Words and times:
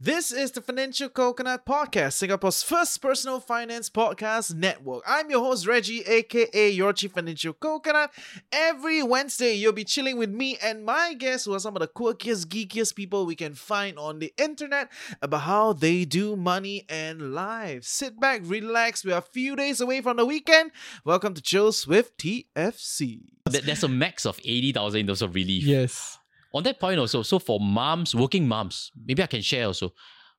This 0.00 0.30
is 0.30 0.52
the 0.52 0.60
Financial 0.60 1.08
Coconut 1.08 1.66
Podcast, 1.66 2.12
Singapore's 2.12 2.62
first 2.62 3.02
personal 3.02 3.40
finance 3.40 3.90
podcast 3.90 4.54
network. 4.54 5.02
I'm 5.04 5.28
your 5.28 5.40
host, 5.40 5.66
Reggie, 5.66 6.02
aka 6.02 6.70
your 6.70 6.92
Chief 6.92 7.10
Financial 7.10 7.52
Coconut. 7.52 8.12
Every 8.52 9.02
Wednesday, 9.02 9.54
you'll 9.54 9.72
be 9.72 9.82
chilling 9.82 10.16
with 10.16 10.30
me 10.30 10.56
and 10.62 10.84
my 10.84 11.14
guests, 11.14 11.46
who 11.46 11.54
are 11.54 11.58
some 11.58 11.74
of 11.74 11.80
the 11.80 11.88
quirkiest, 11.88 12.46
geekiest 12.46 12.94
people 12.94 13.26
we 13.26 13.34
can 13.34 13.54
find 13.54 13.98
on 13.98 14.20
the 14.20 14.32
internet, 14.38 14.88
about 15.20 15.40
how 15.40 15.72
they 15.72 16.04
do 16.04 16.36
money 16.36 16.84
and 16.88 17.34
life. 17.34 17.82
Sit 17.82 18.20
back, 18.20 18.42
relax. 18.44 19.04
We 19.04 19.10
are 19.10 19.18
a 19.18 19.22
few 19.22 19.56
days 19.56 19.80
away 19.80 20.00
from 20.00 20.16
the 20.18 20.24
weekend. 20.24 20.70
Welcome 21.04 21.34
to 21.34 21.42
Chills 21.42 21.88
with 21.88 22.16
TFC. 22.18 23.22
There- 23.50 23.62
There's 23.62 23.82
a 23.82 23.88
max 23.88 24.26
of 24.26 24.38
80,000 24.44 25.00
in 25.00 25.06
terms 25.08 25.22
of 25.22 25.34
relief. 25.34 25.64
Yes. 25.64 26.18
On 26.54 26.62
that 26.62 26.80
point 26.80 26.98
also, 26.98 27.22
so 27.22 27.38
for 27.38 27.60
moms, 27.60 28.14
working 28.14 28.48
moms, 28.48 28.90
maybe 29.06 29.22
I 29.22 29.26
can 29.26 29.42
share 29.42 29.66
also. 29.66 29.92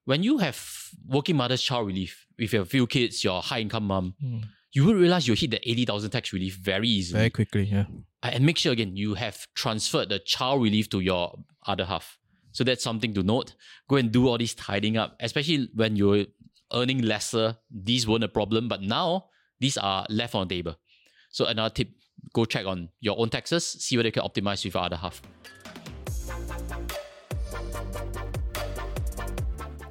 When 0.05 0.23
you 0.23 0.39
have 0.39 0.59
working 1.07 1.36
mother's 1.36 1.61
child 1.61 1.86
relief, 1.86 2.25
if 2.37 2.51
you 2.51 2.59
have 2.59 2.67
a 2.67 2.69
few 2.69 2.87
kids, 2.87 3.23
you're 3.23 3.37
a 3.37 3.41
high 3.41 3.59
income 3.59 3.86
mom, 3.86 4.15
hmm. 4.19 4.39
you 4.71 4.86
will 4.86 4.95
realize 4.95 5.27
you 5.27 5.36
hit 5.36 5.51
the 5.51 5.69
80,000 5.69 6.09
tax 6.09 6.33
relief 6.33 6.55
very 6.55 6.87
easily. 6.87 7.19
Very 7.19 7.29
quickly, 7.29 7.64
yeah. 7.64 7.86
and 8.23 8.43
make 8.43 8.57
sure 8.57 8.71
again, 8.71 8.95
you 8.95 9.14
have 9.14 9.47
transferred 9.53 10.09
the 10.09 10.19
child 10.19 10.64
relief 10.64 10.89
to 10.89 11.00
your 11.00 11.37
other 11.67 11.86
half. 11.86 12.17
So 12.51 12.64
that's 12.64 12.83
something 12.83 13.14
to 13.14 13.23
note. 13.23 13.53
Go 13.87 13.97
and 13.97 14.11
do 14.11 14.28
all 14.28 14.37
this 14.37 14.55
tidying 14.55 14.97
up, 14.97 15.15
especially 15.19 15.69
when 15.75 15.95
you're 15.95 16.25
earning 16.73 17.03
lesser. 17.03 17.57
These 17.69 18.07
weren't 18.07 18.23
a 18.23 18.28
problem, 18.28 18.67
but 18.67 18.81
now 18.81 19.25
these 19.59 19.78
are 19.78 20.05
left 20.09 20.33
on 20.33 20.47
the 20.47 20.55
table. 20.55 20.75
So 21.29 21.45
another 21.45 21.73
tip, 21.73 21.89
go 22.33 22.45
check 22.45 22.65
on 22.65 22.89
your 23.00 23.19
own 23.19 23.29
taxes, 23.29 23.65
see 23.67 23.97
whether 23.97 24.07
you 24.07 24.14
can 24.14 24.23
optimize 24.23 24.65
with 24.65 24.73
your 24.73 24.83
other 24.83 24.95
half. 24.95 25.21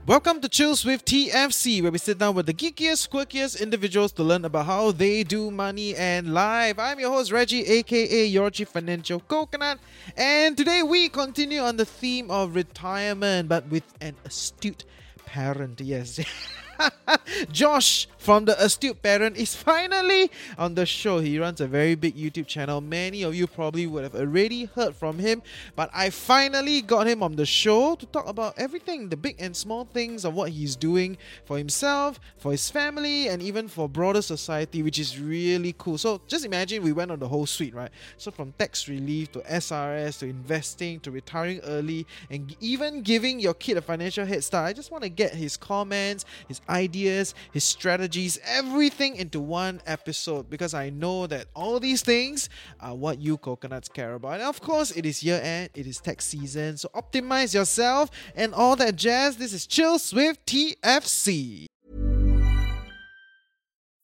Welcome 0.08 0.40
to 0.40 0.48
Chills 0.48 0.86
with 0.86 1.04
TFC, 1.04 1.82
where 1.82 1.92
we 1.92 1.98
sit 1.98 2.16
down 2.16 2.34
with 2.34 2.46
the 2.46 2.54
geekiest, 2.54 3.10
quirkiest 3.10 3.60
individuals 3.60 4.10
to 4.12 4.22
learn 4.22 4.42
about 4.46 4.64
how 4.64 4.90
they 4.90 5.22
do 5.22 5.50
money 5.50 5.94
and 5.94 6.32
life. 6.32 6.78
I'm 6.78 6.98
your 6.98 7.10
host, 7.10 7.30
Reggie, 7.30 7.62
aka 7.62 8.50
Chief 8.50 8.66
Financial 8.70 9.20
Coconut, 9.20 9.78
and 10.16 10.56
today 10.56 10.82
we 10.82 11.10
continue 11.10 11.60
on 11.60 11.76
the 11.76 11.84
theme 11.84 12.30
of 12.30 12.54
retirement, 12.54 13.50
but 13.50 13.66
with 13.66 13.84
an 14.00 14.16
astute 14.24 14.86
parent. 15.26 15.78
Yes. 15.82 16.18
Josh 17.52 18.08
from 18.18 18.44
the 18.44 18.62
Astute 18.62 19.02
Parent 19.02 19.36
is 19.36 19.54
finally 19.54 20.30
on 20.58 20.74
the 20.74 20.84
show. 20.84 21.18
He 21.20 21.38
runs 21.38 21.60
a 21.60 21.66
very 21.66 21.94
big 21.94 22.16
YouTube 22.16 22.46
channel. 22.46 22.80
Many 22.80 23.22
of 23.22 23.34
you 23.34 23.46
probably 23.46 23.86
would 23.86 24.02
have 24.04 24.14
already 24.14 24.66
heard 24.66 24.94
from 24.94 25.18
him, 25.18 25.42
but 25.76 25.90
I 25.94 26.10
finally 26.10 26.82
got 26.82 27.06
him 27.06 27.22
on 27.22 27.36
the 27.36 27.46
show 27.46 27.94
to 27.96 28.06
talk 28.06 28.28
about 28.28 28.54
everything 28.58 29.08
the 29.08 29.16
big 29.16 29.36
and 29.38 29.56
small 29.56 29.84
things 29.84 30.24
of 30.24 30.34
what 30.34 30.50
he's 30.50 30.76
doing 30.76 31.16
for 31.44 31.56
himself, 31.56 32.20
for 32.36 32.52
his 32.52 32.70
family, 32.70 33.28
and 33.28 33.40
even 33.42 33.68
for 33.68 33.88
broader 33.88 34.22
society, 34.22 34.82
which 34.82 34.98
is 34.98 35.18
really 35.18 35.74
cool. 35.78 35.98
So 35.98 36.20
just 36.26 36.44
imagine 36.44 36.82
we 36.82 36.92
went 36.92 37.10
on 37.10 37.18
the 37.18 37.28
whole 37.28 37.46
suite, 37.46 37.74
right? 37.74 37.90
So 38.16 38.30
from 38.30 38.52
tax 38.58 38.88
relief 38.88 39.32
to 39.32 39.40
SRS 39.40 40.18
to 40.18 40.26
investing 40.26 41.00
to 41.00 41.10
retiring 41.10 41.60
early 41.64 42.06
and 42.30 42.54
even 42.60 43.02
giving 43.02 43.40
your 43.40 43.54
kid 43.54 43.76
a 43.76 43.82
financial 43.82 44.26
head 44.26 44.44
start. 44.44 44.68
I 44.68 44.72
just 44.72 44.90
want 44.90 45.04
to 45.04 45.08
get 45.08 45.34
his 45.34 45.56
comments, 45.56 46.24
his 46.46 46.60
ideas, 46.68 47.34
his 47.52 47.64
strategies, 47.64 48.38
everything 48.44 49.16
into 49.16 49.40
one 49.40 49.80
episode 49.86 50.50
because 50.50 50.74
I 50.74 50.90
know 50.90 51.26
that 51.26 51.46
all 51.54 51.80
these 51.80 52.02
things 52.02 52.48
are 52.80 52.94
what 52.94 53.20
you 53.20 53.36
coconuts 53.38 53.88
care 53.88 54.14
about. 54.14 54.34
And 54.34 54.42
of 54.42 54.60
course, 54.60 54.90
it 54.90 55.06
is 55.06 55.22
year 55.22 55.40
end, 55.42 55.70
it 55.74 55.86
is 55.86 56.00
tax 56.00 56.26
season, 56.26 56.76
so 56.76 56.88
optimize 56.94 57.54
yourself 57.54 58.10
and 58.34 58.54
all 58.54 58.76
that 58.76 58.96
jazz. 58.96 59.36
This 59.36 59.52
is 59.52 59.66
Chills 59.66 60.12
with 60.12 60.44
TFC. 60.46 61.66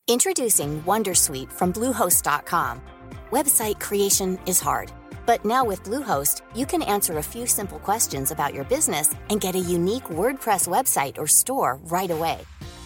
Introducing 0.07 0.83
Wondersuite 0.83 1.51
from 1.51 1.73
Bluehost.com. 1.73 2.83
Website 3.31 3.81
creation 3.81 4.39
is 4.47 4.61
hard, 4.61 4.93
but 5.25 5.47
now 5.47 5.65
with 5.65 5.83
Bluehost, 5.83 6.43
you 6.55 6.67
can 6.67 6.83
answer 6.83 7.17
a 7.17 7.23
few 7.23 7.47
simple 7.47 7.79
questions 7.79 8.31
about 8.31 8.53
your 8.53 8.65
business 8.65 9.15
and 9.31 9.41
get 9.41 9.55
a 9.55 9.59
unique 9.59 10.05
WordPress 10.05 10.69
website 10.69 11.17
or 11.17 11.27
store 11.27 11.81
right 11.85 12.11
away. 12.11 12.39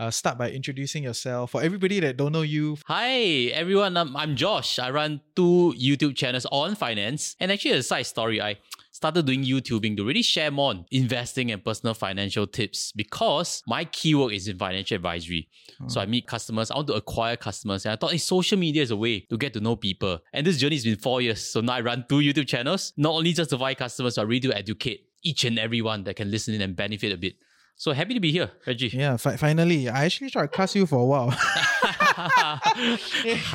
Uh, 0.00 0.10
start 0.10 0.38
by 0.38 0.50
introducing 0.50 1.02
yourself. 1.02 1.50
For 1.50 1.62
everybody 1.62 2.00
that 2.00 2.16
don't 2.16 2.32
know 2.32 2.40
you, 2.40 2.78
Hi 2.86 3.52
everyone, 3.52 3.98
I'm, 3.98 4.16
I'm 4.16 4.34
Josh. 4.34 4.78
I 4.78 4.88
run 4.88 5.20
two 5.36 5.74
YouTube 5.78 6.16
channels 6.16 6.46
on 6.50 6.74
finance. 6.74 7.36
And 7.38 7.52
actually, 7.52 7.72
a 7.72 7.82
side 7.82 8.06
story, 8.06 8.40
I 8.40 8.56
started 8.92 9.26
doing 9.26 9.44
YouTubing 9.44 9.98
to 9.98 10.06
really 10.06 10.22
share 10.22 10.50
more 10.50 10.70
on 10.70 10.86
investing 10.90 11.50
and 11.50 11.62
personal 11.62 11.92
financial 11.92 12.46
tips 12.46 12.92
because 12.92 13.62
my 13.66 13.84
key 13.84 14.14
work 14.14 14.32
is 14.32 14.48
in 14.48 14.56
financial 14.56 14.96
advisory. 14.96 15.50
So 15.86 16.00
I 16.00 16.06
meet 16.06 16.26
customers, 16.26 16.70
I 16.70 16.76
want 16.76 16.88
to 16.88 16.94
acquire 16.94 17.36
customers. 17.36 17.84
And 17.84 17.92
I 17.92 17.96
thought 17.96 18.12
hey, 18.12 18.18
social 18.18 18.58
media 18.58 18.82
is 18.82 18.90
a 18.90 18.96
way 18.96 19.20
to 19.28 19.36
get 19.36 19.52
to 19.52 19.60
know 19.60 19.76
people. 19.76 20.20
And 20.32 20.46
this 20.46 20.56
journey 20.56 20.76
has 20.76 20.84
been 20.84 20.96
four 20.96 21.20
years. 21.20 21.44
So 21.46 21.60
now 21.60 21.74
I 21.74 21.82
run 21.82 22.06
two 22.08 22.20
YouTube 22.20 22.46
channels, 22.46 22.94
not 22.96 23.12
only 23.12 23.34
just 23.34 23.50
to 23.50 23.58
find 23.58 23.76
customers, 23.76 24.16
but 24.16 24.26
really 24.26 24.40
to 24.48 24.56
educate 24.56 25.08
each 25.22 25.44
and 25.44 25.58
everyone 25.58 26.04
that 26.04 26.16
can 26.16 26.30
listen 26.30 26.54
in 26.54 26.62
and 26.62 26.74
benefit 26.74 27.12
a 27.12 27.18
bit. 27.18 27.34
So 27.80 27.92
happy 27.96 28.12
to 28.12 28.20
be 28.20 28.30
here, 28.30 28.50
Reggie. 28.66 28.88
yeah, 28.92 29.16
fi- 29.16 29.36
finally, 29.36 29.88
I 29.88 30.04
actually 30.04 30.28
tried 30.28 30.52
to 30.52 30.56
cuss 30.56 30.76
you 30.76 30.84
for 30.84 30.98
a 31.00 31.04
while. 31.06 31.30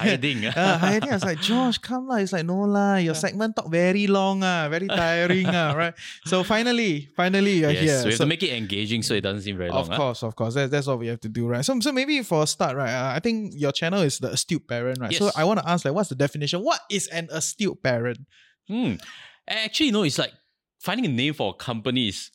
Hiding. 0.01 0.45
uh, 0.47 0.79
I 0.81 0.99
think 0.99 1.11
I 1.11 1.13
was 1.13 1.23
like, 1.23 1.39
Josh, 1.41 1.77
come 1.77 2.07
lah. 2.07 2.15
It's 2.15 2.33
like, 2.33 2.43
no 2.43 2.61
lah. 2.61 2.95
Your 2.95 3.13
segment 3.13 3.55
talk 3.55 3.69
very 3.69 4.07
long, 4.07 4.41
ah, 4.41 4.65
very 4.67 4.87
tiring, 4.87 5.45
ah, 5.45 5.73
right? 5.77 5.93
So 6.25 6.43
finally, 6.43 7.07
finally, 7.15 7.59
you're 7.61 7.69
yes, 7.69 7.81
here. 7.85 7.97
we 8.01 8.09
have 8.09 8.17
So- 8.17 8.23
to 8.23 8.29
make 8.29 8.41
it 8.41 8.49
engaging 8.57 9.03
so 9.03 9.13
it 9.13 9.21
doesn't 9.21 9.43
seem 9.43 9.57
very 9.57 9.69
long. 9.69 9.81
of 9.85 9.89
course, 9.93 10.23
of 10.23 10.35
course. 10.35 10.55
That's, 10.55 10.71
that's 10.71 10.87
what 10.87 10.97
we 10.97 11.05
have 11.05 11.19
to 11.21 11.29
do, 11.29 11.45
right? 11.47 11.63
So, 11.63 11.79
so 11.79 11.91
maybe 11.91 12.23
for 12.23 12.41
a 12.41 12.47
start, 12.47 12.75
right? 12.75 12.89
Uh, 12.89 13.13
I 13.13 13.19
think 13.19 13.53
your 13.55 13.71
channel 13.71 14.01
is 14.01 14.17
the 14.17 14.31
astute 14.33 14.67
parent, 14.67 14.97
right? 14.99 15.13
So 15.13 15.29
I 15.35 15.43
want 15.43 15.59
to 15.59 15.69
ask, 15.69 15.85
like, 15.85 15.93
what's 15.93 16.09
the 16.09 16.15
definition? 16.17 16.61
What 16.65 16.79
is 16.89 17.05
an 17.13 17.29
astute 17.31 17.77
parent? 17.83 18.25
Hmm. 18.67 18.95
Actually, 19.47 19.91
no, 19.91 20.01
it's 20.01 20.17
like 20.17 20.33
finding 20.79 21.05
a 21.05 21.13
name 21.13 21.35
for 21.35 21.51
a 21.51 21.53
company 21.53 22.09
is 22.09 22.31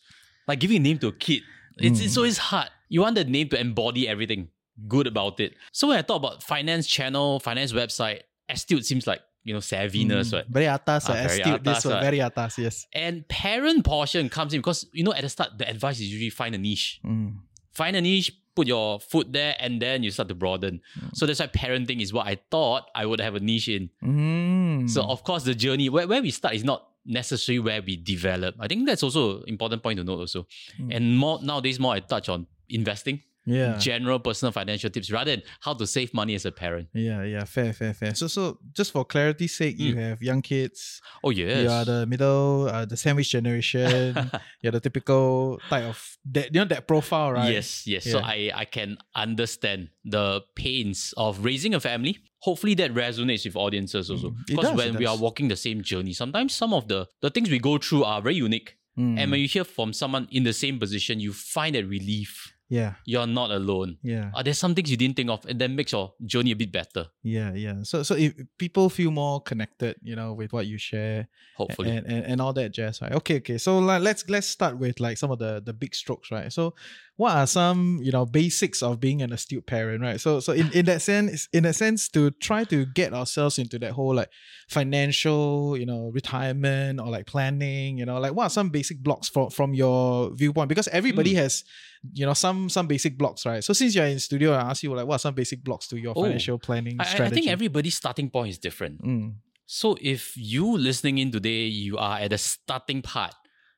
like 0.46 0.60
giving 0.60 0.76
a 0.76 0.80
name 0.80 0.98
to 1.02 1.08
a 1.08 1.12
kid. 1.12 1.42
It's, 1.80 1.98
Hmm. 1.98 2.04
it's 2.06 2.16
always 2.16 2.38
hard. 2.38 2.68
You 2.88 3.00
want 3.02 3.14
the 3.16 3.24
name 3.24 3.48
to 3.50 3.60
embody 3.60 4.08
everything 4.08 4.48
good 4.88 5.06
about 5.06 5.40
it. 5.40 5.54
So 5.72 5.88
when 5.88 5.98
I 5.98 6.02
talk 6.02 6.16
about 6.18 6.42
finance 6.42 6.86
channel, 6.86 7.40
finance 7.40 7.72
website, 7.72 8.20
astute 8.48 8.84
seems 8.84 9.06
like, 9.06 9.20
you 9.44 9.52
know, 9.54 9.60
savviness, 9.60 10.30
Mm, 10.30 10.32
right? 10.34 10.46
Very 10.48 10.66
atas, 10.66 11.04
Ah, 11.08 11.12
uh, 11.12 11.14
very 11.28 11.40
astute. 11.40 11.64
this 11.64 11.76
atas, 11.78 11.84
one, 11.86 11.94
right? 11.94 12.02
very 12.02 12.20
atas, 12.20 12.58
yes. 12.58 12.86
And 12.92 13.26
parent 13.28 13.84
portion 13.84 14.28
comes 14.28 14.52
in 14.54 14.60
because, 14.60 14.86
you 14.92 15.02
know, 15.04 15.12
at 15.14 15.22
the 15.22 15.28
start, 15.28 15.56
the 15.58 15.68
advice 15.68 16.00
is 16.00 16.08
usually 16.12 16.30
find 16.30 16.54
a 16.54 16.58
niche. 16.58 17.00
Mm. 17.04 17.36
Find 17.72 17.96
a 17.96 18.00
niche, 18.00 18.32
put 18.54 18.66
your 18.66 18.98
foot 19.00 19.32
there, 19.32 19.54
and 19.60 19.80
then 19.80 20.02
you 20.02 20.10
start 20.10 20.28
to 20.28 20.34
broaden. 20.34 20.80
So 21.14 21.24
that's 21.24 21.40
why 21.40 21.46
parenting 21.46 22.02
is 22.02 22.12
what 22.12 22.26
I 22.26 22.36
thought 22.50 22.90
I 22.94 23.06
would 23.06 23.20
have 23.20 23.34
a 23.34 23.40
niche 23.40 23.68
in. 23.68 23.90
Mm. 24.04 24.90
So 24.90 25.02
of 25.02 25.22
course 25.24 25.44
the 25.44 25.54
journey 25.54 25.88
where, 25.88 26.06
where 26.08 26.20
we 26.22 26.30
start 26.30 26.54
is 26.54 26.64
not 26.64 26.86
necessarily 27.04 27.60
where 27.60 27.82
we 27.82 27.96
develop. 27.96 28.54
I 28.58 28.68
think 28.68 28.86
that's 28.86 29.02
also 29.02 29.38
an 29.38 29.48
important 29.48 29.82
point 29.82 29.98
to 29.98 30.04
note 30.04 30.20
also. 30.20 30.46
And 30.90 31.16
more 31.16 31.40
nowadays 31.42 31.78
more 31.80 31.94
I 31.94 32.00
touch 32.00 32.28
on 32.28 32.46
investing, 32.68 33.22
yeah. 33.46 33.76
general 33.78 34.18
personal 34.18 34.52
financial 34.52 34.90
tips 34.90 35.10
rather 35.10 35.36
than 35.36 35.42
how 35.60 35.74
to 35.74 35.86
save 35.86 36.12
money 36.14 36.34
as 36.34 36.44
a 36.44 36.52
parent. 36.52 36.88
Yeah, 36.92 37.22
yeah, 37.24 37.44
fair, 37.44 37.72
fair, 37.72 37.94
fair. 37.94 38.14
So, 38.14 38.26
so 38.26 38.58
just 38.72 38.92
for 38.92 39.04
clarity's 39.04 39.56
sake, 39.56 39.78
you 39.78 39.96
have 39.96 40.22
young 40.22 40.42
kids. 40.42 41.00
Oh 41.24 41.30
yes. 41.30 41.62
You 41.62 41.70
are 41.70 41.84
the 41.84 42.06
middle, 42.06 42.68
uh, 42.68 42.84
the 42.84 42.96
sandwich 42.96 43.30
generation. 43.30 44.30
You're 44.62 44.72
the 44.72 44.80
typical 44.80 45.60
type 45.68 45.84
of 45.84 46.16
that, 46.26 46.54
you 46.54 46.60
know, 46.60 46.66
that 46.66 46.86
profile, 46.86 47.32
right? 47.32 47.52
Yes, 47.52 47.86
yes. 47.86 48.04
So 48.04 48.20
I, 48.20 48.50
I 48.54 48.64
can 48.64 48.98
understand 49.14 49.88
the 50.04 50.42
pains 50.54 51.14
of 51.16 51.44
raising 51.44 51.74
a 51.74 51.80
family. 51.80 52.18
Hopefully 52.40 52.74
that 52.74 52.94
resonates 52.94 53.44
with 53.44 53.56
audiences 53.56 54.10
also. 54.10 54.30
Mm, 54.30 54.46
Because 54.46 54.64
does, 54.70 54.76
when 54.76 54.96
we 54.96 55.06
are 55.06 55.16
walking 55.16 55.48
the 55.48 55.56
same 55.56 55.82
journey, 55.82 56.12
sometimes 56.12 56.54
some 56.54 56.72
of 56.72 56.88
the, 56.88 57.06
the 57.20 57.30
things 57.30 57.50
we 57.50 57.58
go 57.58 57.78
through 57.78 58.04
are 58.04 58.22
very 58.22 58.36
unique. 58.36 58.76
Mm. 58.98 59.18
And 59.18 59.30
when 59.30 59.40
you 59.40 59.48
hear 59.48 59.64
from 59.64 59.92
someone 59.92 60.26
in 60.30 60.44
the 60.44 60.52
same 60.52 60.78
position, 60.78 61.20
you 61.20 61.32
find 61.32 61.74
that 61.74 61.86
relief. 61.86 62.52
Yeah. 62.70 62.94
You're 63.04 63.26
not 63.26 63.50
alone. 63.50 63.98
Yeah. 64.02 64.30
Are 64.32 64.44
there 64.44 64.54
some 64.54 64.74
things 64.74 64.90
you 64.90 64.96
didn't 64.96 65.16
think 65.16 65.28
of, 65.28 65.44
and 65.44 65.60
that 65.60 65.70
makes 65.70 65.90
your 65.92 66.14
journey 66.24 66.52
a 66.52 66.56
bit 66.56 66.70
better? 66.72 67.06
Yeah. 67.22 67.52
Yeah. 67.52 67.82
So 67.82 68.02
so 68.04 68.14
if 68.14 68.32
people 68.58 68.88
feel 68.88 69.10
more 69.10 69.42
connected, 69.42 69.96
you 70.02 70.14
know, 70.16 70.32
with 70.32 70.52
what 70.52 70.66
you 70.66 70.78
share 70.78 71.26
Hopefully, 71.56 71.90
and, 71.90 72.06
and, 72.06 72.24
and 72.24 72.40
all 72.40 72.52
that 72.54 72.70
jazz, 72.72 73.02
right? 73.02 73.12
Okay, 73.12 73.36
okay. 73.38 73.58
So 73.58 73.78
like, 73.80 74.00
let's 74.00 74.22
let's 74.30 74.46
start 74.46 74.78
with 74.78 75.00
like 75.00 75.18
some 75.18 75.30
of 75.30 75.38
the 75.38 75.60
the 75.62 75.72
big 75.74 75.94
strokes, 75.94 76.30
right? 76.30 76.50
So 76.52 76.74
what 77.16 77.32
are 77.36 77.46
some 77.46 77.98
you 78.02 78.12
know 78.12 78.24
basics 78.24 78.82
of 78.82 79.00
being 79.00 79.20
an 79.20 79.32
astute 79.32 79.66
parent, 79.66 80.00
right? 80.00 80.20
So 80.20 80.40
so 80.40 80.52
in, 80.52 80.72
in 80.72 80.86
that 80.86 81.02
sense, 81.02 81.48
in 81.52 81.64
that 81.64 81.74
sense, 81.74 82.08
to 82.10 82.30
try 82.30 82.64
to 82.64 82.86
get 82.86 83.12
ourselves 83.12 83.58
into 83.58 83.78
that 83.80 83.92
whole 83.92 84.14
like 84.14 84.30
financial, 84.68 85.76
you 85.76 85.86
know, 85.86 86.10
retirement 86.14 87.00
or 87.00 87.08
like 87.08 87.26
planning, 87.26 87.98
you 87.98 88.06
know, 88.06 88.18
like 88.20 88.32
what 88.32 88.44
are 88.44 88.50
some 88.50 88.70
basic 88.70 89.02
blocks 89.02 89.28
from 89.28 89.50
from 89.50 89.74
your 89.74 90.30
viewpoint? 90.34 90.68
Because 90.68 90.88
everybody 90.88 91.34
Mm. 91.34 91.36
has 91.42 91.64
you 92.12 92.24
know 92.26 92.32
some 92.34 92.68
some 92.68 92.86
basic 92.86 93.18
blocks, 93.18 93.44
right? 93.46 93.62
So 93.62 93.72
since 93.72 93.94
you're 93.94 94.06
in 94.06 94.18
studio, 94.18 94.52
I 94.52 94.70
ask 94.70 94.82
you 94.82 94.92
like 94.94 95.06
what 95.06 95.16
are 95.16 95.18
some 95.18 95.34
basic 95.34 95.62
blocks 95.62 95.86
to 95.88 95.96
your 95.98 96.14
Oh, 96.16 96.22
financial 96.24 96.58
planning 96.58 96.96
I- 97.00 97.04
I, 97.04 97.24
I 97.26 97.30
think 97.30 97.48
everybody's 97.48 97.96
starting 97.96 98.30
point 98.30 98.50
is 98.50 98.58
different. 98.58 99.02
Mm, 99.02 99.34
So 99.66 99.96
if 100.00 100.32
you 100.36 100.66
listening 100.76 101.18
in 101.18 101.30
today, 101.30 101.64
you 101.66 101.96
are 101.98 102.18
at 102.18 102.30
the 102.30 102.38
starting 102.38 103.02
part, 103.02 103.34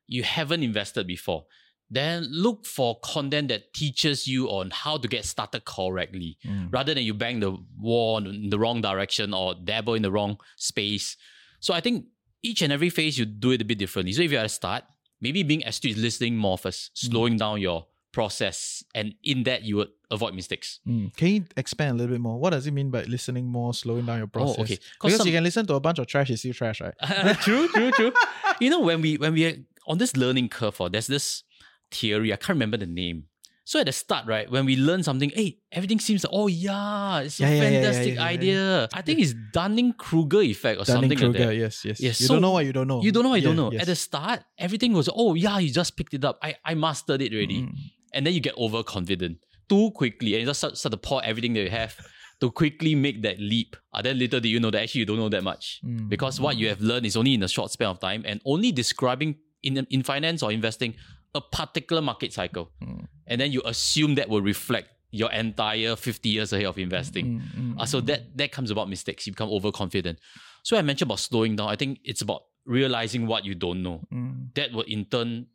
you 0.07 0.23
haven't 0.23 0.63
invested 0.63 1.07
before, 1.07 1.45
then 1.91 2.23
look 2.31 2.65
for 2.65 2.99
content 3.01 3.49
that 3.49 3.75
teaches 3.75 4.27
you 4.27 4.47
on 4.49 4.71
how 4.71 4.97
to 4.97 5.09
get 5.09 5.25
started 5.27 5.65
correctly, 5.65 6.39
mm, 6.47 6.73
rather 6.73 6.95
than 6.95 7.05
you 7.05 7.13
bang 7.15 7.41
the 7.41 7.53
wall 7.79 8.19
in 8.27 8.49
the 8.51 8.59
wrong 8.59 8.81
direction 8.81 9.35
or 9.35 9.55
dabble 9.55 9.95
in 9.95 10.03
the 10.03 10.11
wrong 10.11 10.39
space. 10.57 11.17
So 11.61 11.75
I 11.75 11.81
think 11.81 12.07
each 12.43 12.63
and 12.63 12.73
every 12.73 12.89
phase 12.89 13.19
you 13.19 13.25
do 13.27 13.51
it 13.51 13.61
a 13.61 13.65
bit 13.65 13.79
differently. 13.79 14.13
So 14.13 14.23
if 14.23 14.31
you're 14.31 14.41
at 14.41 14.45
the 14.45 14.49
start, 14.49 14.85
maybe 15.21 15.43
being 15.43 15.63
astute 15.67 15.97
is 15.97 16.03
listening 16.03 16.37
more 16.37 16.57
first, 16.57 16.93
Mm. 16.95 17.11
slowing 17.11 17.37
down 17.37 17.61
your 17.61 17.87
process, 18.13 18.85
and 18.95 19.15
in 19.25 19.43
that 19.45 19.63
you 19.65 19.77
would 19.77 19.89
avoid 20.11 20.35
mistakes. 20.35 20.81
mm. 20.87 21.15
Can 21.17 21.29
you 21.29 21.45
expand 21.57 21.93
a 21.93 21.95
little 21.95 22.15
bit 22.15 22.21
more? 22.21 22.39
What 22.39 22.51
does 22.51 22.67
it 22.67 22.73
mean 22.73 22.91
by 22.91 23.03
listening 23.05 23.47
more, 23.47 23.73
slowing 23.75 24.05
down 24.07 24.19
your 24.19 24.27
process? 24.27 24.59
Oh, 24.59 24.63
okay. 24.63 24.77
'Cause 24.77 24.89
Because 25.01 25.17
some- 25.19 25.27
you 25.27 25.33
can 25.33 25.45
listen 25.45 25.67
to 25.67 25.75
a 25.75 25.81
bunch 25.81 25.99
of 25.99 26.07
trash, 26.07 26.31
it's 26.31 26.41
still 26.43 26.53
trash, 26.53 26.81
right? 26.81 26.95
true, 27.41 27.69
true, 27.69 27.91
true. 27.93 28.13
You 28.61 28.71
know, 28.71 28.81
when 28.81 29.01
we 29.01 29.17
when 29.17 29.33
we 29.35 29.47
are 29.47 29.57
on 29.87 29.99
this 29.99 30.17
learning 30.17 30.49
curve, 30.51 30.81
or 30.81 30.89
there's 30.91 31.07
this 31.09 31.43
theory, 31.91 32.33
I 32.33 32.37
can't 32.37 32.51
remember 32.57 32.77
the 32.77 32.87
name. 32.87 33.25
So 33.65 33.79
at 33.79 33.87
the 33.87 33.93
start, 33.93 34.27
right, 34.27 34.51
when 34.51 34.65
we 34.67 34.75
learn 34.77 35.05
something, 35.05 35.31
hey, 35.31 35.59
everything 35.71 36.01
seems 36.01 36.25
like, 36.25 36.33
oh 36.35 36.49
yeah, 36.49 37.21
it's 37.21 37.39
a 37.39 37.45
Yeah, 37.45 37.49
yeah, 37.49 37.55
yeah, 37.63 37.71
fantastic 37.71 38.15
yeah, 38.17 38.25
idea. 38.25 38.89
I 38.93 39.03
think 39.03 39.21
it's 39.21 39.35
Dunning 39.53 39.93
Kruger 39.93 40.43
effect 40.43 40.81
or 40.81 40.85
something 40.85 41.09
Dunning 41.09 41.19
Kruger, 41.19 41.39
like 41.39 41.49
that. 41.49 41.57
yes, 41.57 41.85
yes. 41.85 42.01
Yes, 42.01 42.21
you 42.21 42.27
so 42.27 42.35
don't 42.35 42.43
know 42.43 42.51
what 42.51 42.67
you 42.67 42.73
don't 42.73 42.89
know. 42.89 43.01
You 43.03 43.13
don't 43.13 43.23
know 43.23 43.31
what 43.31 43.41
you 43.41 43.47
don't 43.47 43.57
know. 43.57 43.71
yes. 43.71 43.83
At 43.83 43.87
the 43.87 43.95
start, 43.97 44.43
everything 44.59 44.93
was, 44.93 45.09
oh 45.15 45.35
yeah, 45.35 45.59
you 45.61 45.71
just 45.71 45.97
picked 45.97 46.13
it 46.13 46.25
up. 46.25 46.39
I, 46.43 46.57
I 46.65 46.75
mastered 46.75 47.23
it 47.23 47.33
already. 47.33 47.63
Mm, 47.63 47.75
And 48.15 48.27
then 48.27 48.35
you 48.35 48.41
get 48.41 48.57
overconfident 48.57 49.39
too 49.69 49.91
quickly 49.93 50.35
and 50.35 50.41
you 50.43 50.47
just 50.47 50.61
start, 50.61 50.77
start 50.77 50.93
to 50.93 50.97
pour 50.99 51.25
everything 51.25 51.53
that 51.55 51.63
you 51.63 51.71
have 51.71 51.97
to 52.41 52.51
quickly 52.51 52.95
make 52.95 53.23
that 53.23 53.39
leap. 53.39 53.77
And 53.95 54.05
then 54.05 54.19
little 54.19 54.41
do 54.41 54.49
you 54.49 54.61
know 54.61 54.71
that 54.71 54.83
actually 54.83 55.01
you 55.01 55.07
don't 55.07 55.19
know 55.19 55.29
that 55.31 55.43
much. 55.45 55.81
mm, 55.85 56.09
Because 56.09 56.41
what 56.41 56.57
you 56.57 56.69
have 56.69 56.81
learned 56.81 57.07
is 57.07 57.17
only 57.17 57.35
in 57.35 57.43
a 57.43 57.49
short 57.49 57.71
span 57.71 57.89
of 57.89 58.01
time 58.01 58.23
and 58.27 58.41
only 58.45 58.73
describing 58.73 59.37
in, 59.63 59.87
in 59.91 60.03
finance 60.03 60.43
or 60.43 60.51
investing 60.53 60.95
a 61.35 61.41
particular 61.41 62.03
market 62.03 62.33
cycle. 62.33 62.71
Mm. 62.83 63.07
And 63.27 63.41
then 63.41 63.53
you 63.53 63.63
assume 63.65 64.17
that 64.17 64.29
will 64.29 64.43
reflect 64.43 64.89
your 65.13 65.31
entire 65.33 65.95
50 65.95 66.29
years 66.29 66.53
ahead 66.53 66.67
of 66.67 66.79
investing. 66.79 67.41
mm, 67.41 67.75
mm, 67.75 67.81
Uh, 67.81 67.87
so 67.87 68.01
that 68.01 68.37
that 68.37 68.51
comes 68.51 68.71
about 68.71 68.89
mistakes. 68.89 69.27
You 69.27 69.33
become 69.33 69.51
overconfident. 69.51 70.19
So 70.63 70.77
I 70.77 70.83
mentioned 70.83 71.09
about 71.09 71.21
slowing 71.21 71.55
down. 71.57 71.69
I 71.69 71.77
think 71.77 72.01
it's 72.05 72.23
about 72.23 72.43
realizing 72.67 73.27
what 73.27 73.45
you 73.45 73.55
don't 73.55 73.83
know. 73.83 74.01
mm. 74.13 74.55
That 74.55 74.73
will 74.73 74.83
in 74.89 75.05
turn 75.05 75.47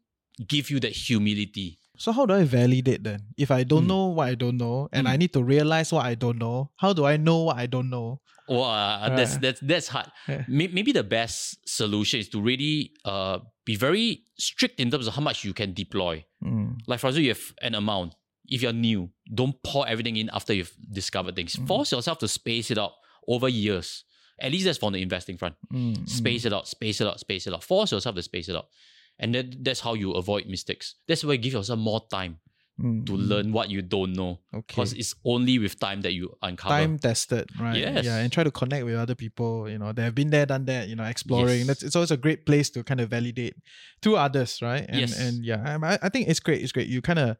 give 0.48 0.69
you 0.71 0.80
that 0.81 0.92
humility. 0.92 1.80
So 1.98 2.12
how 2.12 2.26
do 2.26 2.34
I 2.34 2.44
validate 2.44 3.04
then? 3.04 3.22
If 3.38 3.50
I 3.52 3.64
don't 3.64 3.84
Mm. 3.86 3.88
know 3.88 4.06
what 4.08 4.28
I 4.30 4.36
don't 4.36 4.58
know 4.58 4.88
and 4.94 5.08
Mm. 5.08 5.10
I 5.12 5.18
need 5.18 5.34
to 5.34 5.44
realize 5.44 5.92
what 5.92 6.06
I 6.06 6.16
don't 6.16 6.38
know, 6.38 6.72
how 6.78 6.94
do 6.94 7.06
I 7.06 7.18
know 7.18 7.44
what 7.44 7.58
I 7.58 7.66
don't 7.66 7.90
know? 7.90 8.22
Well, 8.48 8.64
uh, 8.64 9.10
that's 9.16 9.34
Right. 9.34 9.42
that's 9.42 9.60
that's 9.60 9.88
hard. 9.90 10.10
Yeah. 10.28 10.46
Maybe 10.48 10.92
the 10.94 11.04
best 11.04 11.58
solution 11.68 12.20
is 12.22 12.30
to 12.30 12.40
really 12.42 12.92
uh, 13.04 13.40
be 13.66 13.76
very 13.76 14.24
strict 14.38 14.80
in 14.80 14.90
terms 14.92 15.08
of 15.08 15.16
how 15.16 15.22
much 15.22 15.44
you 15.44 15.54
can 15.54 15.74
deploy. 15.74 16.24
Mm, 16.42 16.78
Like 16.88 17.00
for 17.02 17.08
example, 17.08 17.24
you 17.26 17.34
have 17.36 17.54
an 17.62 17.76
amount. 17.76 18.16
If 18.48 18.62
you're 18.62 18.72
new, 18.72 19.10
don't 19.34 19.62
pour 19.64 19.86
everything 19.86 20.16
in 20.16 20.30
after 20.32 20.54
you've 20.54 20.72
discovered 20.94 21.36
things. 21.36 21.58
Mm. 21.58 21.68
Force 21.68 21.92
yourself 21.92 22.20
to 22.20 22.28
space 22.30 22.72
it 22.72 22.78
out 22.78 22.94
over 23.28 23.50
years. 23.50 24.06
At 24.40 24.52
least 24.54 24.64
that's 24.66 24.78
from 24.78 24.94
the 24.94 25.02
investing 25.02 25.36
front. 25.38 25.56
mm, 25.74 25.96
mm. 25.98 26.08
Space 26.08 26.46
it 26.46 26.54
out, 26.54 26.68
space 26.70 27.02
it 27.02 27.08
out, 27.08 27.20
space 27.20 27.48
it 27.48 27.54
out. 27.54 27.64
Force 27.64 27.92
yourself 27.92 28.16
to 28.16 28.22
space 28.22 28.48
it 28.48 28.56
out. 28.56 28.68
And 29.19 29.34
then 29.34 29.54
that's 29.62 29.80
how 29.80 29.94
you 29.96 30.12
avoid 30.12 30.48
mistakes. 30.48 30.96
That's 31.08 31.24
why 31.24 31.34
you 31.34 31.40
give 31.40 31.54
yourself 31.54 31.80
more 31.80 32.02
time 32.10 32.40
Mm, 32.80 33.08
to 33.08 33.14
mm. 33.14 33.28
learn 33.28 33.52
what 33.52 33.72
you 33.72 33.81
don't 33.81 34.14
know. 34.14 34.38
Okay. 34.54 34.64
Because 34.68 34.94
it's 34.94 35.16
only 35.25 35.58
with 35.58 35.80
time 35.80 36.02
that 36.02 36.14
you 36.14 36.38
uncover. 36.44 36.75
time 36.75 37.00
tested, 37.00 37.50
right? 37.60 37.75
Yes. 37.75 38.06
Yeah, 38.06 38.18
and 38.18 38.31
try 38.31 38.44
to 38.44 38.52
connect 38.52 38.86
with 38.86 38.94
other 38.94 39.16
people. 39.16 39.68
You 39.68 39.80
know, 39.80 39.94
they 39.94 40.04
have 40.04 40.14
been 40.14 40.30
there, 40.30 40.46
done 40.46 40.66
that. 40.66 40.88
You 40.88 40.96
know, 40.96 41.04
exploring. 41.04 41.58
Yes. 41.58 41.68
That's 41.68 41.81
it's 41.84 41.96
always 41.96 42.12
a 42.12 42.18
great 42.18 42.46
place 42.46 42.69
to 42.78 42.84
kind 42.84 43.02
of 43.02 43.10
validate 43.10 43.56
to 44.04 44.16
others, 44.16 44.62
right? 44.62 44.86
And 44.88 45.00
Yes. 45.00 45.20
and 45.20 45.44
yeah, 45.44 45.80
I, 45.81 45.98
I 46.04 46.10
think 46.10 46.28
it's 46.28 46.40
great. 46.40 46.62
It's 46.62 46.72
great. 46.72 46.88
You 46.88 47.02
kind 47.02 47.18
of 47.18 47.38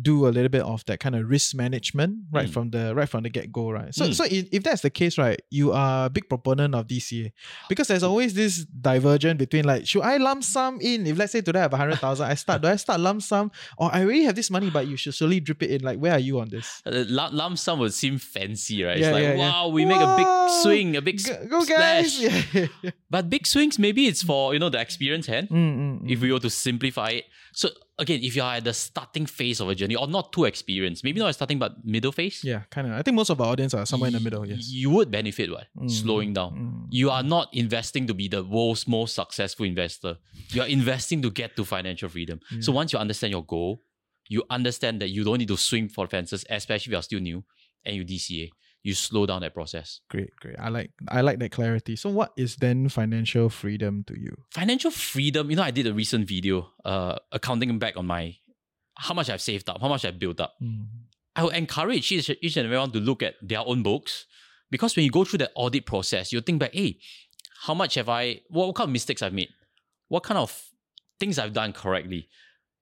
do 0.00 0.28
a 0.28 0.30
little 0.30 0.48
bit 0.48 0.62
of 0.62 0.84
that 0.86 1.00
kind 1.00 1.16
of 1.16 1.28
risk 1.28 1.54
management 1.54 2.18
right 2.30 2.46
Mm. 2.48 2.52
from 2.52 2.70
the 2.70 2.94
right 2.94 3.08
from 3.08 3.22
the 3.24 3.28
get 3.30 3.50
go, 3.52 3.70
right? 3.70 3.92
So 3.94 4.04
Mm. 4.06 4.14
so 4.14 4.24
if, 4.24 4.46
if 4.52 4.62
that's 4.62 4.82
the 4.82 4.90
case, 4.90 5.18
right, 5.18 5.40
you 5.50 5.72
are 5.72 6.06
a 6.06 6.10
big 6.10 6.28
proponent 6.28 6.74
of 6.74 6.86
DCA 6.86 7.32
because 7.68 7.88
there's 7.88 8.02
always 8.04 8.34
this 8.34 8.64
divergence 8.64 9.38
between 9.38 9.64
like, 9.64 9.86
should 9.86 10.02
I 10.02 10.16
lump 10.18 10.44
sum 10.44 10.78
in? 10.80 11.06
If 11.06 11.18
let's 11.18 11.32
say 11.32 11.40
today 11.40 11.58
I 11.58 11.62
have 11.62 11.72
a 11.72 11.76
hundred 11.76 11.98
thousand, 11.98 12.26
I 12.30 12.34
start. 12.34 12.62
do 12.62 12.68
I 12.68 12.76
start 12.76 13.00
lump 13.00 13.22
sum 13.22 13.50
or 13.76 13.90
I 13.92 14.02
already 14.04 14.22
have 14.24 14.36
this 14.36 14.50
money, 14.50 14.70
but 14.70 14.86
you 14.86 14.96
should 14.96 15.14
slowly 15.14 15.40
drip 15.40 15.62
it 15.62 15.70
in? 15.70 15.82
Like, 15.82 15.98
where 15.98 16.12
are 16.12 16.18
you 16.20 16.38
on 16.40 16.48
this? 16.48 16.80
Uh, 16.86 17.04
lump, 17.08 17.32
lump 17.34 17.58
sum 17.58 17.78
would 17.80 17.92
seem 17.94 18.18
fancy, 18.18 18.84
right? 18.84 18.98
Yeah, 18.98 19.06
it's 19.08 19.12
like, 19.14 19.22
yeah, 19.22 19.32
yeah. 19.34 19.38
wow, 19.50 19.68
we 19.68 19.84
make 19.84 20.00
a 20.00 20.14
big 20.16 20.26
swing, 20.62 20.96
a 20.96 21.02
big 21.02 21.18
Go, 21.24 21.46
go 21.48 21.64
guys! 21.64 22.14
splash. 22.14 22.20
Yeah. 22.54 22.66
Mm, 22.82 22.92
But 23.10 23.30
big 23.30 23.46
swings, 23.46 23.78
maybe 23.78 24.06
it's 24.06 24.22
for, 24.22 24.52
you 24.54 24.60
know, 24.60 24.68
the 24.68 24.80
experienced 24.80 25.28
hand. 25.28 25.48
mm, 25.48 26.00
mm, 26.02 26.10
If 26.10 26.20
we 26.20 26.30
were 26.32 26.38
to 26.40 26.50
simplify 26.50 27.10
it. 27.10 27.24
So 27.52 27.68
again, 27.98 28.20
if 28.22 28.36
you 28.36 28.42
are 28.42 28.54
at 28.54 28.64
the 28.64 28.72
starting 28.72 29.26
phase 29.26 29.60
of 29.60 29.68
a 29.68 29.74
journey 29.74 29.96
or 29.96 30.06
not 30.06 30.32
too 30.32 30.44
experienced, 30.44 31.02
maybe 31.04 31.18
not 31.20 31.28
at 31.28 31.34
starting 31.34 31.58
but 31.58 31.84
middle 31.84 32.12
phase, 32.12 32.42
Yeah, 32.44 32.62
kind 32.70 32.86
of. 32.86 32.92
I 32.94 33.02
think 33.02 33.14
most 33.16 33.30
of 33.30 33.40
our 33.40 33.48
audience 33.48 33.74
are 33.74 33.84
somewhere 33.86 34.08
in 34.08 34.14
the 34.14 34.20
middle. 34.20 34.46
Yes. 34.46 34.68
you 34.70 34.90
would 34.90 35.10
benefit 35.10 35.50
what? 35.50 35.66
Mm, 35.76 35.90
Slowing 35.90 36.32
down. 36.32 36.52
mm. 36.54 36.86
You 36.90 37.10
are 37.10 37.22
not 37.22 37.48
investing 37.52 38.06
to 38.06 38.14
be 38.14 38.28
the 38.28 38.42
world's 38.44 38.86
most 38.86 39.14
successful 39.14 39.66
investor. 39.66 40.16
You 40.50 40.62
are 40.62 40.68
investing 40.68 41.22
to 41.22 41.30
get 41.30 41.56
to 41.56 41.64
financial 41.64 42.08
freedom. 42.08 42.40
So 42.60 42.72
once 42.72 42.92
you 42.92 42.98
understand 42.98 43.32
your 43.32 43.44
goal, 43.44 43.82
you 44.28 44.44
understand 44.50 45.00
that 45.02 45.08
you 45.08 45.24
don't 45.24 45.38
need 45.38 45.48
to 45.48 45.56
swing 45.56 45.88
for 45.88 46.06
fences, 46.06 46.44
especially 46.50 46.90
if 46.90 46.92
you're 46.92 47.02
still 47.02 47.20
new 47.20 47.42
and 47.84 47.96
you 47.96 48.04
DCA. 48.04 48.50
You 48.82 48.94
slow 48.94 49.26
down 49.26 49.40
that 49.42 49.54
process. 49.54 50.00
Great, 50.08 50.34
great. 50.36 50.56
I 50.58 50.68
like 50.68 50.92
I 51.08 51.20
like 51.20 51.38
that 51.40 51.50
clarity. 51.50 51.96
So, 51.96 52.10
what 52.10 52.32
is 52.36 52.56
then 52.56 52.88
financial 52.88 53.48
freedom 53.48 54.04
to 54.06 54.18
you? 54.18 54.34
Financial 54.52 54.90
freedom, 54.90 55.50
you 55.50 55.56
know, 55.56 55.62
I 55.62 55.72
did 55.72 55.86
a 55.86 55.92
recent 55.92 56.28
video 56.28 56.70
uh 56.84 57.16
accounting 57.32 57.78
back 57.78 57.96
on 57.96 58.06
my 58.06 58.36
how 58.96 59.14
much 59.14 59.30
I've 59.30 59.40
saved 59.40 59.68
up, 59.68 59.80
how 59.80 59.88
much 59.88 60.04
I've 60.04 60.18
built 60.18 60.40
up. 60.40 60.54
Mm, 60.62 60.86
I 61.36 61.44
would 61.44 61.54
encourage 61.54 62.10
each, 62.10 62.30
each 62.42 62.56
and 62.56 62.66
everyone 62.66 62.90
to 62.92 62.98
look 62.98 63.22
at 63.22 63.34
their 63.40 63.60
own 63.64 63.82
books 63.82 64.26
because 64.70 64.96
when 64.96 65.04
you 65.04 65.10
go 65.10 65.24
through 65.24 65.38
that 65.38 65.52
audit 65.54 65.86
process, 65.86 66.32
you'll 66.32 66.42
think 66.42 66.58
back, 66.58 66.74
hey, 66.74 66.98
how 67.62 67.74
much 67.74 67.94
have 67.94 68.08
I, 68.08 68.40
what, 68.48 68.66
what 68.66 68.74
kind 68.74 68.88
of 68.88 68.92
mistakes 68.92 69.22
I've 69.22 69.32
made? 69.32 69.48
What 70.08 70.24
kind 70.24 70.38
of 70.38 70.62
things 71.20 71.38
I've 71.38 71.52
done 71.52 71.72
correctly? 71.72 72.28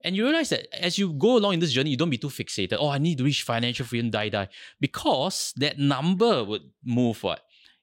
And 0.06 0.14
you 0.16 0.22
realize 0.25 0.50
that 0.54 0.64
as 0.86 0.98
you 1.00 1.12
go 1.12 1.36
along 1.36 1.54
in 1.54 1.60
this 1.60 1.72
journey, 1.72 1.90
you 1.90 1.96
don't 1.96 2.10
be 2.10 2.18
too 2.25 2.28
fixated. 2.40 2.76
Oh, 2.78 2.88
I 2.88 2.98
need 2.98 3.18
to 3.18 3.25
reach 3.25 3.42
financial 3.42 3.84
freedom, 3.90 4.08
die, 4.10 4.28
die. 4.30 4.48
Because 4.80 5.52
that 5.56 5.78
number 5.78 6.44
would 6.44 6.62
move 6.84 7.22
what? 7.26 7.40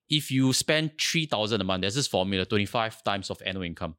If 0.09 0.31
you 0.31 0.53
spend 0.53 0.91
3000 0.99 1.59
a 1.59 1.63
month, 1.63 1.81
there's 1.81 1.95
this 1.95 2.07
formula 2.07 2.45
25 2.45 3.03
times 3.03 3.29
of 3.29 3.41
annual 3.45 3.63
income. 3.71 3.95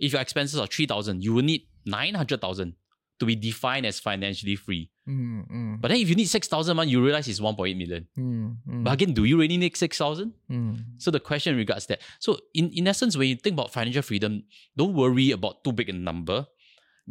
If 0.00 0.12
your 0.12 0.20
expenses 0.22 0.58
are 0.58 0.66
3000 0.66 1.22
you 1.22 1.32
will 1.34 1.44
need 1.44 1.62
900,000 1.86 2.74
to 3.20 3.26
be 3.26 3.36
defined 3.36 3.86
as 3.86 4.00
financially 4.00 4.56
free. 4.56 4.90
mm, 5.08 5.46
mm, 5.48 5.80
But 5.80 5.88
then 5.88 5.98
if 6.00 6.08
you 6.08 6.16
need 6.16 6.26
6,000 6.26 6.72
a 6.72 6.74
month, 6.74 6.90
you 6.90 7.00
realize 7.04 7.28
it's 7.28 7.38
1.8 7.40 7.76
million. 7.76 8.08
mm, 8.18 8.82
But 8.82 8.92
again, 8.94 9.12
do 9.14 9.22
you 9.24 9.38
really 9.38 9.56
need 9.56 9.76
6,000? 9.76 10.32
mm, 10.50 10.76
So 10.98 11.12
the 11.12 11.20
question 11.20 11.56
regards 11.56 11.86
that. 11.86 12.00
So 12.18 12.38
in, 12.54 12.70
in 12.72 12.88
essence, 12.88 13.16
when 13.16 13.28
you 13.28 13.36
think 13.36 13.54
about 13.54 13.70
financial 13.72 14.02
freedom, 14.02 14.42
don't 14.76 14.94
worry 14.94 15.30
about 15.30 15.62
too 15.62 15.72
big 15.72 15.88
a 15.90 15.92
number. 15.92 16.46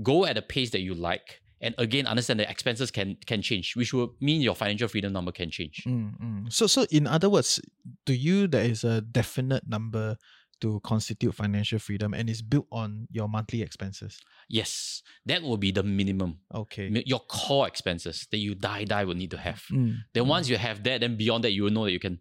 Go 0.01 0.25
at 0.25 0.37
a 0.37 0.41
pace 0.41 0.71
that 0.71 0.81
you 0.81 0.93
like. 0.93 1.41
And 1.61 1.73
again, 1.77 2.07
understand 2.07 2.39
that 2.41 2.49
expenses 2.49 2.91
can 2.91 3.15
can 3.25 3.41
change, 3.41 3.75
which 3.75 3.93
will 3.93 4.15
mean 4.19 4.41
your 4.41 4.55
financial 4.55 4.87
freedom 4.89 5.13
number 5.13 5.31
can 5.31 5.49
change. 5.49 5.83
mm, 5.87 6.11
mm. 6.19 6.51
So, 6.51 6.67
so 6.67 6.85
in 6.91 7.07
other 7.07 7.29
words, 7.29 7.61
to 8.05 8.13
you, 8.13 8.47
there 8.47 8.65
is 8.65 8.83
a 8.83 8.99
definite 8.99 9.63
number 9.67 10.17
to 10.59 10.79
constitute 10.83 11.33
financial 11.35 11.79
freedom, 11.79 12.13
and 12.13 12.29
it's 12.29 12.41
built 12.41 12.67
on 12.71 13.07
your 13.11 13.29
monthly 13.29 13.61
expenses. 13.61 14.19
Yes, 14.49 15.03
that 15.25 15.41
will 15.41 15.57
be 15.57 15.71
the 15.71 15.83
minimum. 15.83 16.39
Okay. 16.53 16.89
Your 17.05 17.19
core 17.19 17.67
expenses 17.67 18.27
that 18.31 18.37
you 18.37 18.55
die 18.55 18.83
die 18.83 19.05
will 19.05 19.15
need 19.15 19.31
to 19.31 19.37
have. 19.37 19.63
Mm, 19.71 19.97
Then 20.13 20.27
once 20.27 20.49
you 20.49 20.57
have 20.57 20.83
that, 20.83 20.99
then 21.01 21.15
beyond 21.15 21.43
that, 21.45 21.51
you 21.51 21.63
will 21.63 21.71
know 21.71 21.85
that 21.85 21.91
you 21.91 21.99
can 21.99 22.19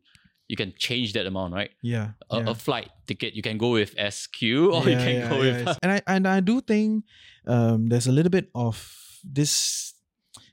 you 0.49 0.57
can 0.57 0.73
change 0.77 1.13
that 1.15 1.27
amount, 1.27 1.55
right? 1.55 1.71
yeah. 1.83 2.11
A, 2.31 2.39
yeah. 2.39 2.51
a 2.51 2.55
flight 2.55 2.91
ticket, 3.07 3.35
you 3.35 3.43
can 3.43 3.57
go 3.59 3.71
with 3.73 3.95
SQ 3.99 4.43
or 4.43 4.83
you 4.89 4.97
can 4.97 5.15
yeah, 5.17 5.29
go 5.31 5.43
yeah, 5.43 5.65
with 5.65 5.79
and 5.83 5.93
I 5.93 6.03
and 6.07 6.27
I 6.29 6.41
do 6.41 6.61
think 6.61 7.05
um 7.47 7.89
there's 7.89 8.07
a 8.07 8.13
little 8.13 8.31
bit 8.31 8.49
of 8.55 8.77
this 9.25 9.95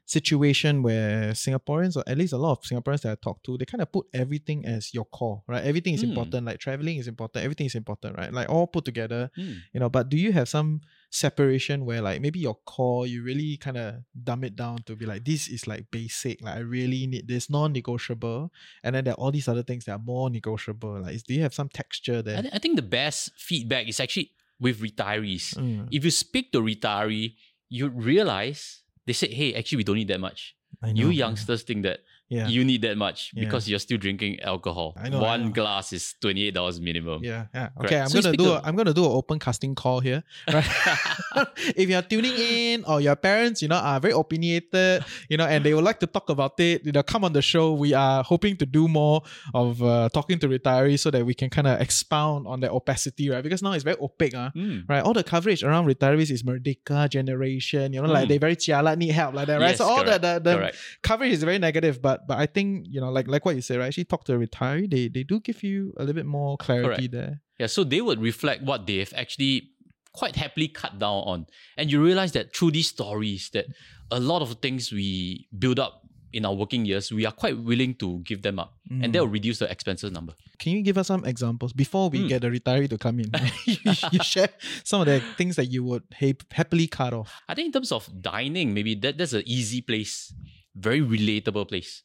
situation 0.05 0.81
where 0.81 1.31
Singaporeans, 1.33 1.95
or 1.95 2.03
at 2.07 2.17
least 2.17 2.33
a 2.33 2.37
lot 2.37 2.53
of 2.53 2.61
Singaporeans 2.61 3.01
that 3.01 3.11
I 3.11 3.15
talk 3.21 3.43
to, 3.43 3.57
they 3.57 3.65
kind 3.65 3.81
of 3.81 3.91
put 3.91 4.07
everything 4.13 4.65
as 4.65 4.93
your 4.93 5.05
core, 5.05 5.43
right? 5.47 5.63
Everything 5.63 5.93
is 5.93 6.01
Mm. 6.03 6.09
important. 6.09 6.45
Like 6.45 6.59
traveling 6.59 6.97
is 6.97 7.07
important. 7.07 7.43
Everything 7.43 7.67
is 7.67 7.75
important, 7.75 8.17
right? 8.17 8.33
Like 8.33 8.49
all 8.49 8.67
put 8.67 8.85
together, 8.85 9.29
Hmm. 9.35 9.53
you 9.73 9.79
know. 9.79 9.89
But 9.89 10.09
do 10.09 10.17
you 10.17 10.31
have 10.33 10.49
some 10.49 10.81
separation 11.09 11.85
where 11.85 12.01
like 12.01 12.21
maybe 12.21 12.39
your 12.39 12.55
core, 12.65 13.07
you 13.07 13.23
really 13.23 13.57
kind 13.57 13.77
of 13.77 13.95
dumb 14.23 14.43
it 14.43 14.55
down 14.55 14.77
to 14.85 14.95
be 14.95 15.05
like 15.05 15.25
this 15.25 15.47
is 15.47 15.67
like 15.67 15.89
basic. 15.91 16.41
Like 16.41 16.55
I 16.55 16.59
really 16.59 17.07
need 17.07 17.27
this 17.27 17.49
non-negotiable, 17.49 18.51
and 18.83 18.95
then 18.95 19.03
there 19.05 19.13
are 19.13 19.17
all 19.17 19.31
these 19.31 19.47
other 19.47 19.63
things 19.63 19.85
that 19.85 19.93
are 19.93 19.99
more 20.03 20.29
negotiable. 20.29 21.01
Like, 21.01 21.15
is, 21.15 21.23
do 21.23 21.33
you 21.33 21.41
have 21.41 21.53
some 21.53 21.69
texture 21.69 22.21
there? 22.21 22.37
I, 22.37 22.41
thi- 22.41 22.49
I 22.53 22.59
think 22.59 22.75
the 22.75 22.81
best 22.83 23.31
feedback 23.37 23.87
is 23.87 23.99
actually 23.99 24.31
with 24.59 24.81
retirees. 24.81 25.55
Mm, 25.55 25.87
If 25.91 26.03
you 26.05 26.11
speak 26.11 26.51
to 26.51 26.61
retiree, 26.61 27.35
you 27.69 27.89
realize 27.89 28.81
they 29.05 29.13
say, 29.13 29.33
hey, 29.33 29.53
actually, 29.55 29.77
we 29.77 29.83
don't 29.83 29.95
need 29.95 30.09
that 30.09 30.19
much. 30.19 30.55
You 30.95 31.09
youngsters 31.09 31.63
think 31.63 31.83
that 31.83 31.99
yeah. 32.29 32.47
you 32.47 32.63
need 32.63 32.81
that 32.83 32.97
much 32.97 33.31
Yeah. 33.33 33.43
because 33.45 33.67
you're 33.69 33.79
still 33.79 33.97
drinking 33.97 34.39
alcohol. 34.41 34.93
I 34.97 35.09
know, 35.09 35.19
I 35.19 35.21
One 35.35 35.45
know. 35.45 35.51
glass 35.51 35.91
is 35.93 36.15
$28 36.21 36.79
minimum. 36.79 37.23
Yeah, 37.23 37.45
yeah. 37.53 37.69
Correct. 37.69 37.85
Okay, 37.85 37.99
I'm 37.99 38.09
So 38.09 38.21
gonna 38.21 38.37
do 38.37 38.45
to- 38.45 38.53
a, 38.53 38.61
I'm 38.63 38.75
gonna 38.75 38.93
do 38.93 39.05
an 39.05 39.11
open 39.11 39.39
casting 39.39 39.75
call 39.75 39.99
here. 39.99 40.23
Right? 40.51 40.65
if 41.75 41.89
you're 41.89 42.01
tuning 42.01 42.33
in 42.35 42.83
or 42.85 43.01
your 43.01 43.15
parents, 43.15 43.61
you 43.61 43.67
know, 43.67 43.77
are 43.77 43.99
very 43.99 44.13
opinionated, 44.13 45.03
you 45.29 45.37
know, 45.37 45.45
and 45.45 45.63
they 45.63 45.73
would 45.73 45.83
like 45.83 45.99
to 45.99 46.07
talk 46.07 46.29
about 46.29 46.59
it, 46.59 46.85
you 46.85 46.91
know, 46.91 47.03
come 47.03 47.23
on 47.23 47.33
the 47.33 47.41
show. 47.41 47.73
We 47.73 47.93
are 47.93 48.23
hoping 48.23 48.57
to 48.57 48.65
do 48.65 48.87
more 48.87 49.21
of 49.53 49.81
uh, 49.83 50.09
talking 50.13 50.39
to 50.39 50.47
retirees 50.47 50.99
so 50.99 51.11
that 51.11 51.25
we 51.25 51.33
can 51.33 51.49
kind 51.49 51.67
of 51.67 51.79
expound 51.81 52.47
on 52.47 52.59
their 52.59 52.71
opacity, 52.71 53.29
right? 53.29 53.43
Because 53.43 53.61
now 53.61 53.71
it's 53.73 53.83
very 53.83 53.97
opaque, 54.01 54.35
uh, 54.35 54.49
Mm. 54.55 54.83
right? 54.89 55.03
All 55.03 55.13
the 55.13 55.23
coverage 55.23 55.63
around 55.63 55.85
retirees 55.85 56.31
is 56.31 56.43
Merdeka 56.43 57.09
generation, 57.09 57.93
you 57.93 58.01
know, 58.01 58.07
like 58.11 58.25
Mm. 58.25 58.29
they 58.29 58.37
very 58.37 58.55
chialat, 58.55 58.97
need 58.97 59.11
help, 59.11 59.35
like 59.35 59.47
that, 59.47 59.59
right? 59.59 59.69
Yes, 59.69 59.77
so 59.77 59.85
all 59.85 60.03
correct, 60.03 60.21
the, 60.21 60.39
the, 60.43 60.57
the 60.57 60.73
coverage 61.03 61.31
is 61.33 61.43
very 61.43 61.59
negative, 61.59 62.01
but 62.01 62.18
but 62.27 62.37
I 62.37 62.45
think 62.45 62.85
you 62.89 62.99
know, 63.01 63.11
like 63.11 63.27
like 63.27 63.45
what 63.45 63.55
you 63.55 63.61
said, 63.61 63.79
right? 63.79 63.87
Actually, 63.87 64.05
talk 64.05 64.23
to 64.25 64.35
a 64.35 64.37
retiree, 64.37 64.89
they 64.89 65.07
they 65.07 65.23
do 65.23 65.39
give 65.39 65.63
you 65.63 65.93
a 65.97 66.01
little 66.01 66.15
bit 66.15 66.25
more 66.25 66.57
clarity 66.57 67.07
Correct. 67.07 67.11
there. 67.11 67.41
Yeah, 67.59 67.67
so 67.67 67.83
they 67.83 68.01
would 68.01 68.21
reflect 68.21 68.63
what 68.63 68.87
they've 68.87 69.13
actually 69.15 69.71
quite 70.13 70.35
happily 70.35 70.67
cut 70.67 70.97
down 70.99 71.23
on. 71.25 71.45
And 71.77 71.91
you 71.91 72.03
realize 72.03 72.31
that 72.33 72.55
through 72.55 72.71
these 72.71 72.87
stories 72.87 73.49
that 73.53 73.65
a 74.11 74.19
lot 74.19 74.41
of 74.41 74.53
things 74.61 74.91
we 74.91 75.47
build 75.57 75.79
up 75.79 76.01
in 76.31 76.45
our 76.45 76.53
working 76.53 76.85
years, 76.85 77.11
we 77.11 77.25
are 77.25 77.31
quite 77.31 77.57
willing 77.57 77.93
to 77.95 78.19
give 78.19 78.41
them 78.41 78.59
up. 78.59 78.73
And 78.89 79.13
that 79.13 79.19
will 79.19 79.27
reduce 79.29 79.59
the 79.59 79.69
expenses 79.71 80.11
number. 80.11 80.33
Can 80.57 80.73
you 80.73 80.81
give 80.83 80.97
us 80.97 81.07
some 81.07 81.25
examples 81.25 81.73
before 81.73 82.09
we 82.09 82.21
Hmm. 82.21 82.27
get 82.27 82.43
a 82.43 82.49
retiree 82.49 82.89
to 82.89 82.97
come 82.97 83.19
in? 83.19 83.31
you, 83.65 83.77
you 84.11 84.23
share 84.23 84.49
some 84.83 85.01
of 85.01 85.07
the 85.07 85.21
things 85.37 85.55
that 85.57 85.65
you 85.65 85.83
would 85.83 86.03
ha- 86.19 86.33
happily 86.51 86.87
cut 86.87 87.13
off. 87.13 87.31
I 87.47 87.53
think 87.55 87.67
in 87.67 87.71
terms 87.71 87.91
of 87.91 88.09
dining, 88.21 88.73
maybe 88.73 88.95
that, 88.95 89.17
that's 89.17 89.33
an 89.33 89.43
easy 89.45 89.81
place, 89.81 90.33
very 90.79 91.01
relatable 91.01 91.67
place. 91.67 92.03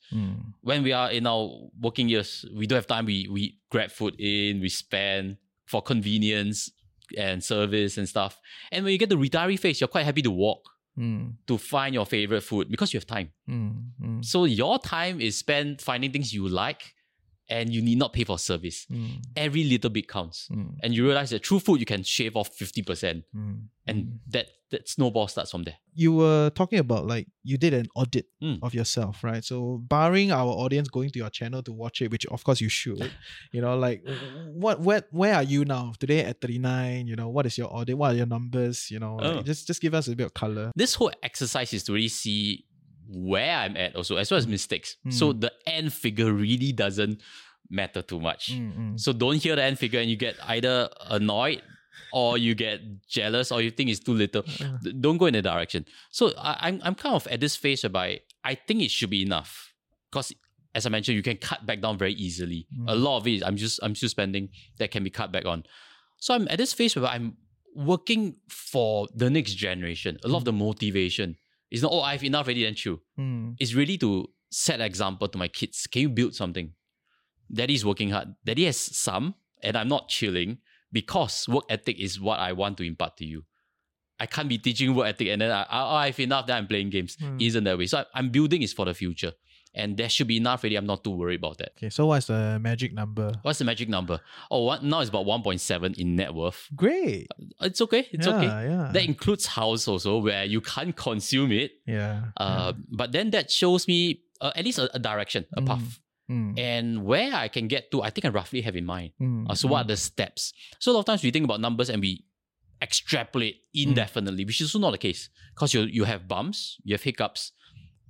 When 0.61 0.83
we 0.83 0.93
are 0.93 1.11
in 1.11 1.27
our 1.27 1.45
working 1.81 2.09
years, 2.09 2.45
we 2.55 2.67
don't 2.67 2.77
have 2.83 2.87
time. 2.87 3.05
We 3.07 3.29
we 3.37 3.43
grab 3.71 3.91
food 3.91 4.15
in, 4.19 4.61
we 4.61 4.69
spend 4.69 5.37
for 5.67 5.81
convenience 5.83 6.71
and 7.19 7.43
service 7.43 7.99
and 7.99 8.09
stuff. 8.09 8.33
And 8.73 8.85
when 8.85 8.93
you 8.93 8.99
get 8.99 9.09
the 9.11 9.17
retiree 9.17 9.59
phase, 9.59 9.81
you're 9.81 9.89
quite 9.97 10.07
happy 10.07 10.23
to 10.23 10.31
walk 10.31 10.63
Mm, 10.97 11.35
to 11.49 11.59
find 11.59 11.93
your 11.93 12.07
favorite 12.07 12.43
food 12.43 12.71
because 12.71 12.93
you 12.95 12.99
have 13.01 13.07
time. 13.17 13.29
mm, 13.51 13.73
mm, 14.01 14.25
So 14.25 14.45
your 14.45 14.79
time 14.79 15.21
is 15.21 15.37
spent 15.37 15.81
finding 15.83 16.13
things 16.13 16.33
you 16.33 16.47
like 16.49 16.95
and 17.49 17.75
you 17.75 17.83
need 17.83 17.99
not 17.99 18.13
pay 18.13 18.23
for 18.23 18.39
service. 18.39 18.87
mm, 18.89 19.19
Every 19.35 19.65
little 19.65 19.91
bit 19.91 20.07
counts. 20.09 20.47
mm, 20.53 20.71
And 20.85 20.95
you 20.95 21.05
realize 21.05 21.31
that 21.31 21.45
through 21.45 21.61
food, 21.67 21.81
you 21.81 21.87
can 21.95 22.05
shave 22.05 22.37
off 22.37 22.49
50%. 22.57 23.25
mm. 23.35 23.57
And 23.89 24.21
that, 24.29 24.47
that 24.75 24.89
snowball 24.89 25.27
starts 25.29 25.51
from 25.53 25.63
there. 25.65 25.77
You 25.95 26.11
were 26.21 26.51
talking 26.51 26.79
about 26.79 27.07
like 27.07 27.27
you 27.43 27.57
did 27.65 27.73
an 27.81 27.87
audit 27.95 28.27
Mm. 28.43 28.59
of 28.63 28.75
yourself, 28.75 29.25
right? 29.25 29.43
So 29.51 29.79
barring 29.95 30.31
our 30.33 30.51
audience 30.65 30.89
going 30.89 31.11
to 31.15 31.19
your 31.19 31.31
channel 31.31 31.63
to 31.63 31.73
watch 31.73 32.03
it, 32.03 32.11
which 32.11 32.27
of 32.27 32.45
course 32.45 32.61
you 32.61 32.69
should, 32.69 33.11
you 33.55 33.61
know, 33.65 33.77
like 33.87 34.03
what 34.65 34.81
where 34.87 35.03
where 35.21 35.35
are 35.35 35.43
you 35.55 35.65
now 35.65 35.93
today 35.99 36.21
at 36.25 36.41
39? 36.41 37.07
You 37.07 37.17
know, 37.17 37.29
what 37.29 37.47
is 37.47 37.57
your 37.57 37.69
audit? 37.75 37.97
What 37.97 38.13
are 38.13 38.17
your 38.17 38.27
numbers? 38.37 38.91
You 38.91 38.99
know, 38.99 39.17
like, 39.17 39.37
Oh. 39.37 39.43
just 39.43 39.67
just 39.67 39.81
give 39.81 39.95
us 39.95 40.09
a 40.09 40.15
bit 40.17 40.27
of 40.27 40.35
color. 40.35 40.71
This 40.77 40.95
whole 40.95 41.13
exercise 41.23 41.73
is 41.73 41.85
to 41.85 41.93
really 41.93 42.09
see 42.09 42.65
where 43.09 43.57
I'm 43.57 43.77
at 43.77 43.95
also, 43.97 44.17
as 44.17 44.31
well 44.31 44.39
as 44.39 44.47
mistakes. 44.47 44.97
So 45.11 45.33
the 45.33 45.53
end 45.67 45.93
figure 45.93 46.33
really 46.33 46.73
doesn't 46.73 47.21
matter 47.71 48.03
too 48.03 48.21
much. 48.21 48.53
Mm, 48.53 48.77
mm. 48.79 49.01
So 49.01 49.13
don't 49.13 49.37
hear 49.37 49.57
the 49.57 49.63
end 49.63 49.79
figure 49.79 50.01
and 50.01 50.09
you 50.11 50.17
get 50.17 50.37
either 50.47 50.89
annoyed 51.11 51.63
or 52.13 52.39
you 52.39 52.55
get 52.55 52.81
jealous 53.09 53.51
or 53.53 53.61
you 53.61 53.71
think 53.71 53.91
it's 53.91 54.01
too 54.01 54.15
little. 54.15 54.43
D- 54.83 54.93
Don't 55.01 55.17
go 55.19 55.27
in 55.27 55.35
that 55.35 55.43
direction. 55.43 55.85
So 56.11 56.33
I, 56.39 56.57
I'm 56.69 56.81
I'm 56.85 56.95
kind 56.95 57.15
of 57.17 57.27
at 57.29 57.41
this 57.41 57.57
phase 57.57 57.83
whereby 57.83 58.21
I 58.45 58.55
think 58.55 58.83
it 58.83 58.91
should 58.91 59.11
be 59.11 59.23
enough. 59.23 59.73
Because 60.11 60.33
as 60.75 60.87
I 60.87 60.91
mentioned, 60.91 61.17
you 61.17 61.23
can 61.23 61.37
cut 61.37 61.65
back 61.67 61.81
down 61.81 61.99
very 61.99 62.15
easily. 62.15 62.67
A 62.87 62.95
lot 62.95 63.19
of 63.19 63.27
it 63.27 63.43
I'm 63.45 63.57
just 63.57 63.81
I'm 63.83 63.95
still 63.95 64.09
spending 64.09 64.49
that 64.79 64.91
can 64.91 65.03
be 65.05 65.11
cut 65.11 65.31
back 65.33 65.45
on. 65.47 65.65
So 66.19 66.35
I'm 66.35 66.47
at 66.49 66.59
this 66.59 66.73
phase 66.73 66.95
where 66.97 67.07
I'm 67.07 67.37
working 67.75 68.37
for 68.49 69.09
the 69.15 69.29
next 69.29 69.55
generation. 69.55 70.19
A 70.25 70.29
lot 70.29 70.39
of 70.39 70.45
the 70.45 70.53
motivation 70.53 71.37
is 71.71 71.83
not, 71.83 71.91
oh, 71.93 72.01
I 72.03 72.13
have 72.13 72.23
enough 72.25 72.47
already, 72.47 72.63
then 72.65 72.75
chill 72.75 73.01
Mm, 73.19 73.57
is 73.59 73.75
really 73.75 73.99
to 73.99 74.31
set 74.51 74.77
an 74.81 74.87
example 74.87 75.27
to 75.29 75.37
my 75.39 75.49
kids. 75.49 75.87
Can 75.89 76.03
you 76.03 76.09
build 76.09 76.35
something? 76.35 76.73
Daddy's 77.53 77.85
working 77.85 78.11
hard. 78.11 78.35
Daddy 78.45 78.65
has 78.67 78.77
some, 78.79 79.35
and 79.63 79.77
I'm 79.77 79.89
not 79.89 80.09
chilling 80.09 80.59
because 80.95 81.47
work 81.49 81.65
ethic 81.69 81.97
is 82.01 82.19
what 82.27 82.39
I 82.49 82.53
want 82.53 82.79
to 82.79 82.85
impart 82.93 83.19
to 83.19 83.27
you. 83.27 83.45
I 84.19 84.27
can't 84.35 84.49
be 84.49 84.59
teaching 84.59 84.95
work 84.95 85.09
ethic 85.09 85.29
and 85.29 85.41
then 85.43 85.51
I, 85.51 85.63
I, 85.69 85.81
I 86.03 86.07
have 86.07 86.21
enough, 86.21 86.47
that 86.47 86.57
I'm 86.57 86.69
playing 86.69 86.91
games. 86.91 87.17
Hmm. 87.21 87.37
Isn't 87.41 87.65
that 87.65 87.77
way? 87.77 87.87
So 87.87 87.99
I, 87.99 88.05
I'm 88.15 88.29
building 88.31 88.63
is 88.63 88.73
for 88.73 88.87
the 88.87 88.95
future. 88.95 89.33
And 89.77 89.97
there 89.97 90.09
should 90.09 90.29
be 90.29 90.37
enough 90.37 90.63
already. 90.63 90.77
I'm 90.77 90.87
not 90.87 91.03
too 91.03 91.11
worried 91.11 91.41
about 91.41 91.59
that. 91.59 91.71
Okay, 91.77 91.91
so 91.91 92.07
what's 92.07 92.27
the 92.29 92.59
magic 92.63 92.93
number? 92.95 93.33
What's 93.43 93.59
the 93.59 93.65
magic 93.65 93.89
number? 93.89 94.21
Oh, 94.49 94.63
what, 94.67 94.85
now 94.85 95.01
it's 95.01 95.09
about 95.11 95.27
1.7 95.27 95.99
in 95.99 96.15
net 96.15 96.33
worth. 96.33 96.69
Great. 96.77 97.27
It's 97.61 97.81
okay. 97.81 98.07
It's 98.13 98.25
yeah, 98.25 98.37
okay. 98.37 98.47
Yeah. 98.71 98.91
That 98.95 99.05
includes 99.05 99.47
house 99.47 99.89
also, 99.89 100.19
where 100.19 100.45
you 100.45 100.61
can't 100.61 100.95
consume 100.95 101.51
it. 101.51 101.73
yeah. 101.87 102.27
Uh, 102.37 102.73
But 102.89 103.11
then 103.11 103.33
that 103.33 103.51
shows 103.51 103.89
me 103.89 104.23
uh, 104.41 104.53
at 104.55 104.65
least 104.65 104.79
a, 104.79 104.87
a 104.95 105.01
direction, 105.01 105.45
a 105.57 105.61
Mm. 105.61 105.67
path. 105.67 105.99
Mm, 106.31 106.59
and 106.59 107.05
where 107.05 107.35
I 107.35 107.49
can 107.49 107.69
get 107.69 107.91
to, 107.91 108.01
I 108.03 108.09
think 108.11 108.25
I 108.25 108.29
roughly 108.31 108.63
have 108.63 108.77
in 108.77 108.87
mind. 108.87 109.13
mm, 109.21 109.45
Uh, 109.51 109.55
so, 109.55 109.69
what 109.69 109.85
are 109.85 109.89
the 109.89 109.97
steps? 109.97 110.53
So, 110.81 110.91
a 110.91 110.95
lot 110.95 111.01
of 111.01 111.07
times 111.07 111.23
we 111.23 111.31
think 111.31 111.45
about 111.45 111.61
numbers 111.61 111.91
and 111.91 112.01
we 112.01 112.25
extrapolate 112.81 113.57
Mm. 113.77 113.89
indefinitely, 113.91 114.45
which 114.45 114.61
is 114.61 114.69
also 114.69 114.79
not 114.79 114.93
the 114.93 114.99
case 114.99 115.29
because 115.55 115.75
you 115.75 115.83
you 115.83 116.05
have 116.05 116.27
bumps, 116.29 116.79
you 116.85 116.95
have 116.95 117.03
hiccups, 117.03 117.53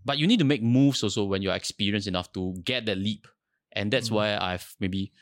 but 0.05 0.19
you 0.19 0.27
need 0.27 0.39
to 0.39 0.45
make 0.45 0.63
moves 0.63 1.03
also 1.03 1.25
when 1.25 1.43
you're 1.43 1.55
experienced 1.55 2.07
enough 2.09 2.33
to 2.33 2.55
get 2.65 2.87
that 2.87 2.99
leap. 2.99 3.27
And 3.73 3.91
that's 3.93 4.09
Mm. 4.11 4.15
why 4.17 4.27
I've 4.39 4.75
maybe 4.81 5.13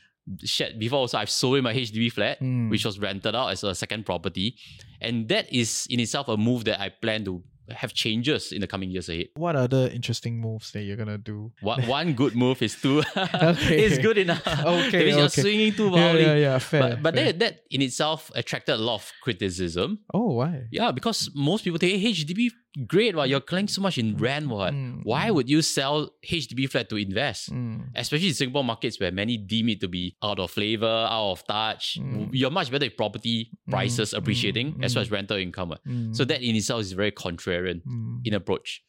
shared 0.45 0.79
before. 0.79 1.01
Also, 1.01 1.19
I've 1.19 1.31
sold 1.31 1.63
my 1.65 1.73
HDB 1.73 2.09
flat, 2.13 2.41
Mm. 2.41 2.71
which 2.71 2.85
was 2.85 2.99
rented 2.99 3.35
out 3.35 3.49
as 3.51 3.65
a 3.65 3.75
second 3.75 4.05
property, 4.05 4.57
and 5.01 5.29
that 5.29 5.53
is 5.53 5.87
in 5.91 5.99
itself 6.01 6.29
a 6.29 6.37
move 6.37 6.65
that 6.65 6.81
I 6.81 6.91
plan 6.91 7.25
to 7.25 7.43
have 7.71 7.95
changes 7.95 8.53
in 8.53 8.61
the 8.61 8.67
coming 8.67 8.91
years 8.91 9.09
ahead. 9.09 9.29
What 9.37 9.57
other 9.57 9.89
interesting 9.89 10.41
moves 10.41 10.73
that 10.73 10.83
you're 10.83 10.97
gonna 10.97 11.19
do? 11.19 11.53
One, 11.61 11.87
one 11.87 12.13
good 12.15 12.35
move 12.35 12.63
is 12.63 12.81
to 12.83 12.99
Okay. 13.17 13.85
it's 13.85 13.99
good 13.99 14.19
enough. 14.19 14.43
Okay, 14.63 15.05
means 15.05 15.17
you're 15.17 15.27
okay. 15.27 15.43
swinging 15.43 15.73
too 15.75 15.91
Yeah, 15.91 16.13
yeah, 16.13 16.35
yeah. 16.35 16.59
Fair. 16.59 16.81
But, 16.81 17.03
but 17.03 17.15
fair. 17.15 17.25
that, 17.27 17.39
that 17.39 17.61
in 17.71 17.83
itself 17.83 18.31
attracted 18.35 18.75
a 18.75 18.79
lot 18.79 18.97
of 18.97 19.13
criticism. 19.23 20.01
oh, 20.15 20.35
why? 20.35 20.65
Yeah, 20.71 20.93
because 20.93 21.31
most 21.35 21.65
people 21.65 21.79
think, 21.79 22.01
hey, 22.01 22.13
HDB, 22.13 22.51
great, 22.87 23.15
what 23.15 23.29
you're 23.29 23.41
collecting 23.41 23.69
so 23.69 23.83
much 23.83 23.99
in 23.99 24.17
rent, 24.17 24.49
what? 24.49 24.73
Mm, 24.73 25.01
Why 25.05 25.31
would 25.31 25.49
you 25.49 25.63
sell 25.63 26.11
HDB 26.25 26.71
flat 26.71 26.89
to 26.91 26.97
invest? 26.97 27.51
Mm, 27.53 27.89
Especially 27.95 28.29
in 28.29 28.35
Singapore 28.35 28.65
markets 28.65 28.99
where 28.99 29.13
many 29.13 29.37
deem 29.37 29.69
it 29.69 29.81
to 29.81 29.89
be 29.89 30.17
out 30.23 30.39
of 30.39 30.51
flavor, 30.51 30.87
out 30.87 31.33
of 31.33 31.47
touch. 31.47 31.99
Mm. 32.01 32.31
You're 32.33 32.51
much 32.51 32.71
better 32.71 32.87
if 32.87 32.97
property 32.97 33.51
prices 33.69 34.13
Mm, 34.15 34.19
appreciating 34.19 34.75
mm, 34.75 34.85
as 34.85 34.95
well 34.95 35.03
mm. 35.03 35.07
as 35.07 35.11
rental 35.11 35.37
income. 35.37 35.69
what. 35.71 35.85
mm, 35.87 36.15
So 36.17 36.25
that 36.25 36.43
in 36.43 36.57
itself 36.57 36.81
is 36.83 36.93
very 36.93 37.13
contrarian 37.13 37.83
mm. 37.85 38.21
in 38.25 38.35
approach. 38.35 38.83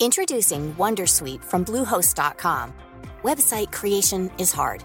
Introducing 0.00 0.74
Wondersuite 0.74 1.42
from 1.42 1.64
Bluehost.com. 1.64 2.72
Website 3.22 3.72
creation 3.72 4.30
is 4.38 4.52
hard, 4.52 4.84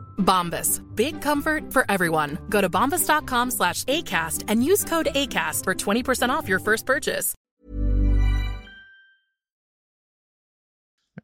Bombas. 0.21 0.81
Big 0.95 1.21
comfort 1.21 1.73
for 1.73 1.85
everyone. 1.89 2.37
Go 2.49 2.61
to 2.61 2.69
bombas.com 2.69 3.51
slash 3.51 3.83
ACAST 3.85 4.45
and 4.47 4.63
use 4.63 4.85
code 4.85 5.09
ACAST 5.13 5.65
for 5.65 5.75
20% 5.75 6.29
off 6.29 6.47
your 6.47 6.59
first 6.59 6.85
purchase. 6.85 7.33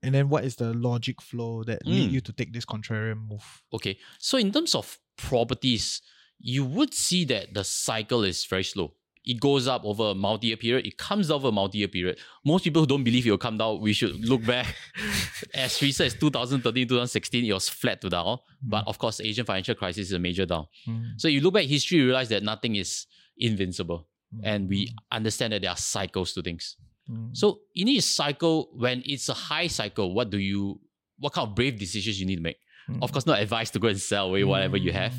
And 0.03 0.13
then 0.13 0.29
what 0.29 0.43
is 0.43 0.55
the 0.57 0.73
logic 0.73 1.21
flow 1.21 1.63
that 1.63 1.85
lead 1.85 2.09
Mm. 2.09 2.13
you 2.13 2.21
to 2.21 2.33
take 2.33 2.53
this 2.53 2.65
contrarian 2.65 3.27
move? 3.27 3.63
Okay. 3.73 3.97
So 4.19 4.37
in 4.37 4.51
terms 4.51 4.75
of 4.75 4.99
properties, 5.17 6.01
you 6.39 6.65
would 6.65 6.93
see 6.93 7.25
that 7.25 7.53
the 7.53 7.63
cycle 7.63 8.23
is 8.23 8.45
very 8.45 8.63
slow. 8.63 8.93
It 9.27 9.41
goes 9.41 9.67
up 9.67 9.83
over 9.83 10.11
a 10.11 10.15
multi-year 10.15 10.55
period. 10.55 10.87
It 10.87 10.97
comes 10.97 11.29
over 11.29 11.49
a 11.49 11.51
multi-year 11.51 11.89
period. 11.89 12.17
Most 12.45 12.63
people 12.63 12.81
who 12.81 12.87
don't 12.87 13.03
believe 13.03 13.27
it 13.27 13.31
will 13.31 13.37
come 13.37 13.57
down, 13.57 13.81
we 13.81 13.91
should 13.91 14.15
look 14.23 14.45
back. 14.45 14.73
as 15.53 15.81
recent 15.81 16.07
as 16.07 16.13
2013, 16.13 16.87
2016, 16.87 17.43
it 17.43 17.53
was 17.53 17.67
flat 17.67 17.99
to 18.01 18.09
down. 18.09 18.37
But 18.61 18.87
of 18.87 18.97
course, 18.97 19.19
Asian 19.19 19.45
financial 19.45 19.75
crisis 19.75 20.07
is 20.07 20.13
a 20.13 20.19
major 20.19 20.45
down. 20.45 20.67
Mm. 20.87 21.19
So 21.19 21.27
you 21.27 21.41
look 21.41 21.55
back 21.55 21.65
history, 21.65 21.97
you 21.97 22.05
realize 22.05 22.29
that 22.29 22.41
nothing 22.41 22.77
is 22.77 23.05
invincible. 23.37 24.07
And 24.43 24.69
we 24.69 24.93
understand 25.11 25.53
that 25.53 25.61
there 25.61 25.71
are 25.71 25.77
cycles 25.77 26.33
to 26.33 26.41
things. 26.41 26.77
Mm. 27.09 27.35
So 27.35 27.59
in 27.75 27.87
each 27.87 28.03
cycle, 28.03 28.69
when 28.73 29.03
it's 29.05 29.29
a 29.29 29.33
high 29.33 29.67
cycle, 29.67 30.13
what 30.13 30.29
do 30.29 30.37
you 30.37 30.79
what 31.19 31.33
kind 31.33 31.47
of 31.47 31.55
brave 31.55 31.79
decisions 31.79 32.19
you 32.19 32.25
need 32.25 32.37
to 32.37 32.41
make? 32.41 32.57
Mm. 32.89 33.03
Of 33.03 33.11
course, 33.11 33.25
not 33.25 33.39
advice 33.39 33.69
to 33.71 33.79
go 33.79 33.87
and 33.87 33.99
sell 33.99 34.27
away 34.27 34.43
whatever 34.43 34.77
you 34.77 34.91
have. 34.93 35.13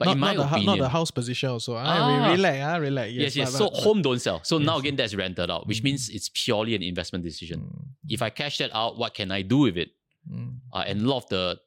But 0.00 0.06
not, 0.06 0.12
in 0.14 0.18
my 0.18 0.32
not, 0.34 0.36
the, 0.42 0.46
opinion, 0.48 0.66
not 0.66 0.78
the 0.78 0.88
house 0.88 1.10
position 1.12 1.50
also. 1.50 1.74
Ah, 1.76 1.84
Ah. 1.86 2.24
re- 2.26 2.32
relax, 2.36 2.58
ah, 2.64 2.76
relax. 2.76 3.12
yes, 3.12 3.36
yes. 3.36 3.52
but- 3.52 3.58
so 3.58 3.70
but- 3.70 3.82
home 3.84 4.00
don't 4.02 4.18
sell. 4.18 4.40
So 4.42 4.58
now 4.58 4.74
Yes. 4.76 4.80
again, 4.80 4.96
that's 4.96 5.14
rented 5.14 5.50
out, 5.50 5.66
which 5.68 5.80
Mm. 5.80 5.84
means 5.84 6.08
it's 6.08 6.28
purely 6.42 6.74
an 6.74 6.82
investment 6.82 7.22
decision. 7.22 7.60
Mm, 7.60 7.88
If 8.08 8.20
I 8.22 8.30
cash 8.30 8.58
that 8.58 8.70
out, 8.74 8.96
what 8.98 9.14
can 9.14 9.30
I 9.30 9.42
do 9.42 9.58
with 9.58 9.76
it? 9.76 9.90
mm, 10.28 10.56
Uh, 10.72 10.84
and 10.88 11.02
a 11.02 11.06
lot 11.06 11.18
of 11.24 11.28
the 11.28 11.60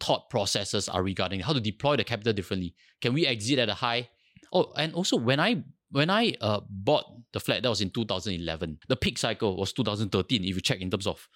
thought 0.00 0.28
processes 0.28 0.88
are 0.88 1.02
regarding 1.02 1.40
how 1.40 1.52
to 1.54 1.60
deploy 1.60 1.96
the 1.96 2.04
capital 2.04 2.32
differently. 2.34 2.74
Can 3.00 3.14
we 3.14 3.24
exit 3.26 3.58
at 3.58 3.68
a 3.68 3.74
high? 3.74 4.08
Oh, 4.52 4.72
and 4.76 4.92
also 4.94 5.16
when 5.16 5.38
I 5.40 5.62
when 5.92 6.10
I 6.10 6.34
uh, 6.40 6.60
bought 6.68 7.04
the 7.32 7.38
flat, 7.40 7.62
that 7.62 7.68
was 7.68 7.80
in 7.80 7.90
2011. 7.90 8.78
The 8.88 8.96
peak 8.96 9.16
cycle 9.18 9.56
was 9.56 9.72
2013. 9.72 10.44
If 10.44 10.56
you 10.56 10.60
check 10.60 10.80
in 10.80 10.90
terms 10.90 11.06
of 11.06 11.28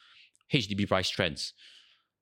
HDB 0.53 0.87
price 0.89 1.09
trends, 1.09 1.55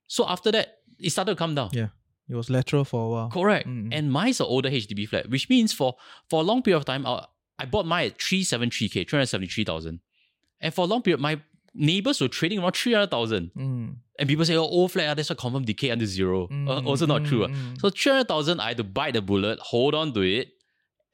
so 0.07 0.29
after 0.29 0.53
that 0.53 0.77
it 1.01 1.11
started 1.11 1.33
to 1.33 1.37
come 1.37 1.55
down. 1.55 1.71
Yeah. 1.73 1.89
It 2.29 2.35
was 2.35 2.51
lateral 2.51 2.85
for 2.85 3.07
a 3.07 3.09
while. 3.09 3.31
Correct. 3.31 3.67
Mm. 3.67 3.89
And 3.93 4.13
mine's 4.13 4.39
an 4.41 4.47
older 4.47 4.71
HDB 4.71 5.09
flat, 5.09 5.31
which 5.31 5.49
means 5.49 5.73
for 5.73 5.97
for 6.29 6.41
a 6.41 6.45
long 6.45 6.63
period 6.63 6.79
of 6.79 6.85
time, 6.85 7.07
I, 7.07 7.25
I 7.59 7.65
bought 7.65 7.87
mine 7.87 8.07
at 8.09 8.19
373k, 8.19 9.09
373,000. 9.09 10.01
And 10.61 10.75
for 10.75 10.83
a 10.83 10.85
long 10.87 11.03
period, 11.03 11.21
my 11.21 11.41
neighbors 11.75 12.21
were 12.21 12.29
trading 12.29 12.59
around 12.59 12.73
300,000. 12.77 13.51
Mm, 13.57 13.97
And 14.19 14.29
people 14.29 14.45
say, 14.45 14.57
oh, 14.57 14.63
old 14.63 14.93
flat, 14.93 15.09
ah, 15.11 15.15
that's 15.15 15.31
why 15.31 15.37
confirm 15.37 15.65
decay 15.65 15.91
under 15.91 16.07
zero. 16.07 16.45
Uh, 16.45 16.81
Mm, 16.81 16.87
also 16.87 17.07
not 17.07 17.25
true. 17.25 17.47
mm. 17.47 17.81
So 17.81 17.91
300,000, 17.91 18.61
I 18.61 18.69
had 18.69 18.77
to 18.79 18.85
bite 18.85 19.15
the 19.15 19.23
bullet, 19.23 19.59
hold 19.61 19.95
on 19.95 20.13
to 20.15 20.21
it, 20.23 20.49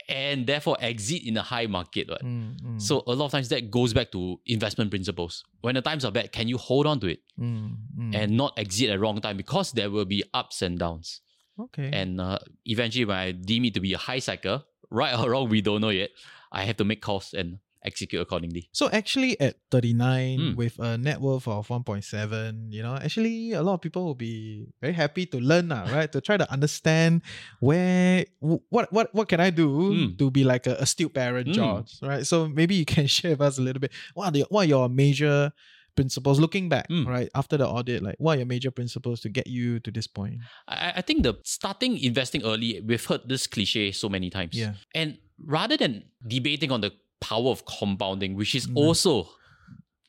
and 0.09 0.47
therefore 0.47 0.77
exit 0.81 1.23
in 1.25 1.37
a 1.37 1.43
high 1.43 1.67
market. 1.67 2.09
right? 2.11 2.23
mm, 2.23 2.57
mm, 2.61 2.81
So 2.83 3.03
a 3.07 3.13
lot 3.15 3.27
of 3.27 3.33
times 3.33 3.49
that 3.49 3.71
goes 3.71 3.93
back 3.93 4.13
to 4.13 4.41
investment 4.47 4.91
principles. 4.91 5.45
When 5.61 5.75
the 5.75 5.83
times 5.83 6.05
are 6.05 6.13
bad, 6.13 6.33
can 6.33 6.49
you 6.49 6.59
hold 6.59 6.87
on 6.87 7.01
to 7.01 7.07
it 7.09 7.21
mm, 7.41 7.77
mm. 7.99 8.15
and 8.15 8.37
not 8.37 8.53
exit 8.59 8.91
at 8.91 9.01
wrong 9.01 9.21
time? 9.21 9.37
Because 9.37 9.73
there 9.73 9.91
will 9.91 10.05
be 10.05 10.23
ups 10.33 10.63
and 10.63 10.79
downs. 10.79 11.21
okay. 11.59 11.91
And 11.93 12.21
uh, 12.21 12.39
eventually, 12.67 13.05
when 13.05 13.17
I 13.17 13.33
deem 13.33 13.65
it 13.65 13.75
to 13.75 13.81
be 13.81 13.93
a 13.95 13.99
high 13.99 14.19
cycle, 14.21 14.65
right 14.91 15.19
or 15.19 15.31
wrong, 15.31 15.49
we 15.49 15.61
don't 15.61 15.81
know 15.81 15.91
yet. 15.91 16.11
I 16.53 16.65
have 16.65 16.77
to 16.77 16.85
make 16.85 17.01
calls 17.03 17.35
and 17.35 17.59
execute 17.85 18.21
accordingly. 18.21 18.69
So 18.73 18.89
actually, 18.91 19.39
at 19.41 19.57
39 19.71 20.39
Mm. 20.39 20.57
with 20.57 20.79
a 20.79 20.97
net 20.99 21.21
worth 21.21 21.47
of 21.47 21.69
1.7, 21.69 22.73
you 22.73 22.83
know, 22.83 22.95
actually 22.97 23.53
a 23.53 23.63
lot 23.63 23.75
of 23.75 23.81
people 23.81 24.05
will 24.05 24.15
be 24.19 24.67
very 24.81 24.93
happy 24.95 25.27
to 25.27 25.39
learn 25.39 25.69
now, 25.69 25.85
right? 25.93 26.11
to 26.13 26.21
try 26.21 26.37
to 26.37 26.51
understand 26.53 27.23
where 27.61 28.25
what 28.41 28.93
what 28.93 29.15
what 29.15 29.29
can 29.29 29.41
I 29.41 29.51
do 29.51 29.69
Mm. 29.95 30.19
to 30.19 30.31
be 30.31 30.45
like 30.45 30.67
a 30.67 30.77
astute 30.81 31.13
parent, 31.15 31.49
Mm. 31.49 31.55
George, 31.55 31.91
right? 32.03 32.27
So 32.27 32.49
maybe 32.49 32.75
you 32.75 32.85
can 32.85 33.07
share 33.17 33.33
with 33.33 33.41
us 33.43 33.59
a 33.59 33.63
little 33.63 33.81
bit. 33.81 33.93
What 34.15 34.27
are 34.29 34.33
the, 34.33 34.45
what 34.49 34.63
are 34.67 34.69
your 34.69 34.89
major 34.89 35.53
principles 35.95 36.41
looking 36.41 36.69
back, 36.69 36.89
Mm. 36.91 37.07
right 37.07 37.29
after 37.35 37.57
the 37.57 37.67
audit? 37.69 38.03
Like, 38.03 38.17
what 38.19 38.35
are 38.35 38.41
your 38.43 38.47
major 38.51 38.71
principles 38.71 39.21
to 39.23 39.29
get 39.29 39.47
you 39.47 39.79
to 39.81 39.91
this 39.91 40.07
point? 40.07 40.39
I, 40.67 40.95
I 40.97 41.03
think 41.03 41.23
the 41.23 41.35
starting 41.45 41.99
investing 41.99 42.43
early, 42.45 42.81
we've 42.81 43.05
heard 43.05 43.29
this 43.29 43.47
cliche 43.47 43.93
so 43.93 44.09
many 44.09 44.29
times. 44.31 44.57
Yeah. 44.59 44.75
And 44.95 45.19
rather 45.39 45.77
than 45.77 46.05
debating 46.27 46.71
on 46.73 46.81
the 46.81 46.93
power 47.29 47.51
of 47.57 47.61
compounding, 47.79 48.33
which 48.41 48.55
is 48.55 48.67
Mm. 48.67 48.77
also 48.83 49.13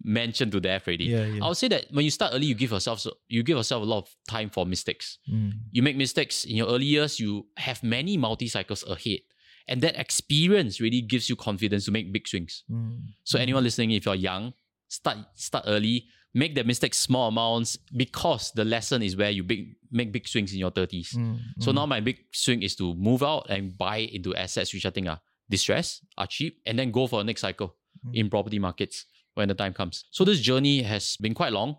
mentioned 0.03 0.51
to 0.51 0.59
death 0.59 0.87
already, 0.87 1.05
Yeah, 1.05 1.25
yeah. 1.25 1.43
I 1.43 1.47
would 1.47 1.57
say 1.57 1.67
that 1.69 1.83
when 1.91 2.05
you 2.05 2.11
start 2.11 2.31
early, 2.35 2.45
you 2.51 2.55
give 2.55 2.71
yourself 2.71 3.05
you 3.27 3.41
give 3.43 3.57
yourself 3.57 3.81
a 3.81 3.85
lot 3.93 3.99
of 4.05 4.07
time 4.35 4.49
for 4.55 4.65
mistakes. 4.65 5.17
Mm. 5.31 5.51
You 5.75 5.81
make 5.87 5.97
mistakes 5.97 6.45
in 6.45 6.55
your 6.55 6.67
early 6.67 6.85
years, 6.85 7.19
you 7.19 7.47
have 7.57 7.81
many 7.83 8.17
multi 8.17 8.47
cycles 8.47 8.83
ahead. 8.95 9.21
And 9.67 9.81
that 9.81 9.95
experience 10.05 10.79
really 10.79 11.01
gives 11.01 11.25
you 11.29 11.35
confidence 11.35 11.85
to 11.85 11.91
make 11.91 12.11
big 12.13 12.27
swings. 12.27 12.63
Mm. 12.69 12.99
So 13.23 13.39
anyone 13.39 13.63
listening, 13.63 13.91
if 13.91 14.05
you're 14.05 14.21
young, 14.31 14.53
start 14.89 15.17
start 15.33 15.63
early, 15.65 16.05
make 16.35 16.53
the 16.53 16.63
mistakes 16.63 16.99
small 16.99 17.27
amounts 17.29 17.69
because 18.03 18.51
the 18.59 18.65
lesson 18.75 19.01
is 19.01 19.15
where 19.15 19.31
you 19.37 19.43
big 19.43 19.61
make 19.89 20.11
big 20.11 20.27
swings 20.27 20.53
in 20.53 20.59
your 20.59 20.71
30s. 20.71 21.09
Mm. 21.15 21.39
So 21.63 21.71
Mm. 21.71 21.75
now 21.75 21.85
my 21.87 21.99
big 22.09 22.17
swing 22.31 22.61
is 22.61 22.75
to 22.75 22.93
move 22.93 23.23
out 23.23 23.43
and 23.49 23.61
buy 23.85 23.97
into 24.17 24.35
assets 24.35 24.69
which 24.73 24.85
I 24.85 24.91
think 24.91 25.07
are 25.07 25.21
distressed, 25.49 26.03
are 26.17 26.27
cheap, 26.27 26.59
and 26.65 26.77
then 26.79 26.91
go 26.91 27.07
for 27.07 27.21
a 27.21 27.23
next 27.23 27.41
cycle 27.41 27.75
Mm. 28.05 28.11
in 28.15 28.29
property 28.29 28.59
markets 28.59 29.05
when 29.35 29.47
the 29.47 29.53
time 29.55 29.73
comes. 29.73 30.03
So 30.11 30.25
this 30.25 30.39
journey 30.41 30.81
has 30.83 31.15
been 31.17 31.33
quite 31.33 31.53
long 31.53 31.77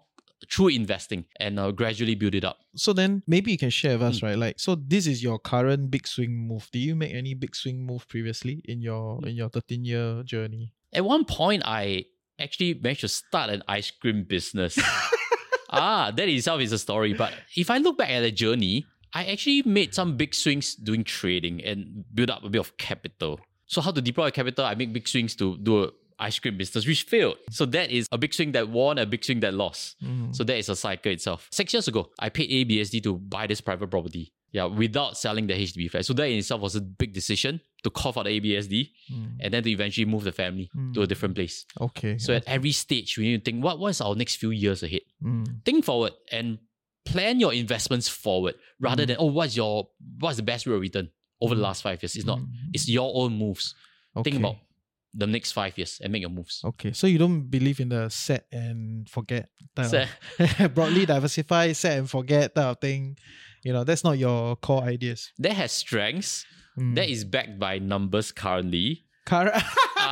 through 0.50 0.68
investing 0.68 1.24
and 1.40 1.59
uh, 1.61 1.70
gradually 1.72 2.14
build 2.14 2.35
it 2.35 2.44
up. 2.44 2.59
So 2.74 2.92
then 2.92 3.22
maybe 3.26 3.52
you 3.52 3.59
can 3.59 3.70
share 3.70 3.92
with 3.98 4.02
us, 4.02 4.20
Mm. 4.20 4.22
right? 4.22 4.38
Like, 4.38 4.61
so 4.61 4.74
this 4.76 5.07
is 5.07 5.22
your 5.22 5.38
current 5.38 5.90
big 5.90 6.07
swing 6.07 6.33
move. 6.48 6.68
Did 6.72 6.81
you 6.81 6.96
make 6.96 7.12
any 7.14 7.35
big 7.35 7.55
swing 7.55 7.85
move 7.87 8.09
previously 8.09 8.61
in 8.64 8.81
your 8.83 9.20
Mm. 9.20 9.29
in 9.29 9.37
your 9.37 9.48
13 9.50 9.85
year 9.85 10.22
journey? 10.24 10.72
At 10.92 11.05
one 11.05 11.24
point, 11.24 11.62
I 11.64 12.07
actually 12.38 12.74
managed 12.74 13.00
to 13.02 13.09
start 13.09 13.50
an 13.50 13.62
ice 13.68 13.90
cream 13.90 14.24
business. 14.24 14.79
ah, 15.70 16.11
that 16.16 16.29
itself 16.29 16.61
is 16.61 16.72
a 16.72 16.79
story. 16.79 17.12
But 17.14 17.33
if 17.57 17.70
I 17.70 17.79
look 17.79 17.98
back 17.98 18.11
at 18.11 18.20
the 18.20 18.31
journey, 18.33 18.87
I 19.12 19.24
actually 19.26 19.62
made 19.62 19.94
some 19.94 20.16
big 20.16 20.35
swings 20.35 20.74
doing 20.74 21.05
trading 21.05 21.62
and 21.64 22.05
build 22.14 22.31
up 22.31 22.44
a 22.44 22.48
bit 22.50 22.59
of 22.61 22.76
capital. 22.76 23.40
So 23.66 23.81
how 23.81 23.90
to 23.92 24.00
deploy 24.00 24.31
capital? 24.31 24.64
I 24.64 24.74
make 24.74 24.92
big 24.92 25.09
swings 25.09 25.35
to 25.37 25.57
do 25.59 25.85
a 25.85 25.90
ice 26.18 26.38
cream 26.38 26.57
business, 26.57 26.87
which 26.87 27.02
failed. 27.02 27.37
So 27.50 27.66
that 27.66 27.90
is 27.90 28.09
a 28.11 28.16
big 28.18 28.33
swing 28.33 28.52
that 28.52 28.68
won, 28.68 28.98
a 28.98 29.05
big 29.05 29.22
swing 29.24 29.40
that 29.40 29.52
lost. 29.52 29.96
Mm. 30.02 30.35
So 30.35 30.44
that 30.44 30.57
is 30.57 30.68
a 30.68 30.76
cycle 30.76 31.12
itself. 31.12 31.48
Six 31.52 31.72
years 31.74 31.88
ago, 31.88 32.11
I 32.18 32.31
paid 32.31 32.50
ABSD 32.50 33.02
to 33.02 33.16
buy 33.18 33.46
this 33.46 33.61
private 33.61 33.90
property. 33.90 34.33
Yeah, 34.52 34.64
without 34.64 35.18
selling 35.18 35.46
the 35.48 35.52
HDB 35.52 35.90
flat. 35.90 36.07
So 36.07 36.14
that 36.14 36.24
in 36.31 36.38
itself 36.38 36.62
was 36.62 36.76
a 36.76 36.81
big 36.81 37.12
decision 37.12 37.61
to 37.83 37.90
cough 37.90 38.16
out 38.16 38.24
the 38.24 38.40
ABSD 38.40 38.90
Mm. 39.12 39.37
and 39.40 39.52
then 39.52 39.62
to 39.62 39.70
eventually 39.70 40.07
move 40.07 40.24
the 40.24 40.33
family 40.33 40.70
to 40.94 41.02
a 41.02 41.07
different 41.07 41.35
place. 41.35 41.66
Okay. 41.79 42.16
So 42.16 42.33
at 42.35 42.44
every 42.46 42.72
stage, 42.72 43.18
we 43.18 43.24
need 43.24 43.44
to 43.44 43.50
think 43.50 43.62
what 43.62 43.79
what 43.79 43.88
is 43.88 44.00
our 44.00 44.14
next 44.14 44.37
few 44.37 44.50
years 44.52 44.83
ahead. 44.83 45.02
Mm. 45.22 45.62
Think 45.64 45.85
forward 45.85 46.12
and 46.33 46.59
plan 47.05 47.38
your 47.38 47.52
investments 47.52 48.09
forward 48.09 48.55
rather 48.81 49.05
than 49.05 49.16
oh 49.18 49.26
what's 49.26 49.57
your 49.57 49.88
what's 50.18 50.37
the 50.38 50.42
best 50.42 50.66
rate 50.66 50.74
of 50.74 50.81
return 50.81 51.11
over 51.40 51.55
the 51.55 51.61
last 51.62 51.83
five 51.83 52.03
years. 52.03 52.16
It's 52.16 52.25
not. 52.27 52.38
Mm. 52.38 52.49
It's 52.72 52.88
your 52.88 53.11
own 53.14 53.35
moves. 53.37 53.75
okay. 54.16 54.31
Think 54.31 54.42
about 54.42 54.57
the 55.14 55.27
next 55.27 55.53
five 55.53 55.77
years 55.79 55.99
and 56.03 56.12
make 56.12 56.20
your 56.20 56.31
moves. 56.31 56.61
Okay, 56.64 56.92
so 56.92 57.07
you 57.07 57.16
don't 57.18 57.49
believe 57.49 57.81
in 57.81 57.88
the 57.88 58.09
set 58.11 58.46
and 58.53 59.09
forget 59.09 59.49
type 59.75 59.87
Set- 59.87 60.09
of- 60.61 60.75
broadly 60.75 61.07
diversify, 61.07 61.72
set 61.72 61.99
and 61.99 62.11
forget 62.11 62.55
type 62.55 62.64
of 62.66 62.81
thing. 62.81 63.16
You 63.64 63.72
know, 63.72 63.83
that's 63.85 64.05
not 64.05 64.18
your 64.18 64.57
core 64.57 64.83
ideas. 64.83 65.33
That 65.38 65.55
has 65.55 65.72
strengths. 65.72 66.44
Mm. 66.79 66.94
That 66.96 67.09
is 67.09 67.25
backed 67.25 67.59
by 67.59 67.79
numbers 67.79 68.31
currently. 68.33 69.05
Current. 69.25 69.55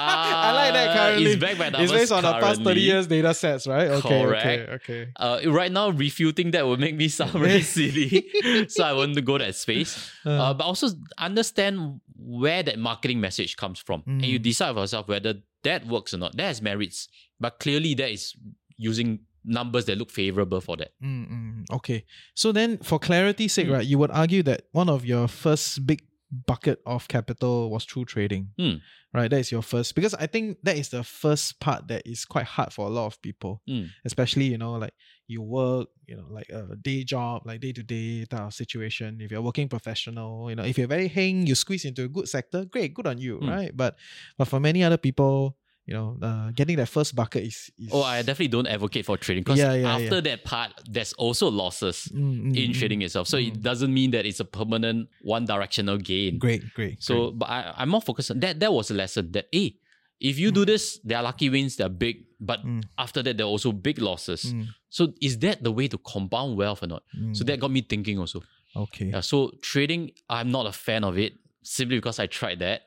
I 0.07 0.53
like 0.53 0.73
that 0.75 0.89
Ah, 0.91 0.93
currently. 0.95 1.33
It's 1.33 1.41
backed 1.41 1.59
by 1.59 1.83
It's 1.83 1.93
based 1.93 2.13
on 2.13 2.23
the 2.23 2.33
past 2.33 2.45
30 2.61 2.65
currently. 2.65 2.83
years 2.83 3.07
data 3.07 3.35
sets, 3.35 3.67
right? 3.67 3.89
Okay, 3.89 4.23
Correct. 4.23 4.47
okay, 4.47 4.73
okay. 4.73 5.09
Uh, 5.17 5.41
right 5.47 5.73
now, 5.73 5.91
refuting 5.91 6.51
that 6.53 6.67
would 6.67 6.81
make 6.81 6.95
me 6.97 7.09
sound 7.09 7.35
really 7.35 7.63
silly. 7.77 8.27
so 8.69 8.85
I 8.85 8.93
want 8.93 9.15
to 9.15 9.23
go 9.23 9.39
that 9.39 9.55
space. 9.55 10.11
Uh, 10.25 10.55
but 10.55 10.65
also 10.65 10.89
understand 11.19 12.01
where 12.17 12.63
that 12.63 12.79
marketing 12.79 13.21
message 13.21 13.57
comes 13.57 13.79
from. 13.79 14.03
And 14.07 14.25
you 14.25 14.39
Mm. 14.39 14.43
decide 14.43 14.75
for 14.75 14.81
yourself 14.81 15.09
whether 15.09 15.35
that 15.63 15.87
works 15.87 16.13
or 16.15 16.19
not. 16.19 16.37
That 16.37 16.45
has 16.47 16.63
merits. 16.63 17.09
But 17.41 17.59
clearly, 17.59 17.95
that 17.95 18.11
is 18.11 18.35
using 18.77 19.21
numbers 19.45 19.85
that 19.87 19.99
look 19.99 20.11
favorable 20.11 20.61
for 20.61 20.77
that. 20.77 20.93
Mm, 21.03 21.31
mm, 21.31 21.65
okay. 21.77 22.05
So 22.35 22.51
then, 22.53 22.79
for 22.79 22.99
clarity's 22.99 23.53
sake, 23.53 23.67
Mm. 23.69 23.73
right, 23.73 23.87
you 23.87 23.99
would 23.99 24.11
argue 24.11 24.43
that 24.45 24.63
one 24.73 24.89
of 24.89 25.05
your 25.05 25.29
first 25.29 25.87
big 25.87 26.03
bucket 26.47 26.81
of 26.87 27.07
capital 27.09 27.71
was 27.71 27.85
through 27.85 28.05
trading. 28.07 28.49
Mm. 28.59 28.81
Right? 29.13 29.31
That 29.31 29.39
is 29.39 29.53
your 29.53 29.63
first, 29.63 29.95
because 29.95 30.13
I 30.15 30.27
think 30.27 30.59
that 30.65 30.77
is 30.77 30.89
the 30.89 31.05
first 31.05 31.61
part 31.61 31.87
that 31.89 32.03
is 32.05 32.25
quite 32.25 32.47
hard 32.47 32.73
for 32.73 32.87
a 32.87 32.91
lot 32.91 33.07
of 33.07 33.23
people, 33.23 33.63
Mm. 33.69 33.91
especially, 34.05 34.47
you 34.47 34.59
know, 34.59 34.73
like 34.75 34.93
you 35.29 35.41
work, 35.41 35.89
you 36.07 36.17
know, 36.17 36.27
like 36.29 36.49
a 36.51 36.75
day 36.75 37.05
job, 37.05 37.43
like 37.47 37.61
day 37.61 37.73
to 37.73 37.83
day 37.83 38.25
type 38.25 38.41
of 38.41 38.55
situation. 38.55 39.21
If 39.21 39.31
you're 39.31 39.41
working 39.41 39.69
professional, 39.69 40.51
you 40.51 40.57
know, 40.57 40.65
if 40.65 40.77
you're 40.79 40.89
very 40.89 41.07
hang, 41.09 41.47
you 41.47 41.55
squeeze 41.55 41.85
into 41.85 42.03
a 42.05 42.09
good 42.09 42.29
sector, 42.29 42.65
great, 42.65 42.93
good 42.93 43.07
on 43.07 43.19
you, 43.19 43.39
Mm. 43.39 43.49
right? 43.49 43.71
But 43.77 43.97
but 44.37 44.49
for 44.49 44.59
many 44.59 44.83
other 44.83 44.99
people, 44.99 45.57
you 45.87 45.93
know, 45.95 46.17
uh, 46.23 46.51
getting 46.53 46.77
that 46.77 46.89
first 46.89 47.15
bucket 47.15 47.43
is, 47.45 47.71
is 47.79 47.91
Oh, 47.93 48.03
I 48.03 48.23
definitely 48.23 48.49
don't 48.49 48.67
advocate 48.67 49.05
for 49.05 49.17
trading 49.19 49.43
because 49.45 49.59
Yeah, 49.59 49.75
yeah, 49.75 49.95
after 49.97 50.15
yeah. 50.17 50.21
that 50.21 50.45
part, 50.45 50.71
there's 50.91 51.13
also 51.15 51.51
losses 51.51 52.09
Mm, 52.15 52.21
mm, 52.53 52.57
in 52.57 52.71
mm. 52.71 52.75
trading 52.79 53.03
itself. 53.03 53.29
So 53.29 53.37
it 53.37 53.61
doesn't 53.63 53.93
mean 53.93 54.11
that 54.13 54.25
it's 54.25 54.41
a 54.41 54.45
permanent 54.47 55.09
one 55.23 55.45
directional 55.45 55.99
gain. 55.99 56.39
Great, 56.39 56.63
great. 56.75 57.03
So, 57.03 57.33
but 57.33 57.49
I, 57.51 57.75
I'm 57.77 57.91
more 57.91 58.01
focused 58.01 58.31
on 58.31 58.41
that. 58.41 58.61
That 58.61 58.73
was 58.73 58.91
a 58.91 58.95
lesson 58.95 59.33
that, 59.33 59.47
hey, 59.53 59.77
if 60.21 60.39
you 60.39 60.51
do 60.53 60.65
this, 60.65 61.01
there 61.05 61.19
are 61.19 61.23
lucky 61.25 61.51
wins, 61.51 61.77
they're 61.77 61.89
big, 61.91 62.25
but 62.41 62.65
Mm. 62.65 62.83
after 62.97 63.23
that, 63.23 63.37
there 63.37 63.45
are 63.45 63.51
also 63.51 63.73
big 63.73 63.99
losses. 64.01 64.55
Mm, 64.55 64.69
So, 64.89 65.13
is 65.21 65.39
that 65.41 65.63
the 65.63 65.73
way 65.73 65.89
to 65.89 65.99
compound 65.99 66.57
wealth 66.57 66.83
or 66.83 66.87
not? 66.87 67.03
mm. 67.19 67.37
So, 67.37 67.45
that 67.45 67.61
got 67.61 67.71
me 67.71 67.83
thinking 67.83 68.19
also. 68.19 68.41
okay. 68.77 69.11
Yeah, 69.11 69.21
so, 69.21 69.51
trading, 69.61 70.13
I'm 70.31 70.51
not 70.51 70.67
a 70.67 70.73
fan 70.73 71.05
of 71.05 71.19
it 71.19 71.35
simply 71.63 71.97
because 71.99 72.19
I 72.19 72.27
tried 72.27 72.61
that. 72.61 72.83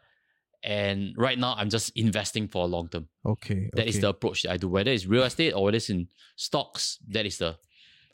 And 0.64 1.14
right 1.18 1.38
now, 1.38 1.56
I'm 1.58 1.70
just 1.70 1.92
investing 1.96 2.48
for 2.48 2.64
a 2.64 2.68
long 2.68 2.90
term. 2.90 3.08
Okay. 3.26 3.70
That 3.74 3.88
is 3.88 3.96
okay, 3.96 4.02
the 4.02 4.10
approach 4.10 4.44
that 4.44 4.52
I 4.52 4.58
do. 4.58 4.68
Whether 4.68 4.92
it's 4.92 5.06
real 5.06 5.24
estate 5.24 5.52
or 5.54 5.64
whether 5.66 5.78
it's 5.78 5.90
in 5.90 6.08
stocks, 6.36 6.98
that 7.10 7.26
is 7.26 7.38
the, 7.38 7.58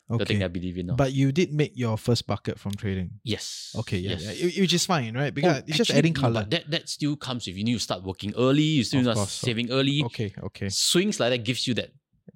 the 0.08 0.14
okay. 0.16 0.24
thing 0.24 0.42
I 0.44 0.48
believe 0.48 0.76
in 0.76 0.86
now. 0.86 0.94
But 0.96 1.12
you 1.14 1.32
did 1.32 1.52
make 1.52 1.72
your 1.74 1.96
first 1.96 2.26
bucket 2.26 2.58
from 2.60 2.72
trading. 2.72 3.10
yes. 3.24 3.74
Okay, 3.78 3.98
yeah, 3.98 4.16
yes. 4.18 4.40
yeah, 4.40 4.60
which 4.62 4.74
is 4.74 4.84
fine, 4.86 5.14
right? 5.16 5.32
Because 5.34 5.56
Oh, 5.58 5.62
it's 5.66 5.78
just 5.78 5.90
actually, 5.90 5.98
adding 5.98 6.14
color. 6.14 6.40
but 6.42 6.50
that, 6.50 6.70
that 6.70 6.88
still 6.88 7.16
comes 7.16 7.46
with 7.46 7.56
you 7.56 7.64
need 7.64 7.72
to 7.74 7.80
start 7.80 8.02
working 8.04 8.34
early, 8.36 8.62
you 8.62 8.84
still 8.84 9.00
Of 9.00 9.06
need 9.06 9.14
course, 9.14 9.30
start 9.32 9.40
so- 9.40 9.46
saving 9.46 9.70
early. 9.70 10.02
okay, 10.04 10.32
okay. 10.44 10.68
Swings 10.68 11.18
like 11.18 11.30
that 11.30 11.44
gives 11.44 11.66
you 11.66 11.74
that, 11.74 11.90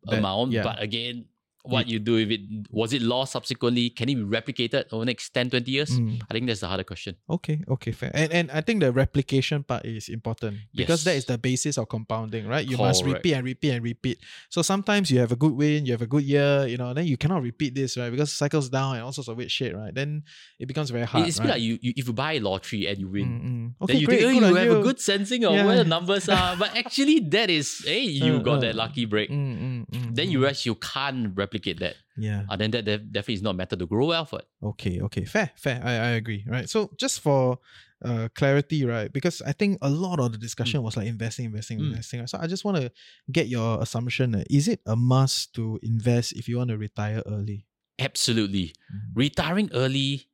That- 0.04 0.18
amount. 0.18 0.52
yeah. 0.52 0.62
But 0.62 0.82
again, 0.82 1.26
what 1.68 1.87
you 1.88 1.98
do 1.98 2.14
with 2.14 2.31
it, 2.31 2.40
was 2.70 2.92
it 2.92 3.02
lost 3.02 3.33
subsequently? 3.33 3.90
Can 3.90 4.09
it 4.09 4.14
be 4.16 4.22
replicated 4.22 4.85
over 4.92 5.02
the 5.02 5.07
next 5.12 5.31
10, 5.35 5.50
20 5.50 5.70
years? 5.70 5.90
Mm. 5.90 6.20
I 6.28 6.33
think 6.35 6.46
that's 6.46 6.61
the 6.61 6.68
harder 6.68 6.85
question. 6.85 7.16
Okay, 7.28 7.62
okay, 7.68 7.92
fair. 7.92 8.11
And 8.14 8.33
and 8.33 8.50
I 8.50 8.61
think 8.61 8.81
the 8.81 8.92
replication 8.92 9.62
part 9.64 9.85
is 9.85 10.09
important 10.09 10.57
because 10.74 11.04
that 11.04 11.16
is 11.16 11.26
the 11.26 11.38
basis 11.38 11.76
of 11.78 11.88
compounding, 11.88 12.46
right? 12.48 12.66
You 12.66 12.78
must 12.78 13.04
repeat 13.04 13.35
and 13.35 13.44
repeat 13.44 13.70
and 13.70 13.83
repeat. 13.85 14.18
So 14.48 14.62
sometimes 14.62 15.11
you 15.11 15.18
have 15.20 15.33
a 15.33 15.37
good 15.37 15.52
win, 15.52 15.87
you 15.87 15.92
have 15.92 16.02
a 16.02 16.07
good 16.07 16.24
year, 16.24 16.66
you 16.66 16.76
know, 16.76 16.94
then 16.94 17.07
you 17.07 17.16
cannot 17.16 17.42
repeat 17.42 17.74
this, 17.74 17.96
right? 17.96 18.11
Because 18.11 18.31
it 18.31 18.37
cycles 18.37 18.68
down 18.68 18.96
and 18.96 19.04
all 19.04 19.12
sorts 19.12 19.28
of 19.28 19.37
weird 19.37 19.50
shit, 19.50 19.76
right? 19.76 19.94
Then 19.94 20.22
it 20.59 20.66
becomes 20.66 20.90
very 20.90 21.04
hard. 21.04 21.28
it's 21.28 21.38
right? 21.38 21.50
like 21.50 21.61
you, 21.61 21.78
you, 21.83 21.92
if 21.96 22.07
you 22.07 22.12
buy 22.14 22.33
a 22.35 22.40
lottery 22.40 22.87
and 22.87 22.98
you 22.98 23.09
win. 23.09 23.28
Mm, 23.28 23.42
mm. 23.44 23.83
Okay, 23.85 23.92
Then 23.92 24.00
you 24.00 24.07
great. 24.07 24.20
think, 24.20 24.42
oh, 24.42 24.48
you 24.48 24.54
have 24.57 24.78
a 24.78 24.83
good 24.83 25.00
sensing 25.00 25.44
of 25.44 25.52
Yeah. 25.54 25.66
where 25.66 25.76
the 25.76 25.85
numbers 25.85 26.28
are. 26.28 26.57
but 26.57 26.74
actually, 26.76 27.20
that 27.20 27.50
is, 27.50 27.83
hey, 27.85 28.02
you 28.04 28.37
Uh, 28.37 28.38
got 28.38 28.57
uh, 28.59 28.61
that 28.61 28.74
lucky 28.85 29.04
break. 29.04 29.31
Mm, 29.31 29.59
mm, 29.59 29.87
mm, 29.90 30.14
Then 30.14 30.26
mm. 30.28 30.31
you 30.31 30.38
realize 30.40 30.64
you 30.66 30.74
can't 30.76 31.37
replicate 31.37 31.57
that. 31.80 31.96
yeah. 32.16 32.42
And 32.50 32.60
then 32.60 32.70
that 32.72 32.84
def- 32.84 33.06
definitely 33.12 33.34
is 33.34 33.42
not 33.42 33.50
a 33.50 33.54
method 33.54 33.78
to 33.78 33.86
grow 33.86 34.06
wealth. 34.06 34.32
What? 34.32 34.48
Okay, 34.62 35.00
okay, 35.00 35.24
fair, 35.24 35.50
fair. 35.56 35.80
I, 35.84 35.92
I 35.92 36.10
agree, 36.20 36.44
right? 36.48 36.68
So 36.68 36.90
just 36.98 37.20
for 37.20 37.58
uh 38.04 38.28
clarity, 38.34 38.84
right? 38.84 39.12
Because 39.12 39.42
I 39.42 39.52
think 39.52 39.78
a 39.82 39.90
lot 39.90 40.20
of 40.20 40.30
the 40.32 40.38
discussion 40.38 40.82
was 40.82 40.96
like 40.96 41.06
investing, 41.08 41.46
investing, 41.46 41.78
Mm. 41.80 41.90
investing. 41.90 42.20
right? 42.20 42.28
So 42.28 42.38
I 42.40 42.46
just 42.46 42.64
want 42.64 42.76
to 42.78 42.92
get 43.32 43.48
your 43.48 43.82
assumption. 43.82 44.34
uh, 44.34 44.44
Is 44.50 44.68
it 44.68 44.80
a 44.86 44.94
must 44.94 45.54
to 45.54 45.78
invest 45.82 46.32
if 46.32 46.48
you 46.48 46.58
want 46.58 46.70
to 46.70 46.78
retire 46.78 47.22
early? 47.26 47.66
Absolutely. 47.98 48.66
Mm. 48.92 49.00
Retiring 49.14 49.70
early 49.74 50.28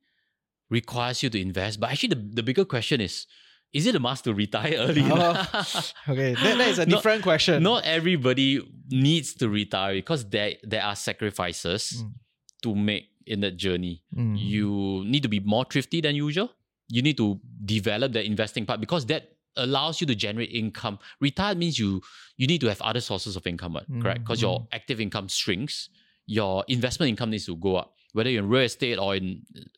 requires 0.69 1.23
you 1.23 1.29
to 1.29 1.39
invest. 1.41 1.79
But 1.79 1.91
actually, 1.91 2.09
the, 2.09 2.21
the 2.33 2.43
bigger 2.43 2.65
question 2.65 3.01
is 3.01 3.25
is 3.75 3.83
it 3.89 3.93
a 3.95 3.99
must 3.99 4.23
to 4.23 4.33
retire 4.33 4.75
early? 4.85 5.03
Oh, 5.03 5.33
Okay, 6.11 6.31
that, 6.41 6.57
that 6.59 6.67
is 6.73 6.79
a 6.79 6.85
Not- 6.87 6.95
different 6.97 7.21
question. 7.23 7.61
Not 7.71 7.83
everybody 7.97 8.49
needs 8.89 9.33
to 9.41 9.49
retire 9.49 9.93
because 10.01 10.21
there, 10.35 10.53
there 10.63 10.83
are 10.89 10.95
sacrifices 10.95 11.83
Mm. 12.03 12.11
to 12.63 12.75
make 12.75 13.05
in 13.33 13.39
that 13.41 13.57
journey. 13.57 13.95
Mm. 14.15 14.35
You 14.37 15.03
need 15.05 15.23
to 15.23 15.29
be 15.29 15.39
more 15.39 15.65
thrifty 15.69 15.99
than 16.01 16.15
usual. 16.15 16.49
You 16.87 17.01
need 17.01 17.17
to 17.17 17.39
develop 17.65 18.13
the 18.13 18.23
investing 18.23 18.65
part 18.65 18.79
because 18.79 19.05
that 19.07 19.23
allows 19.57 19.99
you 20.01 20.07
to 20.07 20.15
generate 20.15 20.51
income. 20.51 20.99
Retire 21.19 21.55
means 21.55 21.79
you 21.79 22.01
you 22.37 22.45
need 22.47 22.61
to 22.61 22.67
have 22.67 22.81
other 22.81 23.01
sources 23.01 23.35
of 23.35 23.43
income, 23.47 23.73
right? 23.75 23.87
correct? 24.01 24.19
Because 24.23 24.41
your 24.41 24.59
Mm. 24.61 24.67
active 24.79 24.97
income 25.01 25.27
shrinks, 25.27 25.89
your 26.27 26.63
investment 26.67 27.09
income 27.09 27.29
needs 27.31 27.45
to 27.45 27.55
go 27.55 27.75
up. 27.81 27.89
Whether 28.13 28.29
you're 28.29 28.43
in 28.43 28.49
real 28.49 28.63
estate 28.63 28.97
or 28.97 29.15
in, 29.15 29.27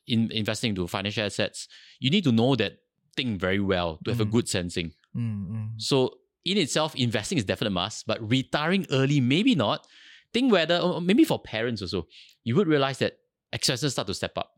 in 0.08 0.30
investing 0.32 0.70
into 0.72 0.86
financial 0.88 1.24
assets, 1.26 1.68
you 2.00 2.10
need 2.12 2.24
to 2.26 2.32
know 2.32 2.56
that 2.56 2.74
thing 3.18 3.38
very 3.38 3.60
well 3.60 4.00
to 4.06 4.12
have 4.12 4.22
a 4.22 4.26
Mm. 4.26 4.32
good 4.32 4.48
sensing. 4.48 4.94
Mm, 5.16 5.48
mm. 5.50 5.82
So 5.82 6.20
in 6.46 6.58
itself, 6.58 6.96
investing 6.96 7.38
is 7.38 7.44
definitely 7.44 7.74
a 7.74 7.80
must, 7.84 8.08
but 8.08 8.18
retiring 8.30 8.86
early, 8.92 9.20
maybe 9.20 9.56
not. 9.56 9.86
Think 10.34 10.52
whether, 10.52 11.02
maybe 11.02 11.24
for 11.26 11.40
parents 11.40 11.82
also, 11.82 12.08
you 12.44 12.56
would 12.56 12.68
realize 12.68 13.00
that 13.00 13.14
expenses 13.52 13.94
start 13.94 14.08
to 14.08 14.14
step 14.14 14.38
up. 14.38 14.52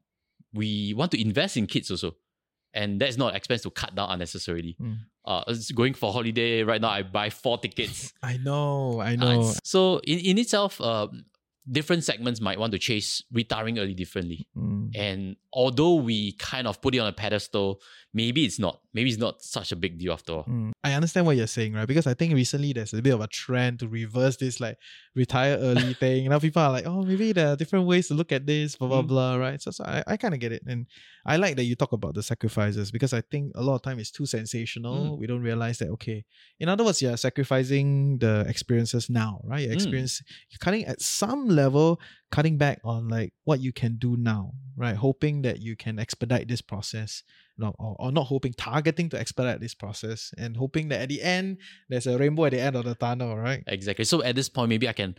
We 0.53 0.93
want 0.95 1.11
to 1.11 1.21
invest 1.21 1.57
in 1.57 1.65
kids 1.67 1.89
also. 1.91 2.15
And 2.73 2.99
that's 3.01 3.17
not 3.17 3.35
expense 3.35 3.63
to 3.63 3.71
cut 3.71 3.95
down 3.95 4.09
unnecessarily. 4.11 4.75
Mm. 4.79 4.97
Uh, 5.25 5.43
going 5.73 5.93
for 5.95 6.11
holiday 6.13 6.61
right 6.63 6.81
now, 6.81 6.89
I 6.89 7.01
buy 7.03 7.29
four 7.31 7.57
tickets. 7.57 8.13
I 8.23 8.37
know, 8.37 8.99
I 8.99 9.13
Uh, 9.13 9.15
know. 9.15 9.31
it's- 9.39 9.59
so 9.63 9.99
in, 10.05 10.19
in 10.19 10.37
itself, 10.37 10.79
uh, 10.81 11.07
different 11.69 12.03
segments 12.03 12.39
might 12.41 12.59
want 12.59 12.71
to 12.73 12.79
chase 12.79 13.23
retiring 13.31 13.77
early 13.79 13.93
differently. 13.93 14.47
Mm. 14.57 14.95
And 14.95 15.35
although 15.53 15.95
we 15.95 16.33
kind 16.33 16.67
of 16.67 16.81
put 16.81 16.95
it 16.95 16.99
on 16.99 17.07
a 17.07 17.13
pedestal, 17.13 17.81
maybe 18.13 18.43
it's 18.45 18.59
not. 18.59 18.81
Maybe 18.93 19.09
it's 19.11 19.19
not 19.19 19.41
such 19.43 19.71
a 19.71 19.75
big 19.75 19.99
deal 19.99 20.13
after 20.13 20.33
all. 20.33 20.43
Mm. 20.45 20.71
I 20.83 20.93
understand 20.93 21.27
what 21.27 21.37
you're 21.37 21.45
saying, 21.45 21.73
right? 21.73 21.87
Because 21.87 22.07
I 22.07 22.15
think 22.15 22.33
recently 22.33 22.73
there's 22.73 22.93
a 22.93 23.01
bit 23.03 23.13
of 23.13 23.21
a 23.21 23.27
trend 23.27 23.79
to 23.79 23.87
reverse 23.87 24.37
this 24.37 24.59
like 24.59 24.77
retire 25.15 25.57
early 25.59 25.93
thing. 25.99 26.27
Now 26.29 26.39
people 26.39 26.61
are 26.61 26.71
like, 26.71 26.87
oh, 26.87 27.03
maybe 27.03 27.31
there 27.33 27.49
are 27.49 27.55
different 27.55 27.85
ways 27.85 28.07
to 28.07 28.15
look 28.15 28.31
at 28.31 28.47
this, 28.47 28.75
blah 28.75 28.87
blah 28.87 29.03
Mm. 29.03 29.07
blah, 29.07 29.35
right? 29.35 29.61
So, 29.61 29.69
so 29.71 29.83
I, 29.83 30.03
I 30.07 30.17
kind 30.17 30.33
of 30.33 30.39
get 30.39 30.51
it, 30.51 30.63
and 30.65 30.87
I 31.25 31.37
like 31.37 31.55
that 31.57 31.65
you 31.65 31.75
talk 31.75 31.91
about 31.91 32.15
the 32.15 32.23
sacrifices 32.23 32.89
because 32.91 33.13
I 33.13 33.21
think 33.21 33.51
a 33.55 33.61
lot 33.61 33.75
of 33.75 33.81
time 33.83 33.99
it's 33.99 34.09
too 34.11 34.25
sensational. 34.25 35.15
Mm. 35.15 35.19
We 35.19 35.27
don't 35.27 35.41
realize 35.43 35.77
that 35.77 35.89
okay, 35.89 36.25
in 36.59 36.67
other 36.69 36.83
words, 36.83 37.01
you're 37.03 37.15
sacrificing 37.17 38.17
the 38.19 38.45
experiences 38.47 39.09
now, 39.09 39.41
right? 39.43 39.61
Your 39.61 39.71
Mm. 39.71 39.75
experience, 39.75 40.21
you're 40.49 40.59
cutting 40.59 40.85
at 40.85 41.01
some 41.01 41.47
level, 41.47 41.99
cutting 42.31 42.57
back 42.57 42.79
on 42.83 43.07
like 43.07 43.33
what 43.43 43.59
you 43.59 43.71
can 43.71 43.97
do 43.97 44.17
now, 44.17 44.53
right? 44.77 44.95
Hoping 44.95 45.43
that 45.43 45.61
you 45.61 45.75
can 45.75 45.99
expedite 45.99 46.47
this 46.47 46.61
process 46.61 47.23
or, 47.63 47.95
or 47.99 48.11
not 48.11 48.25
hoping, 48.27 48.53
targeting 48.53 49.09
to 49.09 49.19
expedite 49.19 49.59
this 49.59 49.73
process 49.73 50.33
and 50.37 50.55
hoping 50.57 50.89
that 50.89 51.01
at 51.01 51.09
the 51.09 51.21
end 51.21 51.57
there's 51.89 52.07
a 52.07 52.17
rainbow 52.17 52.45
at 52.45 52.51
the 52.51 52.59
end 52.61 52.75
of 52.75 52.85
the 52.85 52.95
tunnel, 52.95 53.37
right? 53.37 53.63
Exactly. 53.67 54.05
So 54.05 54.23
at 54.23 54.35
this 54.35 54.49
point, 54.49 54.69
maybe 54.69 54.87
I 54.87 54.93
can 54.93 55.15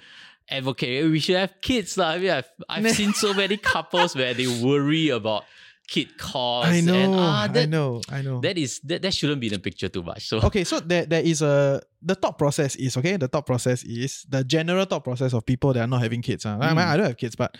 advocate 0.48 1.10
we 1.10 1.20
should 1.20 1.36
have 1.36 1.54
kids. 1.62 1.96
lah. 1.96 2.10
I 2.10 2.18
mean, 2.18 2.30
I've, 2.30 2.48
I've 2.68 2.90
seen 2.96 3.12
so 3.12 3.32
many 3.34 3.56
couples 3.56 4.16
where 4.16 4.34
they 4.34 4.46
worry 4.62 5.08
about 5.10 5.44
kid 5.88 6.16
costs. 6.18 6.70
I 6.72 6.80
know, 6.80 6.94
And, 6.94 7.14
ah, 7.14 7.48
that, 7.52 7.62
I 7.62 7.66
know, 7.66 8.00
I 8.08 8.22
know. 8.22 8.40
That 8.40 8.56
is 8.58 8.80
that, 8.84 9.02
that 9.02 9.12
shouldn't 9.14 9.40
be 9.40 9.48
in 9.48 9.54
the 9.54 9.58
picture 9.58 9.88
too 9.88 10.02
much. 10.02 10.28
So 10.28 10.38
okay, 10.42 10.62
so 10.64 10.78
there, 10.80 11.04
there 11.06 11.22
is 11.22 11.42
a 11.42 11.82
the 12.02 12.14
thought 12.14 12.38
process 12.38 12.76
is 12.76 12.96
okay. 12.96 13.16
The 13.16 13.28
thought 13.28 13.46
process 13.46 13.82
is 13.84 14.24
the 14.28 14.44
general 14.44 14.84
thought 14.86 15.04
process 15.04 15.32
of 15.34 15.44
people 15.44 15.72
that 15.74 15.80
are 15.82 15.86
not 15.90 16.02
having 16.02 16.22
kids. 16.22 16.46
ah. 16.46 16.56
I, 16.60 16.68
mean, 16.74 16.76
Mm. 16.78 16.86
I 16.86 16.96
don't 16.96 17.06
have 17.06 17.16
kids, 17.16 17.34
but 17.36 17.56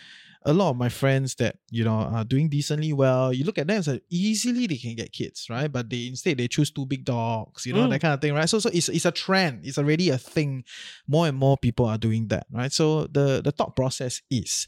a 0.47 0.53
lot 0.55 0.71
of 0.71 0.77
my 0.77 0.89
friends 0.89 1.35
that 1.37 1.57
you 1.71 1.85
know 1.85 1.97
are 1.97 2.25
doing 2.25 2.49
decently 2.49 2.93
well. 2.93 3.33
You 3.33 3.45
look 3.45 3.59
at 3.59 3.67
them 3.67 3.77
and 3.77 3.85
say 3.85 4.01
easily 4.09 4.67
they 4.67 4.77
can 4.79 4.95
get 4.95 5.13
kids, 5.13 5.47
right? 5.51 5.71
But 5.71 5.91
they 5.91 6.07
instead 6.07 6.39
they 6.39 6.49
choose 6.49 6.71
two 6.71 6.87
big 6.87 7.05
dogs, 7.05 7.67
you 7.67 7.73
know 7.75 7.87
Mm. 7.87 7.91
that 7.91 8.01
kind 8.01 8.15
of 8.15 8.21
thing, 8.21 8.33
right? 8.35 8.49
So 8.49 8.59
so 8.59 8.71
it's 8.73 8.89
it's 8.89 9.05
a 9.05 9.11
trend. 9.13 9.67
It's 9.67 9.77
already 9.79 10.09
a 10.11 10.19
thing. 10.19 10.65
More 11.07 11.27
and 11.29 11.37
more 11.37 11.57
people 11.59 11.87
are 11.87 11.99
doing 11.99 12.29
that, 12.29 12.47
right? 12.51 12.73
So 12.73 13.07
the 13.07 13.43
the 13.45 13.53
thought 13.53 13.77
process 13.77 14.23
is, 14.31 14.67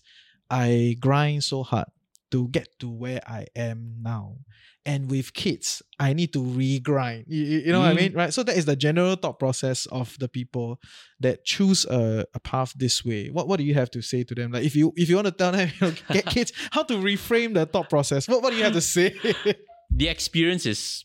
I 0.51 0.97
grind 1.01 1.45
so 1.45 1.63
hard 1.63 1.89
to 2.33 2.49
get 2.49 2.69
to 2.81 2.89
where 2.91 3.21
I 3.27 3.47
am 3.55 3.97
now. 4.03 4.39
And 4.85 5.09
with 5.09 5.33
kids, 5.33 5.81
I 6.01 6.13
need 6.13 6.33
to 6.33 6.41
regrind. 6.43 7.25
You, 7.29 7.43
you 7.61 7.73
know 7.73 7.81
what 7.81 7.91
I 7.91 7.93
Mm. 7.93 7.97
mean? 7.97 8.13
Right? 8.15 8.35
So 8.35 8.43
that 8.43 8.57
is 8.57 8.65
the 8.65 8.75
general 8.75 9.15
thought 9.15 9.39
process 9.39 9.87
of 9.87 10.19
the 10.19 10.29
people 10.29 10.81
that 11.21 11.45
choose 11.45 11.85
a, 11.85 12.27
a 12.35 12.41
path 12.41 12.73
this 12.77 13.05
way. 13.05 13.29
What 13.31 13.47
what 13.47 13.59
do 13.59 13.65
you 13.65 13.75
have 13.75 13.91
to 13.93 14.03
say 14.03 14.25
to 14.25 14.35
them? 14.35 14.51
Like 14.51 14.65
if 14.65 14.75
you 14.75 14.93
if 14.97 15.09
you 15.09 15.15
want 15.15 15.27
to 15.29 15.33
tell 15.33 15.53
them 15.53 15.71
you 15.81 15.87
know, 15.87 15.95
get 16.11 16.27
kids, 16.27 16.53
how 16.73 16.83
to 16.83 16.95
reframe 16.95 17.55
the 17.55 17.65
thought 17.67 17.89
process? 17.89 18.27
What 18.27 18.43
what 18.43 18.51
do 18.51 18.57
you 18.57 18.65
have 18.65 18.73
to 18.75 18.81
say? 18.81 19.15
the 19.91 20.09
experience 20.09 20.67
is 20.67 21.05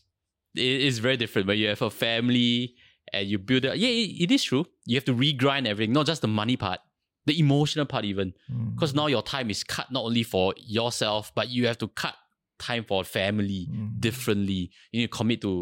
is 0.56 0.98
very 0.98 1.16
different 1.16 1.46
when 1.46 1.58
you 1.58 1.68
have 1.68 1.82
a 1.82 1.90
family 1.90 2.74
and 3.12 3.28
you 3.28 3.38
build 3.38 3.64
it. 3.64 3.76
Yeah, 3.78 3.88
it, 3.88 4.24
it 4.24 4.30
is 4.32 4.42
true. 4.42 4.66
You 4.86 4.96
have 4.96 5.04
to 5.04 5.14
regrind 5.14 5.66
everything, 5.68 5.92
not 5.92 6.06
just 6.06 6.20
the 6.22 6.28
money 6.28 6.56
part, 6.56 6.80
the 7.28 7.38
emotional 7.38 7.86
part 7.86 8.04
even. 8.04 8.34
Because 8.74 8.92
now 8.94 9.06
your 9.06 9.22
time 9.22 9.48
is 9.50 9.62
cut 9.64 9.86
not 9.92 10.04
only 10.04 10.22
for 10.24 10.54
yourself, 10.58 11.32
but 11.34 11.48
you 11.48 11.66
have 11.66 11.78
to 11.78 11.88
cut 11.88 12.14
time 12.58 12.84
for 12.84 13.04
family 13.04 13.68
Mm. 13.70 14.00
differently. 14.00 14.70
You 14.92 15.00
need 15.00 15.10
to 15.10 15.16
commit 15.16 15.40
to 15.42 15.52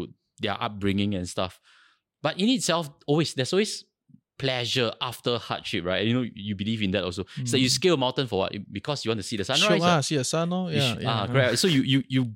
their 0.41 0.57
upbringing 0.61 1.13
and 1.13 1.27
stuff. 1.29 1.59
But 2.23 2.39
in 2.39 2.49
itself, 2.49 2.89
always 3.05 3.33
there's 3.35 3.53
always 3.53 3.85
pleasure 4.37 4.91
after 5.01 5.37
hardship, 5.37 5.83
right? 5.85 6.05
You 6.07 6.13
know, 6.13 6.25
you 6.33 6.55
believe 6.55 6.81
in 6.81 6.91
that 6.91 7.03
also. 7.03 7.25
It's 7.37 7.53
like 7.53 7.61
you 7.61 7.69
scale 7.69 7.95
a 7.95 7.97
mountain 7.97 8.27
for 8.27 8.39
what? 8.39 8.53
Because 8.71 9.03
you 9.05 9.09
want 9.09 9.19
to 9.19 9.23
see 9.23 9.37
the 9.37 9.43
sunrise. 9.43 9.81
Shiok 9.81 9.85
ah. 9.85 10.01
see 10.01 10.15
a 10.15 10.23
son, 10.23 10.53
oh? 10.53 10.67
Yeah, 10.69 10.95
yeah. 10.99 11.09
ah, 11.09 11.27
correct. 11.27 11.59
So 11.59 11.67
you 11.67 11.81
you 11.81 12.03
you 12.07 12.33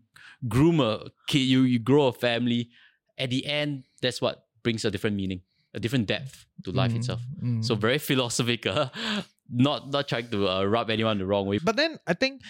groom 0.48 0.80
a 0.80 1.10
kid, 1.28 1.39
you 1.54 1.62
you 1.63 1.80
grow 1.80 2.08
a 2.08 2.13
family. 2.13 2.70
At 3.17 3.30
the 3.30 3.46
end, 3.46 3.84
that's 4.02 4.20
what 4.22 4.46
brings 4.63 4.84
a 4.86 4.89
different 4.91 5.15
meaning, 5.15 5.41
a 5.74 5.80
different 5.80 6.08
depth 6.08 6.46
to 6.64 6.72
life 6.72 6.92
Mm, 6.92 6.98
itself. 6.98 7.22
mm. 7.42 7.64
So 7.64 7.76
very 7.76 7.98
philosophical. 8.10 8.92
not 9.50 9.90
not 9.92 10.08
trying 10.08 10.30
to 10.30 10.48
uh, 10.48 10.64
rub 10.64 10.90
anyone 10.90 11.18
the 11.18 11.26
wrong 11.26 11.46
way. 11.46 11.60
But 11.60 11.76
then 11.76 11.98
I 12.08 12.14
think 12.14 12.42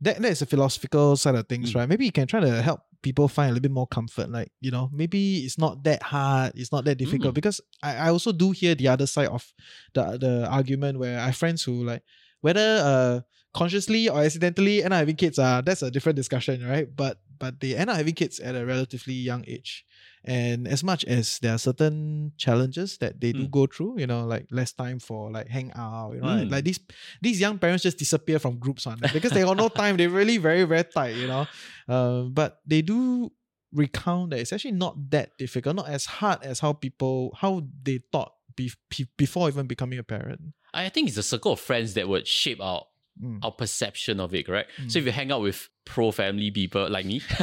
that 0.00 0.20
that 0.22 0.30
is 0.30 0.42
a 0.42 0.46
philosophical 0.46 1.16
side 1.16 1.34
of 1.34 1.46
things, 1.48 1.74
right? 1.74 1.88
Maybe 1.88 2.04
you 2.04 2.12
can 2.12 2.26
try 2.26 2.40
to 2.40 2.62
help 2.62 2.80
people 3.02 3.28
find 3.28 3.50
a 3.50 3.52
little 3.54 3.62
bit 3.62 3.70
more 3.70 3.86
comfort. 3.86 4.28
Like, 4.30 4.50
you 4.60 4.70
know, 4.70 4.90
maybe 4.92 5.38
it's 5.46 5.58
not 5.58 5.84
that 5.84 6.02
hard, 6.02 6.52
it's 6.56 6.72
not 6.72 6.84
that 6.86 6.96
difficult. 6.98 7.34
Because 7.34 7.60
I, 7.82 7.96
I 7.96 8.08
also 8.10 8.32
do 8.32 8.50
hear 8.50 8.74
the 8.74 8.88
other 8.88 9.06
side 9.06 9.28
of 9.28 9.46
the 9.94 10.18
the 10.18 10.34
argument 10.50 10.98
where 10.98 11.18
I 11.20 11.26
have 11.26 11.36
friends 11.36 11.62
who 11.62 11.84
like 11.84 12.02
whether 12.40 12.80
uh 12.82 13.20
consciously 13.54 14.08
or 14.08 14.20
accidentally 14.22 14.82
end 14.84 14.92
up 14.94 14.98
having 14.98 15.16
kids, 15.16 15.38
uh, 15.38 15.60
that's 15.64 15.82
a 15.82 15.90
different 15.90 16.16
discussion, 16.16 16.66
right? 16.66 16.86
But 16.94 17.18
but 17.38 17.60
they 17.60 17.74
end 17.74 17.90
up 17.90 17.96
having 17.96 18.14
kids 18.14 18.38
at 18.40 18.54
a 18.54 18.64
relatively 18.66 19.14
young 19.14 19.44
age. 19.46 19.84
And 20.24 20.66
as 20.68 20.82
much 20.82 21.04
as 21.04 21.38
there 21.38 21.54
are 21.54 21.58
certain 21.58 22.32
challenges 22.36 22.98
that 22.98 23.20
they 23.20 23.32
do 23.32 23.46
Mm. 23.46 23.50
go 23.50 23.66
through, 23.66 24.00
you 24.00 24.06
know, 24.06 24.26
like 24.26 24.46
less 24.50 24.72
time 24.72 24.98
for 24.98 25.30
like 25.30 25.48
hang 25.48 25.72
out, 25.74 26.12
you 26.14 26.20
know, 26.20 26.26
like, 26.26 26.48
Mm. 26.48 26.50
like 26.50 26.64
these 26.64 26.80
these 27.22 27.40
young 27.40 27.58
parents 27.58 27.82
just 27.82 27.98
disappear 27.98 28.38
from 28.38 28.58
groups 28.58 28.86
one 28.86 28.98
because 29.12 29.32
they 29.32 29.42
got 29.42 29.56
no 29.56 29.68
time. 29.82 29.96
They're 29.96 30.10
really 30.10 30.38
very 30.38 30.64
very 30.64 30.84
tight, 30.84 31.14
you 31.16 31.26
know. 31.28 31.46
Uh, 31.88 32.22
but 32.24 32.60
they 32.66 32.82
do 32.82 33.30
recount 33.72 34.30
that 34.30 34.40
it's 34.40 34.52
actually 34.52 34.72
not 34.72 35.10
that 35.10 35.36
difficult, 35.38 35.76
not 35.76 35.88
as 35.88 36.06
hard 36.06 36.42
as 36.42 36.60
how 36.60 36.72
people 36.72 37.32
how 37.36 37.62
they 37.82 38.00
thought 38.12 38.32
be, 38.56 38.72
be- 38.90 39.06
before 39.16 39.48
even 39.48 39.66
becoming 39.66 39.98
a 39.98 40.02
parent. 40.02 40.40
I 40.74 40.88
think 40.90 41.08
it's 41.08 41.16
a 41.16 41.22
circle 41.22 41.52
of 41.52 41.60
friends 41.60 41.94
that 41.94 42.08
would 42.08 42.26
shape 42.26 42.60
our 42.60 42.84
Mm. 43.22 43.40
our 43.42 43.50
perception 43.52 44.20
of 44.20 44.34
it, 44.34 44.46
correct? 44.46 44.70
So 44.88 44.98
if 45.00 45.04
you 45.06 45.12
hang 45.12 45.32
out 45.32 45.42
with 45.42 45.68
pro 45.84 46.10
family 46.12 46.50
people 46.50 46.88
like 46.88 47.04
me, 47.06 47.20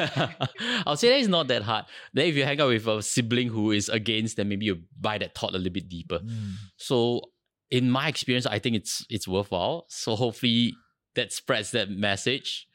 I'll 0.85 0.95
say 0.97 1.09
that 1.09 1.19
it's 1.19 1.27
not 1.27 1.47
that 1.49 1.63
hard. 1.63 1.85
Then 2.13 2.27
if 2.27 2.35
you 2.35 2.43
hang 2.45 2.61
out 2.61 2.69
with 2.69 2.88
a 2.88 3.01
sibling 3.01 3.49
who 3.49 3.71
is 3.71 3.89
against, 3.89 4.38
then 4.38 4.49
maybe 4.49 4.65
you 4.65 4.81
buy 4.99 5.17
that 5.17 5.35
thought 5.35 5.51
a 5.53 5.57
little 5.57 5.73
bit 5.73 5.89
deeper. 5.89 6.19
Mm. 6.19 6.53
So 6.77 7.21
in 7.71 7.89
my 7.91 8.07
experience, 8.07 8.45
I 8.45 8.59
think 8.59 8.75
it's 8.77 9.05
it's 9.09 9.27
worthwhile. 9.27 9.85
So 9.89 10.15
hopefully 10.15 10.73
that 11.15 11.31
spreads 11.33 11.71
that 11.71 11.89
message. 11.89 12.67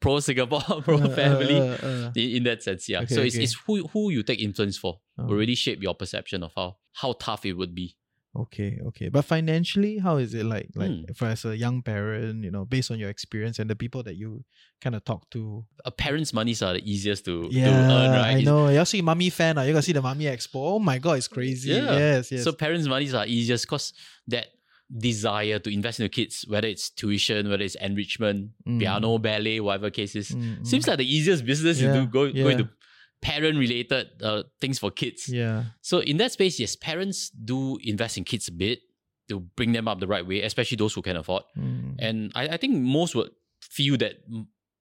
Pro 0.00 0.20
Singapore, 0.20 0.60
pro 0.82 0.98
Uh, 0.98 1.06
uh, 1.06 1.14
family. 1.14 1.58
uh, 1.58 1.76
uh. 1.82 2.12
in, 2.14 2.36
in 2.36 2.42
that 2.44 2.62
sense, 2.62 2.88
yeah. 2.88 3.00
Okay, 3.02 3.14
so 3.14 3.22
it's, 3.22 3.34
okay. 3.36 3.44
it's 3.44 3.54
who 3.66 3.86
who 3.88 4.10
you 4.10 4.22
take 4.22 4.40
influence 4.40 4.76
for 4.76 5.00
Oh. 5.18 5.26
will 5.26 5.36
really 5.36 5.54
shape 5.54 5.82
your 5.82 5.94
perception 5.94 6.42
of 6.42 6.52
how 6.56 6.76
how 6.92 7.14
tough 7.14 7.46
it 7.46 7.54
would 7.54 7.74
be. 7.74 7.96
Okay, 8.36 8.80
okay. 8.88 9.08
But 9.10 9.22
financially, 9.24 9.98
how 9.98 10.16
is 10.16 10.34
it 10.34 10.44
like? 10.44 10.70
Like 10.74 10.90
Hmm. 10.90 11.12
for 11.14 11.26
as 11.26 11.44
a 11.44 11.56
young 11.56 11.82
parent, 11.82 12.42
you 12.42 12.50
know, 12.50 12.64
based 12.64 12.90
on 12.90 12.98
your 12.98 13.08
experience 13.08 13.58
and 13.60 13.70
the 13.70 13.76
people 13.76 14.02
that 14.02 14.16
you 14.16 14.44
kind 14.80 14.96
of 14.96 15.04
talk 15.04 15.30
to. 15.30 15.64
A 15.84 15.90
parent's 15.92 16.32
monies 16.32 16.60
are 16.60 16.72
the 16.74 16.82
easiest 16.82 17.24
to, 17.26 17.48
Yeah, 17.50 17.66
to 17.66 17.70
earn, 17.70 18.10
right? 18.10 18.36
I 18.38 18.40
know. 18.42 18.68
You 18.70 18.84
see 18.84 19.02
Mummy 19.02 19.30
fan, 19.30 19.56
uh, 19.58 19.62
you 19.62 19.72
gotta 19.72 19.82
see 19.82 19.92
the 19.92 20.02
Mummy 20.02 20.24
Expo. 20.24 20.56
Oh 20.74 20.78
my 20.80 20.98
god, 20.98 21.18
it's 21.18 21.28
crazy. 21.28 21.70
Yeah. 21.70 21.92
Yes, 21.96 22.32
yes. 22.32 22.42
So 22.44 22.52
parents' 22.52 22.88
monies 22.88 23.14
are 23.14 23.24
easiest 23.26 23.66
because 23.66 23.92
that 24.28 24.46
desire 24.90 25.58
to 25.58 25.70
invest 25.72 26.00
in 26.00 26.04
the 26.04 26.08
kids, 26.08 26.44
whether 26.48 26.68
it's 26.68 26.90
tuition, 26.90 27.48
whether 27.48 27.64
it's 27.64 27.74
enrichment, 27.76 28.50
Mm. 28.66 28.78
piano, 28.80 29.18
ballet, 29.18 29.60
whatever 29.60 29.90
cases. 29.90 30.30
is, 30.30 30.36
Mm, 30.36 30.66
seems 30.66 30.84
mm. 30.84 30.88
like 30.88 30.98
the 30.98 31.14
easiest 31.16 31.44
business 31.44 31.80
Yeah, 31.80 31.92
to 31.94 32.00
do, 32.00 32.06
go, 32.06 32.30
go 32.32 32.38
yeah. 32.38 32.50
into 32.50 32.68
parent 33.24 33.56
related 33.58 34.06
uh, 34.22 34.42
things 34.60 34.78
for 34.78 34.90
kids. 34.90 35.28
yeah. 35.28 35.64
So 35.80 35.98
in 36.10 36.16
that 36.20 36.32
space, 36.32 36.60
yes, 36.60 36.76
parents 36.76 37.30
do 37.30 37.78
invest 37.82 38.18
in 38.18 38.24
kids 38.24 38.48
a 38.48 38.52
bit 38.52 38.80
to 39.30 39.40
bring 39.56 39.72
them 39.72 39.88
up 39.88 39.98
the 40.00 40.06
right 40.06 40.26
way, 40.26 40.42
especially 40.42 40.76
those 40.76 40.92
who 40.92 41.00
can 41.02 41.16
afford. 41.16 41.42
Mm, 41.56 41.96
And 41.98 42.16
I, 42.34 42.42
I 42.54 42.56
think 42.58 42.76
most 42.76 43.14
would 43.16 43.30
feel 43.76 43.96
that 44.04 44.14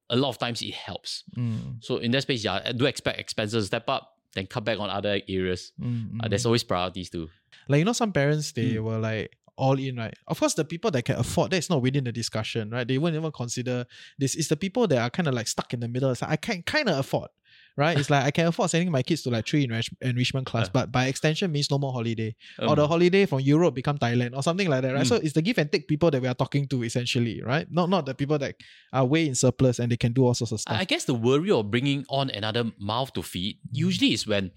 a 0.10 0.18
lot 0.18 0.30
of 0.30 0.38
times 0.38 0.62
it 0.62 0.74
helps. 0.74 1.24
mm, 1.38 1.78
So 1.80 1.98
in 1.98 2.12
that 2.12 2.24
space, 2.24 2.44
yeah, 2.44 2.60
I 2.66 2.74
do 2.74 2.86
expect 2.86 3.18
expenses 3.20 3.64
to 3.64 3.68
step 3.68 3.88
up, 3.88 4.04
then 4.36 4.46
cut 4.48 4.66
back 4.66 4.78
on 4.80 4.90
other 4.90 5.22
areas. 5.30 5.72
mm, 5.80 6.20
Uh, 6.20 6.26
mm. 6.26 6.30
there's 6.30 6.46
always 6.46 6.64
priorities 6.66 7.10
too. 7.10 7.30
like 7.70 7.80
you 7.80 7.86
know 7.86 7.94
some 7.94 8.12
parents 8.12 8.52
they 8.52 8.74
Mm. 8.76 8.84
were 8.84 9.00
like 9.00 9.32
all 9.56 9.78
in 9.80 9.96
right 10.04 10.16
of 10.28 10.36
course 10.40 10.56
the 10.56 10.66
people 10.66 10.90
that 10.92 11.04
can 11.06 11.16
afford 11.24 11.52
that's 11.52 11.70
not 11.70 11.80
within 11.82 12.04
the 12.04 12.12
discussion 12.12 12.64
right 12.76 12.88
they 12.90 12.98
won't 12.98 13.16
even 13.16 13.32
consider 13.32 13.86
this 14.20 14.34
it's 14.36 14.48
the 14.50 14.58
people 14.58 14.84
that 14.88 14.98
are 15.06 15.12
kind 15.18 15.28
of 15.30 15.34
like 15.40 15.48
stuck 15.48 15.70
in 15.76 15.80
the 15.80 15.88
middle 15.88 16.10
it's 16.12 16.24
like 16.24 16.32
i 16.32 16.36
can 16.48 16.64
kind 16.64 16.90
of 16.90 16.98
afford 16.98 17.30
right 17.76 17.98
it's 17.98 18.10
like 18.10 18.24
i 18.24 18.32
can 18.32 18.46
afford 18.48 18.70
sending 18.70 18.92
my 18.92 19.02
kids 19.02 19.22
to 19.24 19.30
like 19.30 19.48
three 19.48 19.64
enrich- 19.66 19.90
enrichment 20.02 20.46
class 20.46 20.70
but 20.70 20.92
by 20.92 21.08
extension 21.08 21.52
means 21.52 21.70
no 21.72 21.78
more 21.80 21.92
holiday 21.92 22.36
or 22.60 22.70
Um, 22.70 22.76
the 22.76 22.88
holiday 22.88 23.26
from 23.26 23.40
europe 23.40 23.74
become 23.74 23.98
thailand 23.98 24.36
or 24.36 24.44
something 24.44 24.70
like 24.70 24.82
that 24.84 24.94
right 24.94 25.04
Mm. 25.06 25.08
so 25.10 25.16
it's 25.16 25.34
the 25.34 25.42
give 25.42 25.58
and 25.58 25.72
take 25.72 25.88
people 25.88 26.12
that 26.12 26.22
we 26.22 26.28
are 26.28 26.36
talking 26.36 26.68
to 26.68 26.84
essentially 26.84 27.42
right 27.42 27.66
not 27.72 27.90
not 27.90 28.06
the 28.06 28.14
people 28.14 28.38
that 28.38 28.56
are 28.92 29.06
way 29.06 29.26
in 29.26 29.34
surplus 29.36 29.80
and 29.80 29.92
they 29.92 29.98
can 29.98 30.14
do 30.14 30.24
all 30.26 30.34
sorts 30.36 30.52
of 30.52 30.60
stuff 30.62 30.78
I 30.80 30.86
guess 30.86 31.06
the 31.06 31.16
worry 31.16 31.52
of 31.52 31.72
bringing 31.72 32.06
on 32.10 32.30
another 32.30 32.64
mouth 32.80 33.12
to 33.14 33.24
feed 33.24 33.58
usually 33.72 34.14
is 34.14 34.28
when 34.28 34.52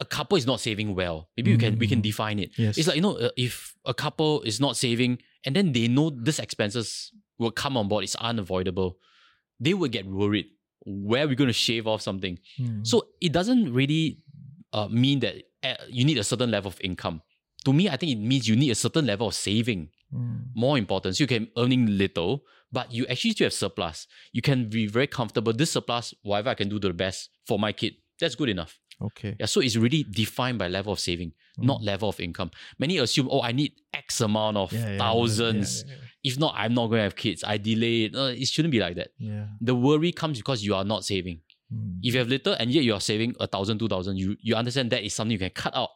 a 0.00 0.04
couple 0.04 0.38
is 0.38 0.46
not 0.46 0.60
saving 0.60 0.94
well. 0.94 1.28
Maybe 1.36 1.50
we 1.50 1.58
can 1.58 1.76
we 1.82 1.88
can 1.88 1.98
Mm. 1.98 2.02
define 2.10 2.38
it. 2.38 2.50
Yes. 2.56 2.78
It's 2.78 2.86
like 2.86 2.94
you 2.94 3.02
know 3.02 3.16
uh, 3.18 3.30
if 3.36 3.74
a 3.84 3.92
couple 4.04 4.42
is 4.42 4.60
not 4.60 4.76
saving 4.76 5.18
and 5.44 5.56
then 5.56 5.72
they 5.72 5.88
know 5.88 6.10
this 6.10 6.38
expenses 6.38 7.10
will 7.36 7.50
come 7.50 7.76
on 7.76 7.88
board, 7.88 8.04
it's 8.04 8.14
unavoidable. 8.30 8.96
They 9.58 9.74
would 9.74 9.90
get 9.90 10.06
worried. 10.06 10.46
Where 10.88 11.28
we're 11.28 11.34
going 11.36 11.48
to 11.48 11.60
shave 11.68 11.86
off 11.86 12.00
something? 12.00 12.38
Mm. 12.58 12.86
So 12.86 13.08
it 13.20 13.32
doesn't 13.32 13.72
really 13.74 14.20
uh, 14.72 14.88
mean 14.88 15.20
that 15.20 15.34
uh, 15.62 15.74
you 15.88 16.04
need 16.04 16.16
a 16.18 16.24
certain 16.24 16.50
level 16.50 16.70
of 16.70 16.78
income. 16.80 17.20
To 17.66 17.72
me, 17.72 17.88
I 17.90 17.96
think 17.96 18.12
it 18.12 18.20
means 18.20 18.48
you 18.48 18.56
need 18.56 18.70
a 18.70 18.74
certain 18.74 19.04
level 19.06 19.28
of 19.28 19.34
saving 19.34 19.90
Mm. 20.08 20.44
more 20.54 20.78
important. 20.78 21.16
So 21.16 21.24
you 21.24 21.28
can 21.28 21.48
earning 21.58 21.98
little, 21.98 22.40
but 22.72 22.90
you 22.90 23.04
actually 23.08 23.32
still 23.32 23.44
have 23.44 23.52
surplus. 23.52 24.06
You 24.32 24.40
can 24.40 24.70
be 24.70 24.86
very 24.86 25.06
comfortable. 25.06 25.52
This 25.52 25.72
surplus, 25.72 26.14
whatever 26.22 26.48
I 26.48 26.54
can 26.54 26.70
do 26.70 26.78
to 26.80 26.88
the 26.88 26.94
best 26.94 27.28
for 27.46 27.58
my 27.58 27.72
kid, 27.72 27.92
that's 28.18 28.34
good 28.34 28.48
enough. 28.48 28.78
Okay 29.00 29.36
Yeah. 29.38 29.46
So 29.46 29.60
it's 29.60 29.76
really 29.76 30.02
defined 30.04 30.58
by 30.58 30.68
level 30.68 30.92
of 30.92 31.00
saving, 31.00 31.32
not 31.56 31.82
level 31.82 32.08
of 32.08 32.18
income. 32.20 32.50
Many 32.78 32.98
assume, 32.98 33.28
oh, 33.30 33.42
I 33.42 33.52
need 33.52 33.72
X 33.94 34.20
amount 34.20 34.56
of 34.56 34.72
Yeah, 34.72 34.90
yeah, 34.92 34.98
thousands. 34.98 35.84
yeah, 35.86 35.94
If 36.24 36.38
not, 36.38 36.54
I'm 36.56 36.74
not 36.74 36.86
going 36.88 36.98
to 36.98 37.04
have 37.04 37.16
kids. 37.16 37.44
I 37.44 37.58
delay 37.58 38.04
it. 38.04 38.14
Uh, 38.16 38.32
it 38.42 38.48
shouldn't 38.48 38.72
be 38.72 38.80
like 38.80 38.96
that. 38.96 39.08
yeah. 39.18 39.46
The 39.60 39.74
worry 39.74 40.12
comes 40.12 40.38
because 40.38 40.64
you 40.64 40.74
are 40.74 40.84
not 40.84 41.04
saving. 41.04 41.40
Mm. 41.72 41.98
If 42.02 42.14
you 42.14 42.18
have 42.20 42.28
little 42.28 42.54
and 42.54 42.70
yet 42.70 42.82
you 42.84 42.94
are 42.94 43.00
saving 43.00 43.34
a 43.40 43.46
thousand, 43.46 43.78
two 43.78 43.88
thousand, 43.88 44.16
you 44.18 44.36
you 44.40 44.54
understand 44.56 44.90
that 44.92 45.04
is 45.04 45.14
something 45.14 45.32
you 45.32 45.38
can 45.38 45.50
cut 45.64 45.74
out 45.76 45.90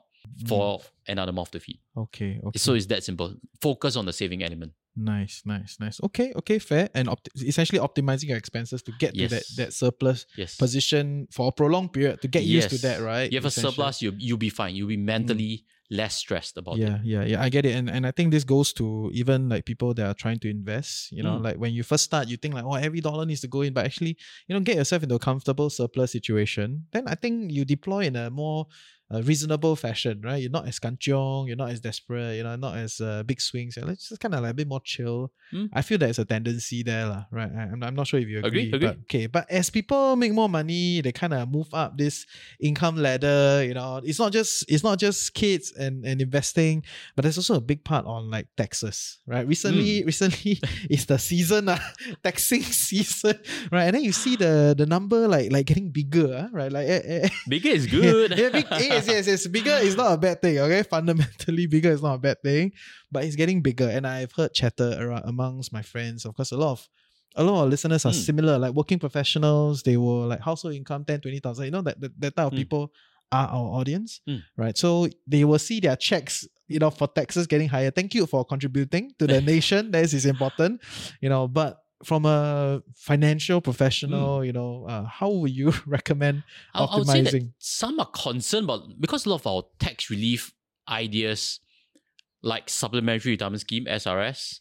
for 0.47 0.81
another 1.09 1.33
mouth 1.33 1.51
to 1.51 1.59
feed. 1.61 1.79
okay 1.97 2.39
okay 2.47 2.59
So 2.59 2.75
it's 2.75 2.87
that 2.87 3.03
simple. 3.05 3.35
Focus 3.61 3.97
on 3.97 4.05
the 4.07 4.13
saving 4.13 4.43
element. 4.43 4.73
Nice, 4.95 5.43
nice, 5.47 5.79
nice. 5.81 6.01
Okay, 6.05 6.33
okay, 6.37 6.59
fair. 6.59 6.91
And 6.95 7.09
opt- 7.09 7.31
essentially 7.37 7.79
optimizing 7.79 8.29
your 8.29 8.37
expenses 8.37 8.83
to 8.83 8.93
get 8.99 9.15
to 9.17 9.27
that, 9.29 9.45
that 9.57 9.73
surplus 9.73 10.27
Yes. 10.37 10.57
position 10.57 11.29
for 11.31 11.49
a 11.49 11.53
prolonged 11.53 11.93
period 11.95 12.21
to 12.21 12.29
get 12.29 12.45
used 12.45 12.69
to 12.71 12.79
that, 12.79 13.01
right? 13.01 13.33
You 13.33 13.39
have 13.39 13.47
a 13.47 13.51
surplus, 13.51 14.03
you 14.03 14.13
you'll 14.19 14.37
be 14.37 14.51
fine. 14.51 14.75
You'll 14.77 14.89
be 14.89 14.99
mentally 14.99 15.65
less 15.91 16.17
stressed 16.17 16.57
about 16.59 16.77
Yeah, 16.79 16.97
it. 16.97 17.05
yeah, 17.05 17.25
yeah. 17.25 17.43
I 17.43 17.49
get 17.49 17.65
it. 17.65 17.75
And 17.75 17.89
and 17.89 18.07
I 18.07 18.11
think 18.11 18.33
this 18.33 18.45
goes 18.45 18.73
to 18.75 19.11
even 19.15 19.49
like 19.49 19.65
people 19.65 19.95
that 19.95 20.07
are 20.07 20.15
trying 20.15 20.39
to 20.41 20.49
invest. 20.51 21.11
You 21.13 21.23
know, 21.23 21.39
Mm. 21.39 21.45
like 21.45 21.57
when 21.57 21.73
you 21.73 21.83
first 21.83 22.05
start, 22.05 22.29
you 22.29 22.37
think 22.37 22.53
like, 22.55 22.65
oh, 22.65 22.75
every 22.75 23.01
dollar 23.01 23.25
needs 23.25 23.41
to 23.43 23.49
go 23.49 23.63
in, 23.63 23.73
but 23.73 23.85
actually, 23.87 24.17
you 24.47 24.53
know, 24.55 24.61
get 24.61 24.77
yourself 24.77 25.03
into 25.03 25.15
a 25.15 25.19
comfortable 25.19 25.71
surplus 25.71 26.13
situation. 26.13 26.85
Then 26.93 27.09
I 27.09 27.15
think 27.15 27.51
you 27.51 27.65
deploy 27.65 28.05
in 28.07 28.17
a 28.17 28.29
more 28.31 28.67
uh, 29.13 29.23
reasonable 29.23 29.77
fashion, 29.77 30.21
right? 30.25 30.41
You're 30.41 30.51
not 30.51 30.67
as 30.67 30.79
kanchong, 30.81 31.47
you're 31.49 31.57
not 31.57 31.71
as 31.71 31.81
desperate, 31.81 32.37
you 32.37 32.43
know, 32.45 32.57
not 32.57 32.77
as 32.77 33.01
uh, 33.01 33.23
big 33.25 33.41
swings. 33.41 33.77
You're 33.77 33.87
just 33.95 34.19
kind 34.21 34.35
of 34.35 34.43
like 34.43 34.53
a 34.53 34.55
bit 34.55 34.69
more 34.69 34.81
chill. 34.81 35.33
Mm. 35.53 35.69
I 35.73 35.83
feel 35.83 35.99
there's 35.99 36.19
a 36.19 36.25
tendency 36.25 36.83
there, 36.83 37.07
lah, 37.07 37.25
right? 37.31 37.51
I, 37.55 37.63
I'm, 37.73 37.83
I'm 37.83 37.95
not 37.95 38.07
sure 38.07 38.21
if 38.21 38.29
you 38.29 38.39
agree. 38.39 38.49
Agree, 38.49 38.73
agree. 38.73 38.79
But, 38.89 38.97
okay, 39.03 39.27
but 39.27 39.51
as 39.51 39.69
people 39.71 40.17
make 40.17 40.33
more 40.33 40.49
money, 40.49 41.01
they 41.03 41.13
kind 41.13 41.35
of 41.35 41.51
move 41.51 41.69
up 41.75 41.99
this 41.99 42.25
income 42.61 42.97
ladder. 42.97 43.63
You 43.65 43.75
know, 43.75 44.01
it's 44.03 44.19
not 44.19 44.33
just 44.33 44.65
it's 44.69 44.83
not 44.83 44.99
just 44.99 45.35
kids 45.35 45.73
and, 45.73 46.05
and 46.05 46.21
investing, 46.23 46.83
but 47.15 47.23
there's 47.23 47.37
also 47.37 47.57
a 47.57 47.61
big 47.61 47.85
part 47.85 48.07
on 48.07 48.31
like 48.31 48.47
taxes, 48.57 49.19
right? 49.27 49.47
Recently, 49.47 50.01
Hmm. 50.01 50.07
recently 50.07 50.61
it's 50.91 51.05
the 51.05 51.19
season, 51.19 51.69
uh, 51.69 51.79
taxing 52.25 52.63
season, 52.87 53.39
right? 53.71 53.85
And 53.85 53.97
then 53.97 54.05
you 54.05 54.13
see 54.13 54.37
the 54.37 54.75
the 54.77 54.87
number 54.87 55.29
like 55.29 55.53
like 55.53 55.67
getting 55.67 55.91
bigger, 55.91 56.33
uh, 56.33 56.49
right? 56.53 56.73
Like 56.73 56.89
eh, 56.89 57.03
eh, 57.05 57.29
Bigger 57.49 57.71
is 57.71 57.87
good. 57.87 58.33
yeah, 58.39 58.49
big, 58.49 58.67
yes, 59.07 59.27
yes, 59.27 59.27
yes. 59.27 59.47
Bigger 59.47 59.79
is 59.83 59.97
not 59.97 60.13
a 60.13 60.17
bad 60.19 60.41
thing. 60.43 60.59
Okay, 60.59 60.83
fundamentally, 60.83 61.67
bigger 61.75 61.91
is 61.91 62.03
not 62.03 62.15
a 62.15 62.19
bad 62.19 62.43
thing, 62.43 62.73
but 63.11 63.25
it's 63.25 63.37
getting 63.37 63.61
bigger. 63.63 63.89
And 63.89 64.07
I've 64.07 64.33
heard 64.33 64.53
chatter 64.55 64.97
around 65.01 65.23
amongst 65.27 65.73
my 65.73 65.83
friends. 65.83 66.25
Of 66.25 66.35
course, 66.35 66.53
a 66.53 66.57
lot 66.57 66.73
of 66.73 66.89
a 67.35 67.43
lot 67.43 67.65
of 67.65 67.71
listeners 67.71 68.05
are 68.05 68.13
Mm. 68.13 68.25
similar. 68.27 68.59
Like 68.59 68.75
working 68.75 68.99
professionals, 68.99 69.83
they 69.83 69.97
were 69.97 70.27
like 70.27 70.41
household 70.41 70.75
income 70.75 71.05
10, 71.05 71.21
20,000. 71.23 71.65
You 71.65 71.71
know 71.71 71.83
that 71.83 72.01
that, 72.01 72.21
that 72.21 72.37
type 72.37 72.47
of 72.47 72.53
Mm. 72.53 72.57
people 72.57 72.93
are 73.33 73.49
our 73.49 73.69
audience, 73.81 74.21
Mm. 74.29 74.43
right? 74.57 74.77
So 74.77 75.09
they 75.27 75.45
will 75.45 75.59
see 75.59 75.81
their 75.81 75.97
checks. 75.97 76.47
You 76.69 76.79
know, 76.79 76.91
for 76.91 77.07
taxes 77.09 77.47
getting 77.47 77.69
higher. 77.69 77.91
Thank 77.91 78.15
you 78.15 78.25
for 78.27 78.45
contributing 78.47 79.13
to 79.19 79.27
the 79.27 79.41
nation. 79.53 79.91
This 79.91 80.15
is 80.15 80.25
important. 80.27 80.81
You 81.21 81.29
know, 81.29 81.49
but 81.49 81.79
from 82.05 82.27
a 82.27 82.83
financial 82.95 83.61
professional, 83.61 84.45
you 84.45 84.53
know, 84.53 84.87
uh, 84.89 85.05
how 85.05 85.31
would 85.31 85.51
you 85.51 85.73
recommend 85.87 86.43
I, 86.75 86.85
I 86.85 86.97
would 86.99 87.07
say 87.07 87.23
that 87.23 87.33
optimizing? 87.35 87.53
some 87.59 88.01
are 88.01 88.07
concerned 88.07 88.65
about 88.65 89.01
because 89.01 89.27
a 89.27 89.31
lot 89.31 89.37
of 89.37 89.47
our 89.47 89.63
tax 89.79 90.11
relief 90.11 90.53
ideas, 90.89 91.61
like 92.43 92.69
supplementary 92.69 93.33
retirement 93.33 93.61
scheme 93.61 93.85
(SRS), 93.87 94.61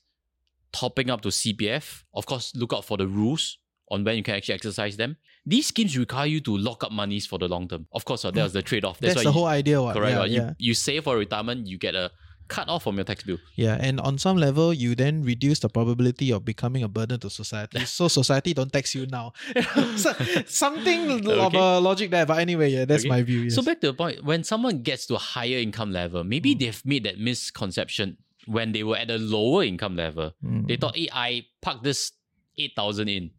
topping 0.72 1.10
up 1.10 1.22
to 1.22 1.30
CPF. 1.30 2.04
Of 2.14 2.26
course, 2.26 2.54
look 2.56 2.74
out 2.74 2.86
for 2.86 2.98
the 2.98 3.08
rules 3.08 3.58
on 3.90 4.04
when 4.04 4.16
you 4.18 4.24
can 4.24 4.36
actually 4.36 4.56
exercise 4.56 4.98
them. 4.98 5.18
These 5.46 5.68
schemes 5.68 5.98
require 5.98 6.28
you 6.28 6.40
to 6.42 6.56
lock 6.56 6.84
up 6.84 6.92
monies 6.92 7.26
for 7.26 7.40
the 7.40 7.48
long 7.48 7.68
term. 7.68 7.88
Of 7.92 8.06
course, 8.06 8.24
uh, 8.24 8.32
that 8.32 8.44
was 8.44 8.54
the 8.54 8.62
trade 8.62 8.86
off. 8.86 9.00
That's, 9.00 9.16
why 9.16 9.24
the 9.24 9.30
you- 9.30 9.34
whole 9.34 9.48
idea. 9.48 9.82
What? 9.82 9.96
Correct. 9.96 10.16
Yeah, 10.16 10.26
yeah. 10.26 10.48
You, 10.50 10.56
you 10.60 10.74
save 10.76 11.04
for 11.06 11.18
retirement, 11.18 11.66
you 11.68 11.78
get 11.80 11.96
a 11.96 12.12
cut 12.52 12.68
off 12.68 12.84
from 12.84 12.96
your 13.00 13.06
tax 13.06 13.24
bill. 13.24 13.38
Yeah, 13.56 13.78
and 13.80 14.00
on 14.02 14.18
some 14.18 14.36
level, 14.38 14.74
you 14.74 14.94
then 14.94 15.24
reduce 15.24 15.60
the 15.60 15.70
probability 15.70 16.32
of 16.36 16.44
becoming 16.44 16.84
a 16.84 16.90
burden 16.98 17.20
to 17.22 17.30
society. 17.30 17.86
so 17.98 18.08
society 18.08 18.54
don't 18.54 18.72
tax 18.72 18.94
you 18.94 19.06
now. 19.08 19.32
so, 19.96 20.12
something 20.46 21.26
of 21.30 21.54
a 21.56 21.80
logic 21.80 22.12
there. 22.12 22.26
But 22.26 22.40
anyway, 22.40 22.70
yeah, 22.70 22.86
that's 22.86 23.04
Okay. 23.04 23.10
my 23.10 23.22
view. 23.24 23.42
Yes. 23.48 23.56
So 23.56 23.62
back 23.64 23.80
to 23.82 23.88
the 23.88 23.94
point, 23.94 24.24
when 24.24 24.44
someone 24.44 24.82
gets 24.84 25.06
to 25.08 25.16
a 25.16 25.24
higher 25.36 25.58
income 25.58 25.92
level, 25.92 26.24
maybe 26.24 26.54
they've 26.54 26.82
made 26.86 27.04
that 27.06 27.18
misconception 27.20 28.18
when 28.46 28.72
they 28.74 28.84
were 28.84 28.98
at 28.98 29.10
a 29.10 29.18
lower 29.18 29.64
income 29.64 29.96
level. 29.96 30.34
Mm. 30.44 30.68
They 30.68 30.76
thought, 30.76 30.96
hey, 30.98 31.08
I 31.14 31.46
parked 31.62 31.84
this 31.84 32.12
8,000 32.58 33.08
in, 33.08 33.32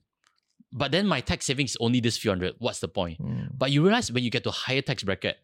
but 0.73 0.91
then 0.91 1.07
my 1.07 1.21
tax 1.21 1.47
savings 1.47 1.73
is 1.73 1.77
only 1.81 2.01
this 2.01 2.17
few 2.17 2.31
hundred. 2.31 2.55
What's 2.59 2.81
the 2.81 2.89
point? 2.89 3.21
Mm. 3.21 3.49
But 3.53 3.71
you 3.73 3.83
realize 3.83 4.11
when 4.11 4.25
you 4.25 4.31
get 4.31 4.43
to 4.45 4.49
a 4.49 4.53
higher 4.53 4.81
tax 4.81 5.03
bracket, 5.03 5.37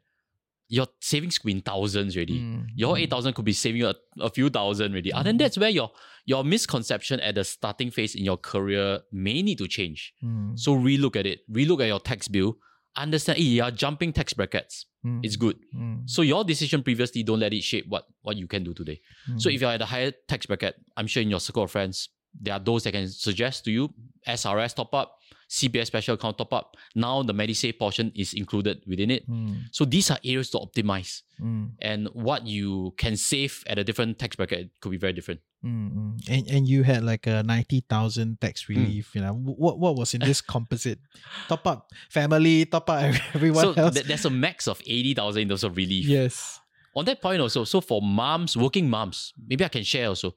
your 0.68 0.86
savings 1.00 1.38
could 1.38 1.46
be 1.46 1.52
in 1.52 1.62
thousands 1.62 2.14
already. 2.14 2.40
Mm. 2.40 2.66
Your 2.74 2.98
8,000 2.98 3.32
could 3.32 3.44
be 3.44 3.54
saving 3.54 3.80
you 3.80 3.88
a, 3.88 3.94
a 4.20 4.30
few 4.30 4.50
thousand 4.50 4.92
already. 4.92 5.10
And 5.10 5.26
then 5.26 5.36
that's 5.38 5.56
where 5.56 5.70
your, 5.70 5.90
your 6.26 6.44
misconception 6.44 7.20
at 7.20 7.36
the 7.36 7.44
starting 7.44 7.90
phase 7.90 8.14
in 8.14 8.24
your 8.24 8.36
career 8.36 9.00
may 9.10 9.42
need 9.42 9.58
to 9.58 9.66
change. 9.66 10.12
Mm. 10.22 10.58
So 10.58 10.76
relook 10.76 11.16
at 11.16 11.26
it. 11.26 11.40
Relook 11.50 11.80
at 11.80 11.88
your 11.88 12.00
tax 12.00 12.28
bill. 12.28 12.58
Understand, 12.96 13.38
hey, 13.38 13.44
you're 13.44 13.70
jumping 13.70 14.12
tax 14.12 14.34
brackets. 14.34 14.86
Mm. 15.06 15.20
It's 15.22 15.36
good. 15.36 15.56
Mm. 15.74 16.08
So 16.08 16.20
your 16.20 16.44
decision 16.44 16.82
previously, 16.82 17.22
don't 17.22 17.40
let 17.40 17.54
it 17.54 17.62
shape 17.62 17.86
what, 17.88 18.04
what 18.20 18.36
you 18.36 18.46
can 18.46 18.62
do 18.62 18.74
today. 18.74 19.00
Mm. 19.30 19.40
So 19.40 19.48
if 19.48 19.60
you're 19.62 19.70
at 19.70 19.80
a 19.80 19.86
higher 19.86 20.12
tax 20.28 20.44
bracket, 20.44 20.74
I'm 20.96 21.06
sure 21.06 21.22
in 21.22 21.30
your 21.30 21.40
circle 21.40 21.62
of 21.62 21.70
friends, 21.70 22.10
there 22.38 22.54
are 22.54 22.60
those 22.60 22.84
that 22.84 22.92
can 22.92 23.08
suggest 23.08 23.64
to 23.64 23.70
you 23.70 23.88
SRS 24.26 24.74
top 24.74 24.92
up, 24.94 25.17
CPF 25.48 25.86
special 25.86 26.14
account 26.14 26.36
top 26.38 26.52
up. 26.52 26.76
Now 26.94 27.22
the 27.22 27.32
MediSave 27.32 27.78
portion 27.78 28.12
is 28.14 28.34
included 28.34 28.82
within 28.86 29.10
it. 29.10 29.28
Mm. 29.28 29.62
So 29.72 29.84
these 29.84 30.10
are 30.10 30.18
areas 30.24 30.50
to 30.50 30.58
optimize. 30.58 31.22
Mm. 31.40 31.70
And 31.80 32.08
what 32.12 32.46
you 32.46 32.92
can 32.98 33.16
save 33.16 33.64
at 33.66 33.78
a 33.78 33.84
different 33.84 34.18
tax 34.18 34.36
bracket 34.36 34.70
could 34.80 34.90
be 34.90 34.98
very 34.98 35.12
different. 35.14 35.40
Mm, 35.64 35.90
mm. 35.92 36.28
And 36.28 36.46
and 36.48 36.68
you 36.68 36.82
had 36.84 37.02
like 37.02 37.26
a 37.26 37.42
ninety 37.42 37.80
thousand 37.88 38.38
Hmm. 38.38 38.46
tax 38.46 38.68
relief. 38.68 39.14
You 39.14 39.22
know 39.22 39.32
what 39.34 39.78
what 39.80 39.96
was 39.96 40.14
in 40.14 40.20
this 40.20 40.40
composite? 40.54 41.00
Top 41.48 41.66
up 41.66 41.90
family, 42.10 42.64
top 42.66 42.88
up 42.90 43.02
everyone 43.34 43.64
so 43.64 43.72
else. 43.74 43.94
th- 43.94 44.06
there's 44.06 44.24
a 44.26 44.30
max 44.30 44.68
of 44.68 44.80
80,000 44.86 45.42
in 45.42 45.48
terms 45.48 45.64
of 45.64 45.76
relief. 45.76 46.06
yes. 46.06 46.60
on 46.94 47.04
that 47.06 47.20
point 47.22 47.40
also, 47.40 47.64
so 47.64 47.80
for 47.80 48.02
moms, 48.02 48.56
working 48.56 48.88
moms, 48.90 49.32
maybe 49.48 49.64
I 49.64 49.68
can 49.68 49.82
share 49.84 50.08
also. 50.08 50.34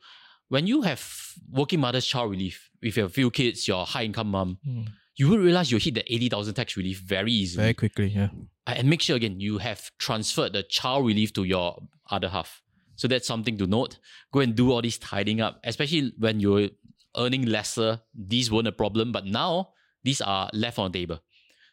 When 0.50 0.67
you 0.67 0.82
have 0.84 1.02
working 1.50 1.80
mother's 1.80 2.06
child 2.06 2.30
relief, 2.32 2.69
if 2.82 2.97
you 2.97 3.04
have 3.04 3.13
few 3.13 3.32
kids, 3.32 3.67
you're 3.67 3.86
high 3.86 4.04
income 4.04 4.30
mom, 4.32 4.58
Mm. 4.67 4.88
You 5.15 5.30
will 5.30 5.38
realize 5.38 5.71
you 5.71 5.78
hit 5.78 5.95
the 5.95 6.13
80,000 6.13 6.54
tax 6.54 6.78
relief 6.78 7.00
very 7.00 7.32
easily. 7.32 7.63
Very 7.63 7.74
quickly. 7.74 8.08
Yeah. 8.08 8.30
and 8.67 8.89
make 8.89 9.02
sure 9.02 9.15
again, 9.15 9.39
you 9.39 9.58
have 9.58 9.91
transferred 9.97 10.54
the 10.54 10.63
child 10.63 11.06
relief 11.06 11.34
to 11.34 11.43
your 11.43 11.82
other 12.10 12.30
half. 12.30 12.62
So 12.95 13.08
that's 13.08 13.28
something 13.28 13.58
to 13.58 13.67
note. 13.67 13.97
Go 14.32 14.41
and 14.41 14.56
do 14.56 14.71
all 14.71 14.82
this 14.82 14.97
tidying 14.97 15.41
up, 15.41 15.60
especially 15.63 16.13
when 16.17 16.39
you're 16.39 16.69
earning 17.17 17.45
lesser. 17.45 18.02
These 18.13 18.52
weren't 18.52 18.67
a 18.67 18.71
problem, 18.71 19.12
but 19.12 19.26
now 19.26 19.69
these 20.04 20.21
are 20.21 20.50
left 20.54 20.78
on 20.80 20.91
the 20.91 21.00
table. 21.00 21.19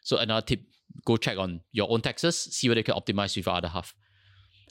So 0.01 0.17
another 0.17 0.45
tip: 0.45 0.61
go 1.05 1.17
check 1.17 1.37
on 1.37 1.61
your 1.71 1.89
own 1.91 2.01
taxes, 2.01 2.37
see 2.37 2.67
whether 2.67 2.79
you 2.79 2.83
can 2.83 2.95
optimize 2.95 3.35
with 3.35 3.45
your 3.45 3.55
other 3.55 3.67
half. 3.67 3.93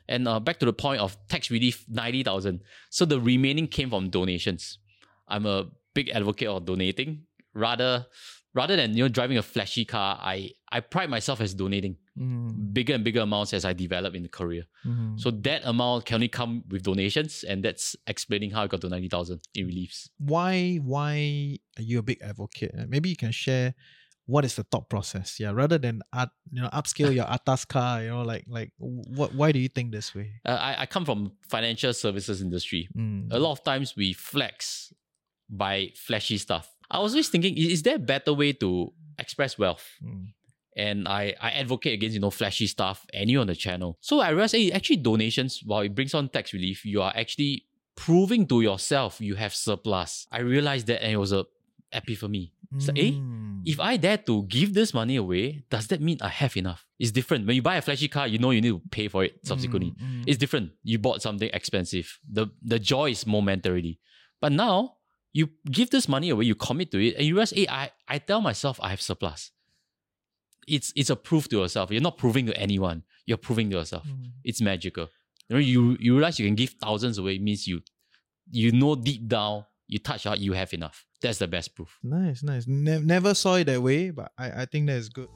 And 0.09 0.27
uh, 0.27 0.41
back 0.41 0.59
to 0.61 0.67
the 0.67 0.73
point 0.73 1.01
of 1.01 1.17
tax 1.29 1.51
relief, 1.51 1.85
ninety 1.89 2.23
thousand. 2.23 2.61
So 2.91 3.05
the 3.05 3.21
remaining 3.21 3.69
came 3.69 3.91
from 3.91 4.11
donations. 4.11 4.79
I'm 5.29 5.47
a 5.47 5.67
big 5.95 6.11
advocate 6.11 6.49
of 6.49 6.65
donating. 6.65 7.23
Rather, 7.55 8.07
rather 8.55 8.77
than 8.77 8.97
you 8.97 9.05
know 9.05 9.09
driving 9.09 9.39
a 9.39 9.43
flashy 9.43 9.85
car, 9.85 10.19
I 10.21 10.53
I 10.71 10.81
pride 10.81 11.11
myself 11.11 11.41
as 11.41 11.55
donating 11.55 11.97
Mm, 12.19 12.73
bigger 12.75 12.95
and 12.95 13.05
bigger 13.05 13.21
amounts 13.21 13.55
as 13.55 13.65
I 13.65 13.73
develop 13.73 14.13
in 14.17 14.25
the 14.25 14.29
career. 14.29 14.65
mhm. 14.85 15.21
So 15.21 15.31
that 15.31 15.63
amount 15.65 16.05
can 16.05 16.17
only 16.17 16.27
come 16.29 16.65
with 16.69 16.83
donations, 16.83 17.45
and 17.45 17.63
that's 17.65 17.95
explaining 18.09 18.51
how 18.51 18.65
I 18.65 18.67
got 18.67 18.81
to 18.81 18.89
ninety 18.89 19.07
thousand 19.09 19.39
in 19.55 19.67
reliefs. 19.67 20.11
why 20.19 20.81
why 20.83 21.59
are 21.79 21.83
you 21.83 22.01
a 22.01 22.03
big 22.03 22.19
advocate? 22.21 22.73
Uh, 22.77 22.87
Maybe 22.89 23.09
you 23.09 23.15
can 23.17 23.31
share 23.31 23.75
what 24.27 24.45
is 24.45 24.57
the 24.57 24.65
thought 24.65 24.91
process. 24.91 25.39
Yeah, 25.39 25.53
rather 25.53 25.79
than 25.79 26.03
up, 26.13 26.33
you 26.51 26.61
know 26.61 26.69
upscale 26.75 27.15
your 27.15 27.31
atas 27.37 27.65
car. 27.65 28.03
You 28.03 28.09
know, 28.11 28.23
like 28.23 28.45
like 28.49 28.73
what 28.79 29.33
why 29.33 29.53
do 29.53 29.61
you 29.61 29.69
think 29.69 29.93
this 29.93 30.13
way? 30.13 30.33
Uh, 30.45 30.59
I 30.59 30.83
I 30.83 30.87
come 30.87 31.05
from 31.05 31.31
financial 31.49 31.95
services 31.95 32.43
industry. 32.43 32.89
Mm. 32.99 33.29
A 33.31 33.39
lot 33.39 33.53
of 33.53 33.63
times 33.63 33.95
we 33.95 34.13
flex 34.13 34.93
by 35.49 35.93
flashy 35.95 36.37
stuff. 36.39 36.67
I 36.91 36.99
was 37.01 37.13
always 37.13 37.29
thinking, 37.29 37.57
is 37.57 37.83
there 37.83 37.97
a 37.97 37.99
better 37.99 38.33
way 38.33 38.53
to 38.55 38.93
express 39.19 39.59
wealth? 39.59 39.87
Mm. 40.03 40.33
and 40.77 41.09
I, 41.09 41.35
I 41.41 41.51
advocate 41.63 41.95
against 41.95 42.15
you 42.15 42.21
know 42.21 42.31
flashy 42.31 42.67
stuff 42.69 43.05
and 43.13 43.29
you 43.29 43.41
on 43.41 43.49
the 43.49 43.57
channel. 43.57 43.99
So 44.01 44.21
I 44.21 44.29
realized 44.31 44.55
hey, 44.55 44.71
actually 44.71 44.97
donations 44.99 45.61
while 45.65 45.81
it 45.83 45.93
brings 45.95 46.15
on 46.15 46.29
tax 46.29 46.53
relief, 46.53 46.85
you 46.85 47.03
are 47.03 47.13
actually 47.17 47.65
proving 47.97 48.47
to 48.47 48.61
yourself 48.61 49.21
you 49.21 49.35
have 49.35 49.53
surplus. 49.55 50.27
I 50.31 50.39
realized 50.41 50.87
that 50.87 51.03
and 51.03 51.13
it 51.13 51.17
was 51.17 51.33
a 51.33 51.45
epiphany. 51.93 52.53
It's 52.77 52.87
like, 52.87 52.99
eh, 52.99 53.13
Mm. 53.13 53.63
if 53.65 53.81
I 53.81 53.97
dare 53.97 54.19
to 54.19 54.43
give 54.45 54.75
this 54.75 54.93
money 54.93 55.17
away, 55.17 55.65
does 55.71 55.87
that 55.89 56.01
mean 56.03 56.19
I 56.21 56.29
have 56.29 56.55
enough? 56.57 56.87
It's 56.99 57.11
different. 57.11 57.47
When 57.47 57.57
you 57.57 57.63
buy 57.63 57.77
a 57.77 57.83
flashy 57.83 58.09
car, 58.09 58.29
you 58.29 58.39
know 58.39 58.51
you 58.51 58.61
need 58.61 58.71
to 58.77 58.83
pay 58.91 59.09
for 59.09 59.25
it 59.25 59.41
subsequently. 59.43 59.93
Mm, 59.93 60.21
mm. 60.21 60.25
It's 60.27 60.37
different. 60.39 60.73
You 60.85 60.99
bought 60.99 61.23
something 61.23 61.51
expensive. 61.53 62.21
The 62.31 62.49
the 62.63 62.79
joy 62.79 63.11
is 63.17 63.27
momentarily. 63.27 63.99
But 64.41 64.53
now 64.53 64.98
you 65.33 65.51
give 65.71 65.91
this 65.91 66.09
money 66.09 66.31
away, 66.31 66.45
you 66.45 66.55
commit 66.55 66.91
to 66.93 66.99
it, 67.05 67.17
and 67.17 67.27
you 67.27 67.35
realize, 67.35 67.51
hey, 67.51 67.67
I, 67.69 67.91
I 68.07 68.19
tell 68.19 68.41
myself 68.41 68.79
I 68.83 68.91
have 68.91 69.01
surplus. 69.01 69.51
It's 70.67 70.93
it's 70.95 71.11
a 71.11 71.17
proof 71.17 71.49
to 71.49 71.59
yourself. 71.61 71.91
You're 71.91 72.03
not 72.03 72.19
proving 72.19 72.47
to 72.47 72.57
anyone. 72.57 73.03
You're 73.25 73.39
proving 73.39 73.71
to 73.71 73.77
yourself. 73.77 74.07
Mm. 74.07 74.33
It's 74.45 74.61
magical. 74.61 75.09
You 75.49 75.57
know, 75.57 75.61
you 75.61 75.97
you 75.99 76.15
realize 76.15 76.39
you 76.39 76.47
can 76.47 76.57
give 76.57 76.75
thousands 76.81 77.17
away 77.17 77.37
it 77.37 77.43
means 77.43 77.67
you 77.67 77.81
you 78.51 78.73
know 78.73 78.95
deep 78.95 79.27
down, 79.29 79.65
you 79.87 79.99
touch 79.99 80.27
out, 80.27 80.39
you 80.39 80.53
have 80.53 80.73
enough. 80.75 81.07
That's 81.23 81.39
the 81.39 81.49
best 81.49 81.75
proof. 81.75 81.99
Nice, 82.03 82.43
nice. 82.43 82.67
Ne- 82.67 83.01
never 83.01 83.35
saw 83.35 83.55
it 83.55 83.65
that 83.65 83.83
way, 83.83 84.11
but 84.11 84.31
I, 84.39 84.63
I 84.63 84.67
think 84.67 84.87
that 84.89 84.97
is 84.97 85.09
good. 85.09 85.29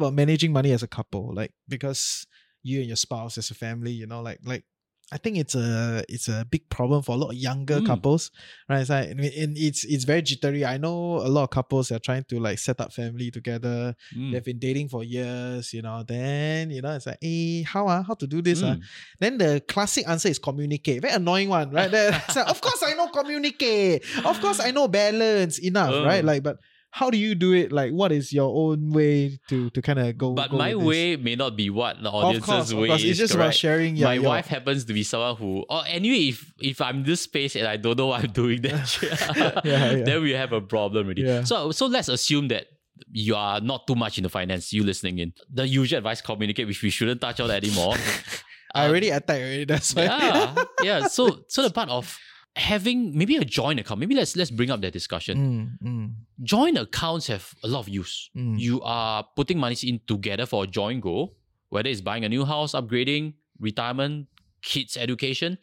About 0.00 0.14
managing 0.14 0.52
money 0.52 0.72
as 0.72 0.82
a 0.82 0.88
couple 0.98 1.24
like 1.34 1.52
because 1.68 2.26
you 2.62 2.80
and 2.80 2.88
your 2.88 2.96
spouse 3.06 3.38
as 3.38 3.50
a 3.50 3.54
family 3.54 3.92
you 3.92 4.06
know 4.06 4.20
like 4.28 4.38
like 4.44 4.64
i 5.12 5.18
think 5.22 5.36
it's 5.42 5.56
a 5.56 6.04
it's 6.08 6.28
a 6.28 6.46
big 6.54 6.64
problem 6.70 7.02
for 7.02 7.12
a 7.16 7.18
lot 7.22 7.30
of 7.34 7.38
younger 7.48 7.78
Mm. 7.80 7.86
couples 7.86 8.30
right 8.68 8.80
it's 8.82 8.90
like 8.90 9.08
and 9.10 9.56
it's 9.66 9.82
it's 9.84 10.04
very 10.04 10.22
jittery 10.22 10.62
i 10.64 10.76
know 10.84 11.16
a 11.16 11.30
lot 11.36 11.44
of 11.48 11.50
couples 11.50 11.90
are 11.90 11.98
trying 11.98 12.22
to 12.30 12.38
like 12.38 12.58
set 12.66 12.78
up 12.80 12.92
family 12.92 13.28
together 13.38 13.96
Mm. 14.14 14.30
they've 14.30 14.44
been 14.50 14.60
dating 14.66 14.88
for 14.88 15.02
years 15.02 15.72
you 15.74 15.82
know 15.82 16.04
then 16.06 16.70
you 16.70 16.80
know 16.84 16.94
it's 16.94 17.06
like 17.10 17.18
hey 17.20 17.62
how 17.62 17.88
ah, 17.88 18.02
how 18.06 18.14
to 18.14 18.26
do 18.34 18.40
this 18.48 18.62
ah? 18.62 18.74
Mm. 18.76 18.80
then 19.22 19.38
the 19.42 19.52
classic 19.66 20.04
answer 20.08 20.28
is 20.28 20.38
communicate 20.38 21.02
very 21.02 21.14
annoying 21.14 21.48
one 21.48 21.70
right 21.78 21.90
like, 21.98 22.48
of 22.54 22.60
course 22.60 22.82
i 22.86 22.92
know 22.94 23.08
communicate 23.08 24.04
of 24.24 24.40
course 24.40 24.60
i 24.60 24.70
know 24.70 24.86
balance 24.86 25.58
enough 25.58 25.90
Oh. 25.94 26.04
right 26.04 26.24
like 26.24 26.42
but 26.44 26.56
how 26.92 27.08
do 27.08 27.16
you 27.16 27.34
do 27.36 27.52
it 27.52 27.70
like 27.70 27.92
what 27.92 28.10
is 28.10 28.32
your 28.32 28.50
own 28.52 28.90
way 28.90 29.38
to 29.48 29.70
to 29.70 29.80
kind 29.80 29.98
of 29.98 30.18
go 30.18 30.34
But 30.34 30.50
go 30.50 30.56
my 30.58 30.74
way 30.74 31.14
may 31.16 31.36
not 31.36 31.56
be 31.56 31.70
what 31.70 32.02
the 32.02 32.08
of 32.08 32.14
audience's 32.24 32.46
course, 32.50 32.70
of 32.72 32.78
way 32.78 32.88
course. 32.88 33.02
is. 33.04 33.10
it's 33.10 33.18
just 33.20 33.34
about 33.34 33.54
sharing 33.54 33.96
your, 33.96 34.08
my 34.08 34.14
your- 34.14 34.24
wife 34.24 34.46
happens 34.46 34.84
to 34.86 34.92
be 34.92 35.02
someone 35.04 35.36
who 35.36 35.64
or 35.68 35.82
anyway 35.86 36.28
if 36.34 36.52
if 36.60 36.80
i'm 36.80 36.96
in 36.98 37.02
this 37.04 37.20
space 37.22 37.54
and 37.54 37.66
i 37.66 37.76
don't 37.76 37.96
know 37.96 38.08
what 38.08 38.24
i'm 38.24 38.32
doing 38.32 38.60
then 38.60 38.82
Yeah, 39.02 39.60
yeah. 39.64 39.94
then 40.08 40.22
we 40.22 40.32
have 40.32 40.52
a 40.52 40.60
problem 40.60 41.06
already 41.06 41.22
Yeah. 41.22 41.44
so 41.44 41.70
so 41.70 41.86
let's 41.86 42.08
assume 42.08 42.48
that 42.48 42.66
you 43.12 43.34
are 43.34 43.60
not 43.60 43.86
too 43.86 43.94
much 43.94 44.18
into 44.18 44.28
finance 44.28 44.72
you 44.72 44.82
listening 44.84 45.18
in 45.18 45.32
the 45.52 45.66
usual 45.66 45.98
advice 45.98 46.20
communicate 46.20 46.66
which 46.66 46.82
we 46.82 46.90
shouldn't 46.90 47.20
touch 47.20 47.40
on 47.40 47.50
anymore 47.50 47.94
i 48.74 48.86
already 48.86 49.10
attacked 49.10 49.40
already 49.40 49.64
that's 49.64 49.94
why 49.94 50.04
yeah 50.04 50.64
yeah 50.82 51.06
so 51.06 51.44
so 51.48 51.62
the 51.62 51.70
part 51.70 51.88
of 51.88 52.18
having 52.56 53.16
maybe 53.16 53.36
a 53.36 53.44
joint 53.44 53.78
account 53.78 54.00
maybe 54.00 54.14
let's 54.14 54.34
let's 54.36 54.50
bring 54.50 54.70
up 54.70 54.80
that 54.80 54.92
discussion 54.92 55.78
Mm, 55.82 55.86
mm, 55.88 56.10
joint 56.42 56.76
accounts 56.76 57.28
have 57.28 57.54
a 57.62 57.68
lot 57.68 57.80
of 57.80 57.88
use. 57.88 58.28
Mm. 58.36 58.58
You 58.58 58.82
are 58.82 59.24
putting 59.36 59.58
money 59.58 59.76
in 59.84 60.00
together 60.06 60.46
for 60.46 60.64
a 60.64 60.66
joint 60.66 61.00
goal, 61.00 61.36
whether 61.68 61.88
it's 61.88 62.00
buying 62.00 62.24
a 62.24 62.28
new 62.28 62.44
house, 62.44 62.72
upgrading, 62.72 63.34
retirement, 63.60 64.26
kids' 64.62 64.96
education. 64.96 65.58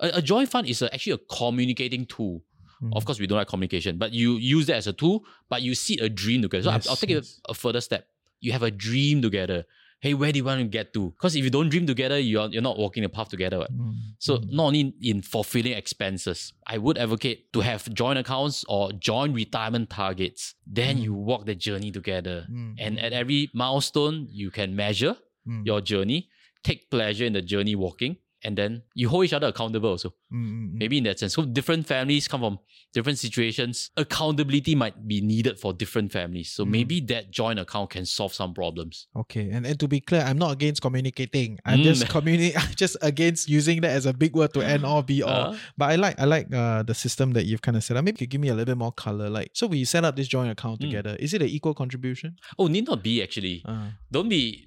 A, 0.00 0.18
a 0.18 0.22
joint 0.22 0.50
fund 0.50 0.68
is 0.68 0.82
a, 0.82 0.92
actually 0.92 1.12
a 1.14 1.18
communicating 1.34 2.04
tool. 2.04 2.42
mm. 2.82 2.94
Of 2.94 3.04
course, 3.06 3.18
we 3.18 3.26
don't 3.26 3.38
like 3.38 3.48
communication, 3.48 3.96
but 3.96 4.12
you 4.12 4.34
use 4.34 4.66
that 4.66 4.76
as 4.76 4.86
a 4.86 4.92
tool, 4.92 5.24
but 5.48 5.62
you 5.62 5.74
see 5.74 5.98
a 6.00 6.08
dream 6.08 6.42
together. 6.42 6.64
So 6.64 6.70
I'll- 6.70 6.90
I'll, 6.90 6.96
take 6.96 7.10
yes. 7.10 7.38
it 7.38 7.50
a 7.50 7.54
further 7.54 7.80
step. 7.80 8.06
You 8.40 8.52
have 8.52 8.62
a 8.62 8.70
dream 8.70 9.22
together. 9.22 9.64
Hey, 10.00 10.14
where 10.14 10.32
do 10.32 10.38
you 10.38 10.44
want 10.44 10.60
to 10.60 10.66
get 10.66 10.92
to? 10.94 11.10
Because 11.10 11.36
if 11.36 11.44
you 11.44 11.50
don't 11.50 11.68
dream 11.68 11.86
together, 11.86 12.18
you're 12.18 12.48
you're 12.48 12.62
not 12.62 12.78
walking 12.78 13.02
the 13.02 13.08
path 13.08 13.28
together. 13.28 13.58
what. 13.58 13.72
Mm, 13.72 13.94
so 14.18 14.36
mm. 14.36 14.52
not 14.52 14.64
only 14.64 14.94
in 15.02 15.22
fulfilling 15.22 15.72
expenses, 15.72 16.52
I 16.66 16.78
would 16.78 16.98
advocate 16.98 17.52
to 17.52 17.60
have 17.60 17.92
joint 17.92 18.18
accounts 18.18 18.64
or 18.68 18.92
joint 18.92 19.34
retirement 19.34 19.90
targets. 19.90 20.54
Then 20.66 20.98
mm. 20.98 21.02
you 21.02 21.14
walk 21.14 21.46
the 21.46 21.54
journey 21.54 21.90
together. 21.90 22.46
And 22.78 22.98
at 23.00 23.12
every 23.12 23.50
milestone, 23.54 24.26
you 24.30 24.50
can 24.50 24.76
measure 24.76 25.16
your 25.64 25.80
journey, 25.80 26.28
take 26.64 26.90
pleasure 26.90 27.24
in 27.24 27.32
the 27.32 27.42
journey 27.42 27.76
walking, 27.76 28.16
and 28.46 28.56
then 28.56 28.82
you 28.94 29.08
hold 29.08 29.24
each 29.26 29.32
other 29.32 29.48
accountable 29.48 29.90
also. 29.90 30.14
Maybe 30.30 30.98
in 30.98 31.04
that 31.04 31.18
sense. 31.18 31.34
So 31.34 31.44
different 31.44 31.86
families 31.86 32.28
come 32.28 32.40
from 32.40 32.58
different 32.94 33.18
situations. 33.18 33.90
Accountability 33.96 34.74
might 34.74 34.96
be 35.06 35.20
needed 35.20 35.58
for 35.58 35.72
different 35.72 36.12
families. 36.12 36.50
So 36.52 36.64
maybe 36.64 37.00
that 37.12 37.30
joint 37.30 37.58
account 37.58 37.90
can 37.90 38.06
solve 38.06 38.32
some 38.32 38.54
problems. 38.54 39.08
Okay, 39.22 39.50
and, 39.50 39.66
and 39.66 39.78
to 39.80 39.88
be 39.88 40.00
clear, 40.00 40.22
I'm 40.22 40.38
not 40.38 40.52
against 40.52 40.80
communicating. 40.82 41.58
I'm 41.64 41.80
Mm. 41.80 41.84
just 41.84 42.04
communi- 42.14 42.54
I'm 42.62 42.74
just 42.74 42.96
against 43.02 43.48
using 43.48 43.80
that 43.82 43.90
as 43.90 44.06
a 44.06 44.12
big 44.14 44.34
word 44.34 44.54
to 44.54 44.60
end 44.62 44.84
all 44.86 45.02
be 45.02 45.22
all. 45.22 45.52
Uh. 45.54 45.58
But 45.76 45.90
I 45.90 45.96
like 45.96 46.18
I 46.20 46.24
like 46.24 46.46
uh, 46.54 46.82
the 46.84 46.94
system 46.94 47.32
that 47.34 47.44
you've 47.46 47.62
kind 47.62 47.76
of 47.76 47.84
set 47.84 47.96
up. 47.96 48.04
Maybe 48.04 48.18
you 48.20 48.26
give 48.26 48.40
me 48.40 48.48
a 48.48 48.54
little 48.54 48.72
bit 48.74 48.78
more 48.78 48.92
color. 48.92 49.28
Like, 49.28 49.50
so 49.54 49.66
we 49.66 49.84
set 49.84 50.04
up 50.04 50.16
this 50.16 50.28
joint 50.28 50.50
account 50.50 50.80
Mm. 50.80 50.84
together. 50.86 51.16
Is 51.20 51.34
it 51.34 51.42
an 51.42 51.48
equal 51.48 51.74
contribution? 51.74 52.36
Oh, 52.58 52.66
need 52.68 52.86
not 52.86 53.02
be 53.02 53.22
actually. 53.22 53.62
Uh, 53.64 53.88
Don't 54.10 54.28
be 54.28 54.66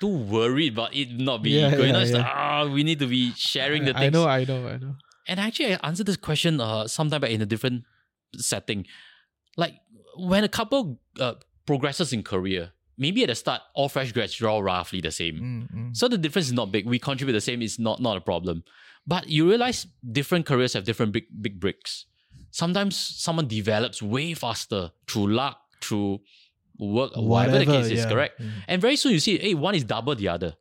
too 0.00 0.08
worried 0.16 0.72
about 0.72 0.94
it 0.94 1.10
not 1.18 1.42
being 1.42 1.60
Yeah, 1.60 1.72
equal. 1.72 1.86
you 1.86 1.92
know, 1.92 2.00
it's 2.00 2.10
yeah. 2.10 2.18
like, 2.18 2.26
ah, 2.26 2.66
we 2.72 2.84
need 2.84 2.98
to 3.00 3.06
be 3.06 3.32
sharing 3.34 3.84
the 3.84 3.96
I, 3.96 4.00
things. 4.00 4.16
I 4.16 4.18
know, 4.18 4.28
I 4.28 4.44
know, 4.44 4.68
I 4.68 4.76
know. 4.78 4.94
And 5.26 5.38
actually, 5.40 5.74
I 5.74 5.78
answered 5.82 6.06
this 6.06 6.16
question 6.16 6.60
uh, 6.60 6.86
sometime 6.88 7.20
back 7.20 7.30
in 7.30 7.42
a 7.42 7.46
different 7.46 7.84
setting. 8.36 8.86
Like 9.56 9.74
when 10.16 10.44
a 10.44 10.48
couple 10.48 11.00
uh, 11.20 11.34
progresses 11.66 12.12
in 12.12 12.22
career, 12.22 12.72
maybe 12.96 13.22
at 13.22 13.28
the 13.28 13.34
start, 13.34 13.60
all 13.74 13.88
fresh 13.88 14.12
grads 14.12 14.34
draw 14.34 14.58
roughly 14.60 15.00
the 15.00 15.10
same. 15.10 15.36
Mm, 15.36 15.76
mm. 15.76 15.96
So 15.96 16.08
the 16.08 16.18
difference 16.18 16.46
is 16.46 16.52
not 16.52 16.72
big. 16.72 16.86
We 16.86 16.98
contribute 16.98 17.34
the 17.34 17.40
same. 17.40 17.60
It's 17.62 17.78
not 17.78 18.00
not 18.00 18.16
a 18.16 18.20
problem. 18.20 18.64
But 19.06 19.28
you 19.28 19.48
realize 19.48 19.86
different 20.12 20.46
careers 20.46 20.72
have 20.74 20.84
different 20.84 21.12
big 21.12 21.24
big 21.40 21.60
bricks. 21.60 22.06
Sometimes 22.50 22.96
someone 22.96 23.46
develops 23.48 24.00
way 24.02 24.32
faster 24.34 24.92
through 25.06 25.28
luck, 25.28 25.58
through 25.82 26.20
work, 26.78 27.12
whatever, 27.16 27.58
the 27.58 27.64
Whatever, 27.64 27.72
case 27.82 27.86
is. 27.92 27.98
yeah. 28.00 28.08
Correct. 28.08 28.40
Mm. 28.40 28.50
And 28.68 28.82
very 28.82 28.96
soon 28.96 29.12
you 29.12 29.18
see, 29.20 29.38
hey, 29.38 29.54
one 29.54 29.74
is 29.74 29.84
double 29.84 30.14
the 30.14 30.28
other. 30.28 30.54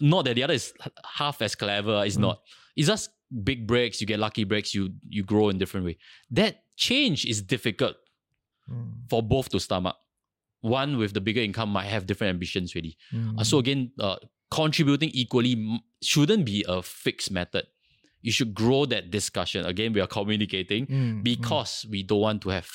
Not 0.00 0.24
that 0.24 0.34
the 0.34 0.42
other 0.42 0.54
is 0.54 0.72
half 1.04 1.42
as 1.42 1.54
clever. 1.54 2.02
It's 2.04 2.16
Mm. 2.16 2.20
not. 2.22 2.42
It's 2.76 2.88
just 2.88 3.10
big 3.44 3.66
breaks. 3.66 4.00
You 4.00 4.06
get 4.06 4.18
lucky 4.18 4.44
breaks. 4.44 4.74
You 4.74 4.94
you 5.08 5.22
grow 5.22 5.48
in 5.50 5.58
different 5.58 5.86
way. 5.86 5.98
That 6.30 6.64
change 6.76 7.24
is 7.26 7.42
difficult 7.42 7.96
Mm, 8.70 9.08
for 9.10 9.20
both 9.22 9.48
to 9.50 9.58
stomach. 9.60 9.96
One 10.60 10.96
with 10.98 11.12
the 11.14 11.20
bigger 11.20 11.40
income 11.40 11.70
might 11.70 11.86
have 11.86 12.06
different 12.06 12.30
ambitions 12.30 12.74
really. 12.74 12.96
mm, 13.12 13.38
Uh, 13.40 13.44
so 13.44 13.58
again, 13.58 13.90
uh, 13.98 14.16
contributing 14.50 15.10
equally 15.12 15.52
m- 15.52 15.80
shouldn't 16.02 16.44
be 16.44 16.64
a 16.68 16.80
fixed 16.82 17.30
method. 17.30 17.66
You 18.22 18.30
should 18.32 18.54
grow 18.54 18.84
that 18.86 19.10
discussion. 19.10 19.64
Again, 19.66 19.92
we 19.92 20.00
are 20.00 20.06
communicating 20.06 20.86
mm, 20.86 21.22
because 21.24 21.84
we 21.90 22.02
don't 22.04 22.20
want 22.20 22.42
to 22.42 22.50
have 22.50 22.68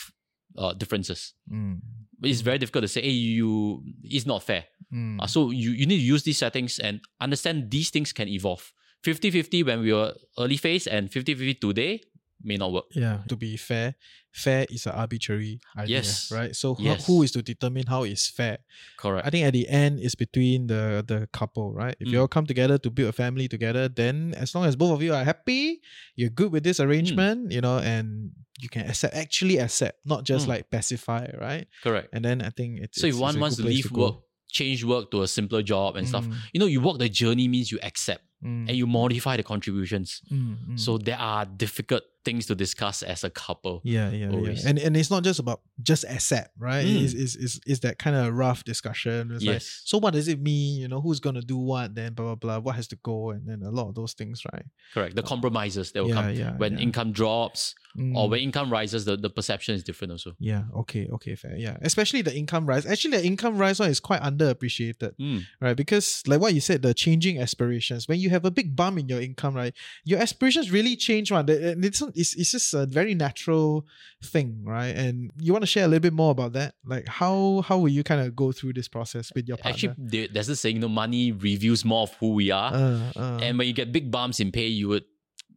uh, 0.58 0.74
differences. 0.74 1.34
mm, 1.52 1.80
It's 2.24 2.42
very 2.42 2.58
difficult 2.58 2.84
to 2.84 2.88
say, 2.88 3.02
hey, 3.02 3.10
you, 3.12 3.84
it's 4.04 4.26
not 4.26 4.42
fair. 4.44 4.66
mm, 4.92 5.20
Uh, 5.22 5.28
so 5.28 5.52
you, 5.52 5.72
you 5.72 5.86
need 5.86 5.98
to 6.00 6.08
use 6.16 6.24
these 6.24 6.38
settings 6.38 6.80
and 6.80 7.02
understand 7.20 7.70
these 7.70 7.90
things 7.90 8.14
can 8.14 8.28
evolve. 8.28 8.72
50-50 9.04 9.64
when 9.66 9.82
we 9.82 9.94
were 9.94 10.14
early 10.40 10.58
phase 10.58 10.88
and 10.88 11.10
50-50 11.12 11.60
today 11.62 12.02
may 12.46 12.58
not 12.58 12.72
work. 12.72 12.86
Yeah, 12.96 13.24
to 13.28 13.36
be 13.36 13.58
fair, 13.58 13.96
fair 14.32 14.66
is 14.70 14.86
an 14.86 14.94
arbitrary 14.94 15.60
idea, 15.78 15.98
Yes. 15.98 16.32
right? 16.32 16.56
So 16.56 16.76
Yes. 16.80 17.06
who 17.08 17.24
is 17.24 17.32
to 17.32 17.42
determine 17.42 17.86
how 17.88 18.04
is 18.04 18.28
fair? 18.28 18.60
Correct. 18.98 19.26
I 19.26 19.30
think 19.30 19.46
at 19.46 19.54
the 19.54 19.68
end 19.68 20.00
it's 20.00 20.16
between 20.16 20.68
the 20.68 21.04
the 21.06 21.28
couple, 21.34 21.74
right? 21.74 21.96
If 22.00 22.08
Mm. 22.08 22.12
you 22.12 22.20
all 22.22 22.28
come 22.28 22.46
together 22.46 22.78
to 22.78 22.90
build 22.90 23.10
a 23.10 23.14
family 23.14 23.48
together, 23.48 23.88
then 23.90 24.34
as 24.38 24.54
long 24.56 24.66
as 24.66 24.76
both 24.76 24.92
of 24.94 25.02
you 25.02 25.14
are 25.14 25.24
happy, 25.24 25.82
you're 26.16 26.30
good 26.30 26.52
with 26.52 26.62
Mm. 26.64 26.70
this 26.70 26.80
arrangement, 26.80 27.52
you 27.52 27.62
know, 27.62 27.80
and 27.80 28.32
you 28.60 28.70
can 28.70 28.88
accept 28.90 29.14
actually 29.16 29.58
accept, 29.60 30.00
not 30.06 30.24
just 30.24 30.46
Mm. 30.46 30.50
like 30.50 30.70
pacify, 30.70 31.28
right? 31.38 31.68
Correct. 31.84 32.08
And 32.14 32.24
then 32.24 32.42
I 32.42 32.52
think 32.52 32.80
it's 32.80 33.02
So 33.02 33.08
if 33.08 33.16
it's- 33.16 33.22
one 33.22 33.36
it's 33.36 33.42
wants 33.42 33.58
to 33.58 33.64
leave 33.64 33.92
go. 33.92 34.02
work, 34.02 34.16
change 34.48 34.84
work 34.86 35.12
to 35.12 35.22
a 35.24 35.28
simpler 35.28 35.62
job 35.62 35.98
and 35.98 36.08
stuff, 36.08 36.26
Mm, 36.26 36.36
you 36.54 36.60
know, 36.62 36.66
you 36.66 36.80
walk 36.80 36.98
the 37.00 37.10
journey 37.10 37.48
means 37.50 37.72
you 37.72 37.80
accept 37.84 38.24
mm, 38.44 38.68
and 38.68 38.72
you 38.72 38.88
modify 38.88 39.38
the 39.38 39.44
contributions. 39.44 40.22
mm, 40.32 40.56
mm. 40.70 40.80
So 40.80 40.98
there 40.98 41.18
are 41.20 41.46
difficult 41.46 42.04
things 42.26 42.48
to 42.48 42.56
discuss 42.56 43.04
as 43.04 43.24
a 43.24 43.30
couple. 43.30 43.82
Yeah, 43.84 44.10
yeah, 44.10 44.30
always. 44.32 44.64
yeah. 44.64 44.70
And 44.72 44.80
and 44.80 44.98
it's 44.98 45.12
not 45.12 45.24
just 45.24 45.40
about 45.40 45.62
just 45.84 46.06
accept, 46.06 46.50
right? 46.58 46.84
Mm. 46.84 47.04
It's, 47.04 47.14
it's, 47.14 47.36
it's, 47.36 47.60
it's 47.68 47.80
that 47.82 48.00
kind 48.00 48.16
of 48.16 48.34
rough 48.34 48.64
discussion. 48.64 49.30
It's 49.32 49.46
like, 49.46 49.54
Yes. 49.62 49.82
so 49.86 50.00
what 50.00 50.14
does 50.14 50.28
it 50.28 50.42
mean? 50.42 50.82
You 50.82 50.88
know, 50.88 51.02
who's 51.02 51.20
gonna 51.20 51.42
do 51.44 51.56
what 51.58 51.94
then, 51.94 52.14
blah 52.14 52.26
blah 52.26 52.36
blah, 52.36 52.60
what 52.60 52.76
has 52.76 52.88
to 52.88 52.96
go, 53.04 53.30
and 53.30 53.48
then 53.48 53.62
a 53.62 53.70
lot 53.70 53.90
of 53.90 53.96
those 53.96 54.14
things, 54.14 54.42
right? 54.52 54.66
Correct. 54.94 55.16
The 55.16 55.22
compromises 55.22 55.92
that 55.92 56.02
will 56.02 56.10
Yeah, 56.10 56.16
come 56.22 56.34
yeah, 56.34 56.58
when 56.58 56.74
yeah. 56.74 56.80
income 56.86 57.12
drops 57.12 57.76
or 57.96 58.02
Mm. 58.28 58.30
when 58.32 58.40
income 58.42 58.70
rises, 58.74 59.06
the, 59.06 59.16
the 59.16 59.30
perception 59.30 59.76
is 59.76 59.84
different 59.84 60.12
also. 60.12 60.34
Yeah, 60.40 60.64
okay, 60.76 61.08
okay, 61.14 61.36
fair. 61.36 61.56
Yeah. 61.56 61.78
Especially 61.82 62.22
the 62.24 62.36
income 62.36 62.66
rise. 62.66 62.86
Actually 62.88 63.18
the 63.18 63.26
income 63.26 63.58
rise 63.58 63.80
one 63.80 63.90
is 63.92 64.00
quite 64.02 64.22
underappreciated. 64.22 65.14
Right? 65.62 65.78
Because 65.78 66.24
like 66.28 66.42
what 66.42 66.54
you 66.54 66.60
said, 66.62 66.82
the 66.82 66.94
changing 66.94 67.40
aspirations. 67.40 68.08
When 68.08 68.20
you 68.20 68.25
have 68.30 68.46
a 68.46 68.52
big 68.52 68.76
bump 68.76 69.00
in 69.00 69.08
your 69.10 69.22
income, 69.22 69.54
right, 69.56 69.74
your 70.04 70.20
aspirations 70.20 70.72
really 70.72 70.96
change 70.96 71.32
one. 71.32 71.50
And 71.50 71.84
It's, 71.86 72.02
it's, 72.16 72.36
it's 72.36 72.52
just 72.52 72.74
a 72.74 72.86
very 72.86 73.14
natural 73.16 73.86
thing, 74.24 74.62
right? 74.64 74.96
And 74.96 75.32
you 75.40 75.52
want 75.54 75.64
to 75.64 75.68
share 75.68 75.86
a 75.86 75.88
little 75.88 76.02
bit 76.02 76.14
more 76.14 76.32
about 76.32 76.54
that? 76.54 76.76
Like 76.86 77.08
how 77.08 77.64
how 77.68 77.78
will 77.78 77.90
you 77.90 78.04
kind 78.04 78.22
of 78.22 78.36
go 78.36 78.52
through 78.52 78.74
this 78.74 78.88
process 78.88 79.32
with 79.36 79.48
your 79.48 79.58
partner? 79.58 79.72
Actually, 79.92 79.96
there- 79.98 80.28
there's 80.32 80.48
this 80.48 80.60
saying, 80.62 80.76
you 80.78 80.82
know, 80.82 80.90
money 80.90 81.32
reveals 81.32 81.84
more 81.86 82.04
of 82.04 82.14
who 82.16 82.34
we 82.34 82.52
are. 82.52 82.74
uh, 82.74 83.12
uh, 83.16 83.40
and 83.42 83.58
when 83.58 83.68
you 83.68 83.74
get 83.74 83.92
big 83.92 84.10
bumps 84.12 84.40
in 84.40 84.52
pay, 84.52 84.68
you 84.68 84.88
would 84.90 85.06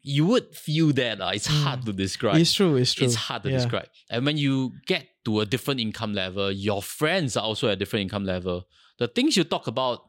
you 0.01 0.25
would 0.27 0.55
feel 0.55 0.93
that. 0.93 1.21
Uh, 1.21 1.33
it's 1.35 1.47
hard 1.49 1.85
to 1.85 1.93
describe. 1.93 2.37
it's 2.37 2.55
true, 2.55 2.77
it's 2.77 2.95
true. 2.95 3.05
It's 3.07 3.17
hard 3.17 3.43
to 3.43 3.51
Yeah. 3.51 3.57
describe. 3.59 3.89
And 4.09 4.25
when 4.25 4.37
you 4.39 4.73
get 4.87 5.05
to 5.25 5.41
a 5.41 5.45
different 5.47 5.81
income 5.81 6.15
level, 6.15 6.51
your 6.53 6.81
friends 6.81 7.37
are 7.37 7.43
also 7.45 7.67
at 7.67 7.73
a 7.75 7.77
different 7.77 8.03
income 8.05 8.25
level. 8.25 8.67
The 8.99 9.09
things 9.09 9.37
you 9.37 9.45
talk 9.45 9.67
about 9.67 10.08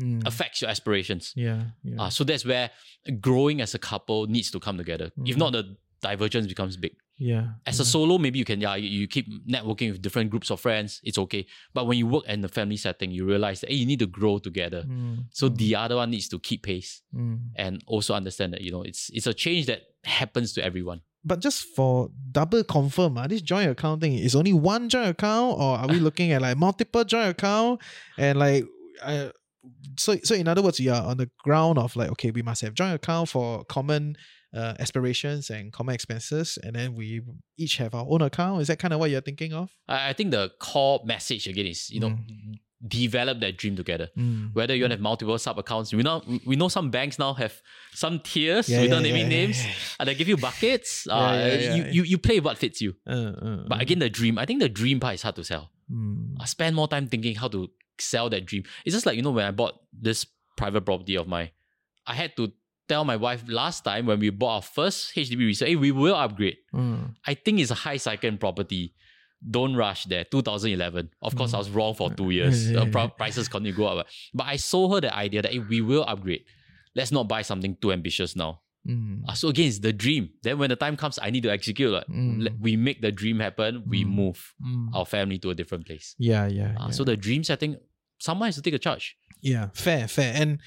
Mm. 0.00 0.26
affects 0.26 0.60
your 0.60 0.70
aspirations. 0.70 1.32
Yeah, 1.36 1.62
yeah. 1.82 2.02
Uh, 2.02 2.10
so 2.10 2.22
that's 2.24 2.44
where 2.44 2.70
growing 3.20 3.60
as 3.62 3.74
a 3.74 3.78
couple 3.78 4.26
needs 4.26 4.50
to 4.50 4.60
come 4.60 4.76
together. 4.76 5.10
If 5.24 5.36
Mm. 5.36 5.38
not, 5.38 5.52
the 5.52 5.76
divergence 6.02 6.46
becomes 6.46 6.76
big. 6.76 6.94
yeah. 7.18 7.54
As 7.64 7.80
a 7.80 7.84
solo, 7.84 8.18
maybe 8.18 8.38
you 8.38 8.44
can, 8.44 8.60
yeah, 8.60 8.74
you, 8.76 8.88
you 9.00 9.06
keep 9.08 9.26
networking 9.48 9.90
with 9.92 10.02
different 10.02 10.28
groups 10.30 10.50
of 10.50 10.60
friends. 10.60 11.00
It's 11.02 11.16
okay. 11.16 11.46
But 11.72 11.86
when 11.86 11.96
you 11.96 12.06
work 12.06 12.26
in 12.28 12.42
the 12.42 12.48
family 12.48 12.76
setting, 12.76 13.10
you 13.10 13.24
realize 13.24 13.62
that 13.62 13.70
hey, 13.70 13.76
you 13.76 13.86
need 13.86 14.00
to 14.00 14.06
grow 14.06 14.38
together. 14.38 14.84
Mm, 14.86 15.24
So 15.30 15.48
the 15.48 15.74
other 15.76 15.96
one 15.96 16.10
needs 16.10 16.28
to 16.28 16.38
keep 16.38 16.62
pace 16.64 17.00
mm. 17.14 17.38
and 17.56 17.82
also 17.86 18.12
understand 18.12 18.52
that 18.52 18.60
you 18.60 18.70
know 18.70 18.82
it's 18.82 19.08
it's 19.16 19.26
a 19.26 19.32
change 19.32 19.64
that 19.66 19.80
happens 20.04 20.52
to 20.54 20.60
everyone. 20.62 21.00
But 21.24 21.40
just 21.40 21.64
for 21.74 22.10
double 22.32 22.62
confirm, 22.64 23.16
uh, 23.16 23.26
this 23.26 23.40
joint 23.42 23.70
account 23.70 24.02
thing 24.02 24.12
is 24.14 24.36
only 24.36 24.52
one 24.52 24.90
joint 24.90 25.08
account, 25.08 25.58
or 25.58 25.78
are 25.78 25.88
we 25.88 25.98
looking 26.06 26.32
at 26.32 26.42
like 26.42 26.56
multiple 26.58 27.02
joint 27.04 27.30
account? 27.30 27.80
And 28.18 28.38
like, 28.38 28.64
uh, 29.02 29.30
so 29.98 30.16
so 30.24 30.34
in 30.34 30.48
other 30.48 30.62
words, 30.62 30.78
you 30.80 30.92
are 30.92 31.02
on 31.02 31.16
the 31.16 31.30
ground 31.44 31.78
of 31.78 31.96
like, 31.96 32.10
okay, 32.10 32.30
we 32.30 32.42
must 32.42 32.60
have 32.62 32.74
joint 32.74 32.94
account 32.94 33.28
for 33.28 33.64
common 33.64 34.16
uh, 34.54 34.74
aspirations 34.78 35.50
and 35.50 35.72
common 35.72 35.94
expenses, 35.94 36.58
and 36.62 36.74
then 36.76 36.94
we 36.94 37.22
each 37.58 37.76
have 37.76 37.94
our 37.94 38.06
own 38.08 38.22
account. 38.22 38.60
Is 38.62 38.68
that 38.68 38.78
kind 38.78 38.94
of 38.94 39.00
what 39.00 39.10
you're 39.10 39.20
thinking 39.20 39.52
of? 39.52 39.70
I, 39.88 40.10
I 40.10 40.12
think 40.12 40.30
the 40.30 40.50
core 40.60 41.00
message 41.04 41.46
again 41.46 41.66
is 41.66 41.90
you 41.90 42.00
know 42.00 42.16
develop 42.86 43.40
that 43.40 43.56
dream 43.56 43.74
together. 43.76 44.08
Mm. 44.16 44.54
Whether 44.54 44.74
you 44.74 44.82
want 44.84 44.90
to 44.92 44.96
have 44.96 45.00
multiple 45.02 45.38
sub 45.38 45.58
accounts, 45.58 45.92
we 45.92 46.02
know 46.02 46.22
we 46.46 46.56
know 46.56 46.68
some 46.68 46.90
banks 46.90 47.18
now 47.18 47.32
have 47.34 47.60
some 47.94 48.20
tiers 48.20 48.68
Yeah, 48.68 48.82
without 48.82 48.96
yeah, 49.02 49.12
naming 49.12 49.22
yeah, 49.30 49.38
names. 49.38 49.64
Uh, 49.98 50.04
they 50.04 50.14
give 50.14 50.28
you 50.28 50.36
buckets. 50.36 51.06
Uh, 51.16 51.56
you, 51.76 51.84
you 51.90 52.02
you 52.02 52.18
play 52.18 52.40
what 52.40 52.58
fits 52.58 52.80
you. 52.80 52.94
Uh, 53.06 53.12
uh, 53.12 53.64
But 53.68 53.78
uh, 53.78 53.82
again, 53.82 53.98
the 53.98 54.10
dream. 54.10 54.38
I 54.38 54.44
think 54.44 54.60
the 54.60 54.68
dream 54.68 55.00
part 55.00 55.14
is 55.14 55.22
hard 55.22 55.36
to 55.36 55.44
sell. 55.44 55.70
mm. 55.90 56.34
I 56.40 56.44
spend 56.46 56.76
more 56.76 56.88
time 56.88 57.06
thinking 57.08 57.34
how 57.36 57.48
to 57.48 57.68
sell 57.98 58.30
that 58.30 58.46
dream. 58.46 58.64
It's 58.84 58.94
just 58.94 59.06
like 59.06 59.16
you 59.16 59.22
know 59.22 59.30
when 59.30 59.46
I 59.46 59.50
bought 59.50 59.74
this 59.92 60.26
private 60.56 60.82
property 60.82 61.16
of 61.16 61.28
mine, 61.28 61.50
I 62.06 62.14
had 62.14 62.36
to 62.36 62.52
tell 62.88 63.04
my 63.04 63.16
wife 63.16 63.44
last 63.48 63.84
time 63.84 64.06
when 64.06 64.20
we 64.20 64.30
bought 64.30 64.54
our 64.54 64.62
first 64.62 65.14
HDB 65.14 65.38
resale, 65.38 65.68
hey, 65.68 65.76
we 65.76 65.90
will 65.90 66.14
upgrade. 66.14 66.56
Mm. 66.74 67.14
I 67.26 67.34
think 67.34 67.60
it's 67.60 67.70
a 67.70 67.74
high 67.74 67.96
second 67.96 68.38
property. 68.40 68.94
Don't 69.48 69.76
rush 69.76 70.04
there. 70.04 70.24
2011. 70.24 71.10
Of 71.20 71.36
course, 71.36 71.52
I 71.52 71.58
was 71.58 71.70
wrong 71.70 71.94
for 71.94 72.10
two 72.10 72.30
years. 72.30 72.70
Yeah, 72.70 72.84
pro- 72.92 73.02
yeah. 73.02 73.08
prices 73.08 73.48
continue 73.48 73.72
to 73.72 73.76
go 73.76 73.86
up. 73.86 74.06
But 74.32 74.46
I 74.46 74.56
sold 74.56 74.94
her 74.94 75.00
the 75.00 75.14
idea 75.14 75.42
that 75.42 75.52
hey, 75.52 75.58
we 75.58 75.80
will 75.80 76.04
upgrade. 76.06 76.44
Let's 76.94 77.12
not 77.12 77.28
buy 77.28 77.42
something 77.42 77.76
too 77.80 77.92
ambitious 77.92 78.34
now. 78.34 78.60
Mm. 78.86 79.22
Uh, 79.28 79.34
so 79.34 79.48
again, 79.48 79.66
it's 79.68 79.80
the 79.80 79.92
dream. 79.92 80.30
Then 80.42 80.58
when 80.58 80.70
the 80.70 80.76
time 80.76 80.96
comes, 80.96 81.18
I 81.20 81.30
need 81.30 81.42
to 81.42 81.50
execute. 81.50 81.90
Like, 81.92 82.06
Mm. 82.06 82.60
we 82.60 82.76
make 82.76 83.00
the 83.02 83.10
dream 83.12 83.40
happen. 83.40 83.82
We 83.86 84.04
Mm. 84.04 84.08
move 84.08 84.54
Mm. 84.64 84.94
our 84.94 85.04
family 85.06 85.38
to 85.40 85.50
a 85.50 85.54
different 85.54 85.86
place. 85.86 86.14
Yeah, 86.18 86.46
yeah. 86.46 86.74
Uh, 86.78 86.86
yeah. 86.86 86.90
So 86.90 87.04
the 87.04 87.16
dream 87.16 87.42
setting, 87.44 87.76
someone 88.18 88.46
has 88.48 88.54
to 88.56 88.62
take 88.62 88.74
a 88.74 88.78
charge. 88.78 89.16
Yeah, 89.42 89.68
fair, 89.74 90.08
fair. 90.08 90.32
And 90.34 90.60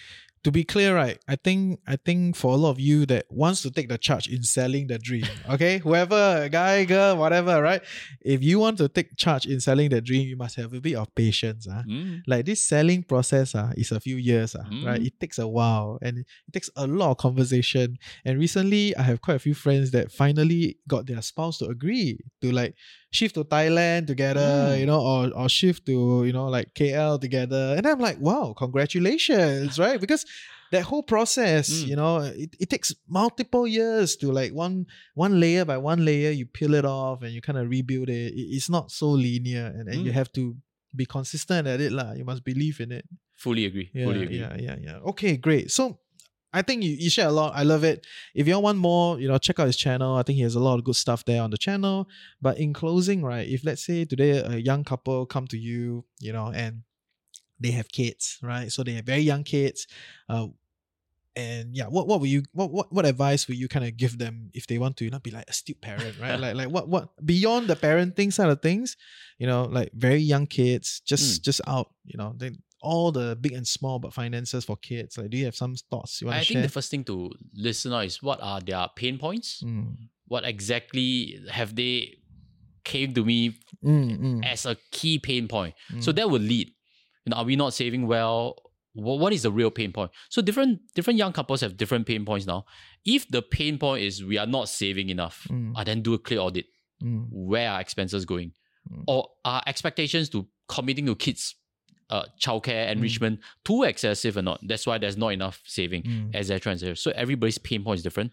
to 0.43 0.51
be 0.51 0.63
clear, 0.63 0.95
right? 0.95 1.17
I 1.27 1.35
think 1.35 1.79
I 1.87 1.95
think 1.97 2.35
for 2.35 2.53
a 2.53 2.55
lot 2.55 2.71
of 2.71 2.79
you 2.79 3.05
that 3.07 3.25
wants 3.29 3.61
to 3.63 3.71
take 3.71 3.89
the 3.89 3.97
charge 3.97 4.27
in 4.27 4.43
selling 4.43 4.87
the 4.87 4.97
dream, 4.97 5.25
okay, 5.49 5.79
whoever, 5.79 6.47
guy, 6.49 6.85
girl, 6.85 7.17
whatever, 7.17 7.61
right? 7.61 7.81
If 8.21 8.41
you 8.41 8.59
want 8.59 8.77
to 8.77 8.87
take 8.87 9.15
charge 9.17 9.45
in 9.45 9.59
selling 9.59 9.89
the 9.89 10.01
dream, 10.01 10.27
you 10.27 10.37
must 10.37 10.55
have 10.55 10.73
a 10.73 10.79
bit 10.79 10.95
of 10.95 11.13
patience, 11.15 11.67
ah. 11.69 11.83
Mm. 11.87 12.21
Like 12.27 12.45
this 12.45 12.63
selling 12.63 13.03
process, 13.03 13.53
ah, 13.55 13.71
is 13.75 13.91
a 13.91 13.99
few 13.99 14.15
years, 14.17 14.55
ah, 14.55 14.63
right? 14.85 15.01
Mm. 15.01 15.07
It 15.07 15.19
takes 15.19 15.39
a 15.39 15.47
while 15.47 15.99
and 16.01 16.19
it 16.19 16.53
takes 16.53 16.69
a 16.75 16.87
lot 16.87 17.11
of 17.11 17.17
conversation. 17.17 17.97
And 18.25 18.39
recently, 18.39 18.95
I 18.95 19.01
have 19.03 19.21
quite 19.21 19.35
a 19.35 19.39
few 19.39 19.53
friends 19.53 19.91
that 19.91 20.11
finally 20.11 20.77
got 20.87 21.05
their 21.07 21.21
spouse 21.21 21.57
to 21.59 21.65
agree 21.67 22.19
to 22.41 22.51
like 22.51 22.75
shift 23.11 23.33
to 23.35 23.43
Thailand 23.43 24.05
together, 24.07 24.39
Mm. 24.39 24.79
you 24.79 24.85
know, 24.85 25.01
or 25.01 25.29
or 25.35 25.49
shift 25.49 25.85
to 25.87 26.23
you 26.25 26.31
know 26.31 26.47
like 26.47 26.73
KL 26.75 27.19
together. 27.19 27.73
And 27.77 27.85
I'm 27.87 27.99
like, 27.99 28.19
wow, 28.21 28.53
congratulations, 28.55 29.79
right? 29.79 29.99
Because 29.99 30.25
that 30.71 30.83
whole 30.83 31.03
process, 31.03 31.69
Mm. 31.69 31.87
you 31.89 31.95
know, 31.95 32.17
it, 32.43 32.55
it 32.59 32.69
takes 32.69 32.93
multiple 33.07 33.65
years 33.67 34.15
to 34.17 34.31
like 34.31 34.51
one 34.53 34.85
one 35.15 35.39
layer 35.39 35.65
by 35.65 35.77
one 35.77 36.05
layer, 36.05 36.31
you 36.31 36.45
peel 36.45 36.73
it 36.75 36.85
off 36.85 37.21
and 37.23 37.31
you 37.33 37.41
kind 37.41 37.57
of 37.57 37.69
rebuild 37.69 38.09
it. 38.09 38.33
It- 38.33 38.49
It's 38.55 38.69
not 38.69 38.91
so 38.91 39.09
linear, 39.09 39.67
and, 39.77 39.89
and 39.89 40.05
you 40.05 40.11
Mm. 40.11 40.19
have 40.21 40.31
to 40.33 40.55
be 40.95 41.05
consistent 41.05 41.67
at 41.67 41.79
it, 41.81 41.91
lah. 41.91 42.13
You 42.13 42.25
must 42.25 42.43
believe 42.43 42.79
in 42.79 42.91
it. 42.91 43.05
Fully 43.35 43.65
agree. 43.65 43.89
Yeah, 43.93 44.05
Fully 44.05 44.23
agree. 44.23 44.39
yeah, 44.39 44.55
yeah, 44.59 44.77
yeah. 44.81 44.97
Okay, 45.11 45.37
great. 45.37 45.71
So 45.71 45.99
I 46.51 46.61
think 46.63 46.83
you, 46.83 46.91
you 47.03 47.09
share 47.11 47.27
a 47.27 47.31
lot. 47.31 47.53
I 47.55 47.63
love 47.63 47.83
it. 47.83 48.05
If 48.33 48.47
you 48.47 48.55
all 48.55 48.63
want 48.63 48.79
more, 48.79 49.19
you 49.21 49.27
know, 49.29 49.37
check 49.37 49.59
out 49.59 49.67
his 49.67 49.77
channel. 49.77 50.15
I 50.15 50.23
think 50.23 50.37
he 50.37 50.43
has 50.43 50.55
a 50.55 50.59
lot 50.67 50.79
of 50.79 50.83
good 50.83 50.95
stuff 50.95 51.23
there 51.25 51.41
on 51.43 51.51
the 51.51 51.57
channel. 51.59 52.07
But 52.41 52.57
in 52.57 52.73
closing, 52.73 53.21
right, 53.23 53.47
if 53.47 53.63
let's 53.63 53.85
say 53.85 54.03
today 54.05 54.31
a 54.39 54.57
young 54.57 54.83
couple 54.83 55.25
come 55.27 55.45
to 55.47 55.57
you, 55.57 56.05
you 56.19 56.33
know, 56.33 56.47
and 56.51 56.81
they 57.59 57.71
have 57.71 57.89
kids, 57.91 58.39
right? 58.41 58.71
So 58.71 58.83
they 58.83 58.93
have 58.93 59.05
very 59.05 59.21
young 59.21 59.43
kids. 59.43 59.85
Uh 60.27 60.47
and 61.35 61.75
yeah, 61.75 61.85
what 61.85 62.07
what 62.07 62.19
will 62.19 62.27
you 62.27 62.43
what 62.53 62.71
what, 62.71 62.91
what 62.91 63.05
advice 63.05 63.47
will 63.47 63.55
you 63.55 63.67
kind 63.67 63.85
of 63.85 63.95
give 63.97 64.17
them 64.17 64.49
if 64.53 64.67
they 64.67 64.77
want 64.77 64.97
to 64.97 65.05
you 65.05 65.11
know 65.11 65.19
be 65.19 65.31
like 65.31 65.49
astute 65.49 65.79
parent, 65.81 66.15
right? 66.19 66.39
like 66.39 66.55
like 66.55 66.69
what 66.69 66.87
what 66.87 67.09
beyond 67.25 67.67
the 67.67 67.75
parenting 67.75 68.31
side 68.33 68.49
of 68.49 68.61
things, 68.61 68.97
you 69.37 69.47
know, 69.47 69.63
like 69.63 69.91
very 69.93 70.19
young 70.19 70.47
kids, 70.47 71.01
just 71.05 71.43
just 71.43 71.61
out, 71.67 71.91
you 72.05 72.17
know, 72.17 72.33
they 72.37 72.51
all 72.81 73.11
the 73.11 73.37
big 73.39 73.53
and 73.53 73.67
small 73.67 73.97
about 73.97 74.13
finances 74.13 74.65
for 74.65 74.77
kids. 74.77 75.17
Like, 75.17 75.29
do 75.29 75.37
you 75.37 75.45
have 75.45 75.55
some 75.55 75.75
thoughts 75.75 76.21
you 76.21 76.27
want 76.27 76.39
I 76.39 76.43
to 76.43 76.47
think 76.47 76.61
the 76.61 76.69
first 76.69 76.91
thing 76.91 77.03
to 77.05 77.31
listen 77.53 77.93
out 77.93 78.05
is 78.05 78.23
what 78.23 78.39
are 78.41 78.61
their 78.61 78.87
pain 78.95 79.17
points? 79.17 79.61
Mm, 79.63 79.95
What 80.27 80.45
exactly 80.45 81.39
have 81.51 81.75
they 81.75 82.17
came 82.83 83.13
to 83.13 83.25
me 83.25 83.59
mm, 83.83 84.19
mm, 84.19 84.45
as 84.45 84.65
a 84.65 84.77
key 84.91 85.19
pain 85.19 85.47
point? 85.47 85.75
So 85.99 86.11
mm. 86.11 86.15
that 86.15 86.29
would 86.29 86.41
lead. 86.41 86.71
You 87.25 87.31
know, 87.31 87.37
are 87.37 87.45
we 87.45 87.55
not 87.55 87.73
saving 87.73 88.07
well? 88.07 88.55
Wha- 88.93 89.15
What 89.15 89.33
is 89.33 89.43
the 89.43 89.51
real 89.51 89.71
pain 89.71 89.91
point? 89.91 90.11
So 90.29 90.41
different 90.41 90.79
different 90.95 91.17
young 91.19 91.33
couples 91.33 91.61
have 91.61 91.77
different 91.77 92.05
pain 92.07 92.25
points 92.25 92.45
now. 92.45 92.65
If 93.05 93.27
the 93.29 93.41
pain 93.41 93.77
point 93.77 94.03
is 94.03 94.23
we 94.23 94.37
are 94.37 94.47
not 94.47 94.69
saving 94.69 95.09
enough, 95.09 95.47
Mm. 95.49 95.73
uh, 95.75 95.83
then 95.83 96.01
do 96.01 96.13
a 96.13 96.19
clear 96.19 96.39
audit. 96.39 96.65
Mm, 97.03 97.27
Where 97.31 97.69
are 97.71 97.79
expenses 97.81 98.25
going? 98.25 98.51
Mm. 98.91 99.03
Or 99.07 99.29
are 99.45 99.61
expectations 99.67 100.29
to 100.29 100.47
committing 100.67 101.05
to 101.05 101.15
kids 101.15 101.55
uh, 102.09 102.25
childcare 102.41 102.87
Mm. 102.87 102.91
enrichment 102.93 103.39
too 103.63 103.83
excessive 103.83 104.35
or 104.35 104.41
not? 104.41 104.59
That's 104.67 104.85
why 104.87 104.97
there's 104.97 105.15
not 105.17 105.29
enough 105.29 105.61
saving 105.65 106.03
mm, 106.03 106.35
as 106.35 106.47
they're 106.47 106.59
transition. 106.59 106.95
So 106.95 107.11
everybody's 107.15 107.57
pain 107.59 107.83
point 107.83 107.99
is 107.99 108.03
different. 108.03 108.31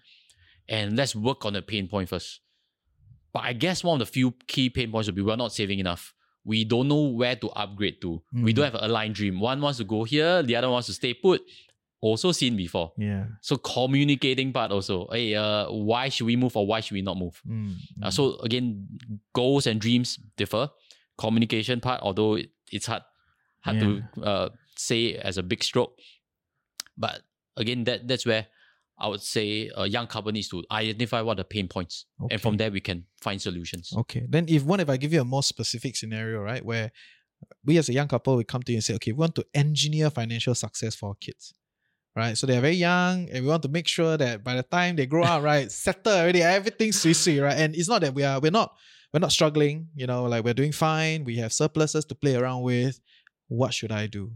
And 0.68 0.96
let's 0.96 1.14
work 1.14 1.44
on 1.44 1.52
the 1.52 1.62
pain 1.62 1.86
point 1.86 2.08
first. 2.08 2.40
But 3.32 3.44
I 3.44 3.52
guess 3.52 3.84
one 3.84 4.00
of 4.00 4.06
the 4.06 4.10
few 4.12 4.32
key 4.48 4.70
pain 4.70 4.90
points 4.90 5.06
would 5.08 5.14
be 5.14 5.22
we're 5.22 5.36
not 5.36 5.52
saving 5.52 5.78
enough. 5.78 6.14
We 6.46 6.64
don't 6.64 6.86
know 6.88 7.02
where 7.20 7.34
to 7.42 7.48
upgrade 7.62 7.98
to. 8.02 8.22
We 8.32 8.52
Mm. 8.52 8.54
don't 8.56 8.64
have 8.70 8.78
a 8.78 8.86
aligned 8.86 9.14
dream. 9.18 9.40
One 9.42 9.60
wants 9.60 9.78
to 9.82 9.84
go 9.84 10.04
here, 10.04 10.42
the 10.46 10.54
other 10.56 10.70
wants 10.70 10.86
to 10.86 10.94
stay 10.94 11.12
put. 11.12 11.42
Also 12.00 12.30
seen 12.30 12.54
before. 12.56 12.92
yeah. 12.98 13.24
So 13.42 13.56
communicating 13.56 14.52
part 14.52 14.70
also. 14.70 15.08
Hey, 15.10 15.34
uh, 15.34 15.66
why 15.72 16.08
should 16.12 16.26
we 16.26 16.36
move 16.36 16.54
or 16.56 16.64
why 16.66 16.78
should 16.80 16.94
we 16.94 17.02
not 17.02 17.16
move? 17.18 17.40
Mm, 17.48 17.74
Uh, 18.02 18.10
so 18.10 18.36
again, 18.46 18.86
goals 19.34 19.66
and 19.66 19.80
dreams 19.80 20.18
differ. 20.36 20.70
Communication 21.18 21.80
part, 21.80 22.00
although 22.02 22.34
it, 22.36 22.50
it's 22.70 22.86
hard 22.86 23.02
hard 23.64 23.80
to 23.80 23.88
uh, 24.22 24.48
say 24.76 25.16
as 25.16 25.38
a 25.38 25.42
big 25.42 25.64
stroke, 25.64 25.98
but 26.96 27.22
again, 27.56 27.84
that 27.84 28.06
that's 28.06 28.26
where 28.26 28.46
I 28.98 29.08
would 29.08 29.20
say 29.20 29.70
a 29.76 29.86
young 29.86 30.06
couple 30.06 30.32
needs 30.32 30.48
to 30.48 30.64
identify 30.70 31.20
what 31.20 31.36
the 31.36 31.44
pain 31.44 31.68
points, 31.68 32.06
and 32.30 32.40
from 32.40 32.56
there 32.56 32.70
we 32.70 32.80
can 32.80 33.04
find 33.20 33.40
solutions. 33.40 33.92
Okay. 33.94 34.26
Then 34.28 34.46
if 34.48 34.64
one, 34.64 34.80
if 34.80 34.88
I 34.88 34.96
give 34.96 35.12
you 35.12 35.20
a 35.20 35.24
more 35.24 35.42
specific 35.42 35.96
scenario, 35.96 36.40
right? 36.40 36.64
Where 36.64 36.90
we 37.64 37.76
as 37.78 37.88
a 37.88 37.92
young 37.92 38.08
couple 38.08 38.36
we 38.36 38.44
come 38.44 38.62
to 38.62 38.72
you 38.72 38.76
and 38.76 38.84
say, 38.84 38.94
okay, 38.94 39.12
we 39.12 39.18
want 39.18 39.34
to 39.34 39.44
engineer 39.54 40.10
financial 40.10 40.54
success 40.54 40.94
for 40.94 41.10
our 41.10 41.14
kids. 41.16 41.52
Right. 42.14 42.38
So 42.38 42.46
they're 42.46 42.62
very 42.62 42.76
young 42.76 43.28
and 43.28 43.44
we 43.44 43.50
want 43.50 43.62
to 43.64 43.68
make 43.68 43.86
sure 43.86 44.16
that 44.16 44.42
by 44.42 44.54
the 44.54 44.62
time 44.62 44.96
they 44.96 45.04
grow 45.04 45.24
up, 45.24 45.42
right, 45.42 45.70
settle 45.84 46.14
already, 46.14 46.42
everything's 46.42 47.00
sweet 47.00 47.14
sweet, 47.14 47.40
right? 47.40 47.56
And 47.58 47.74
it's 47.76 47.88
not 47.88 48.00
that 48.00 48.14
we 48.14 48.24
are 48.24 48.40
we're 48.40 48.50
not 48.50 48.74
we're 49.12 49.20
not 49.20 49.32
struggling, 49.32 49.88
you 49.94 50.06
know, 50.06 50.24
like 50.24 50.42
we're 50.42 50.54
doing 50.54 50.72
fine, 50.72 51.24
we 51.24 51.36
have 51.36 51.52
surpluses 51.52 52.06
to 52.06 52.14
play 52.14 52.34
around 52.34 52.62
with. 52.62 53.00
What 53.48 53.74
should 53.74 53.92
I 53.92 54.06
do? 54.06 54.32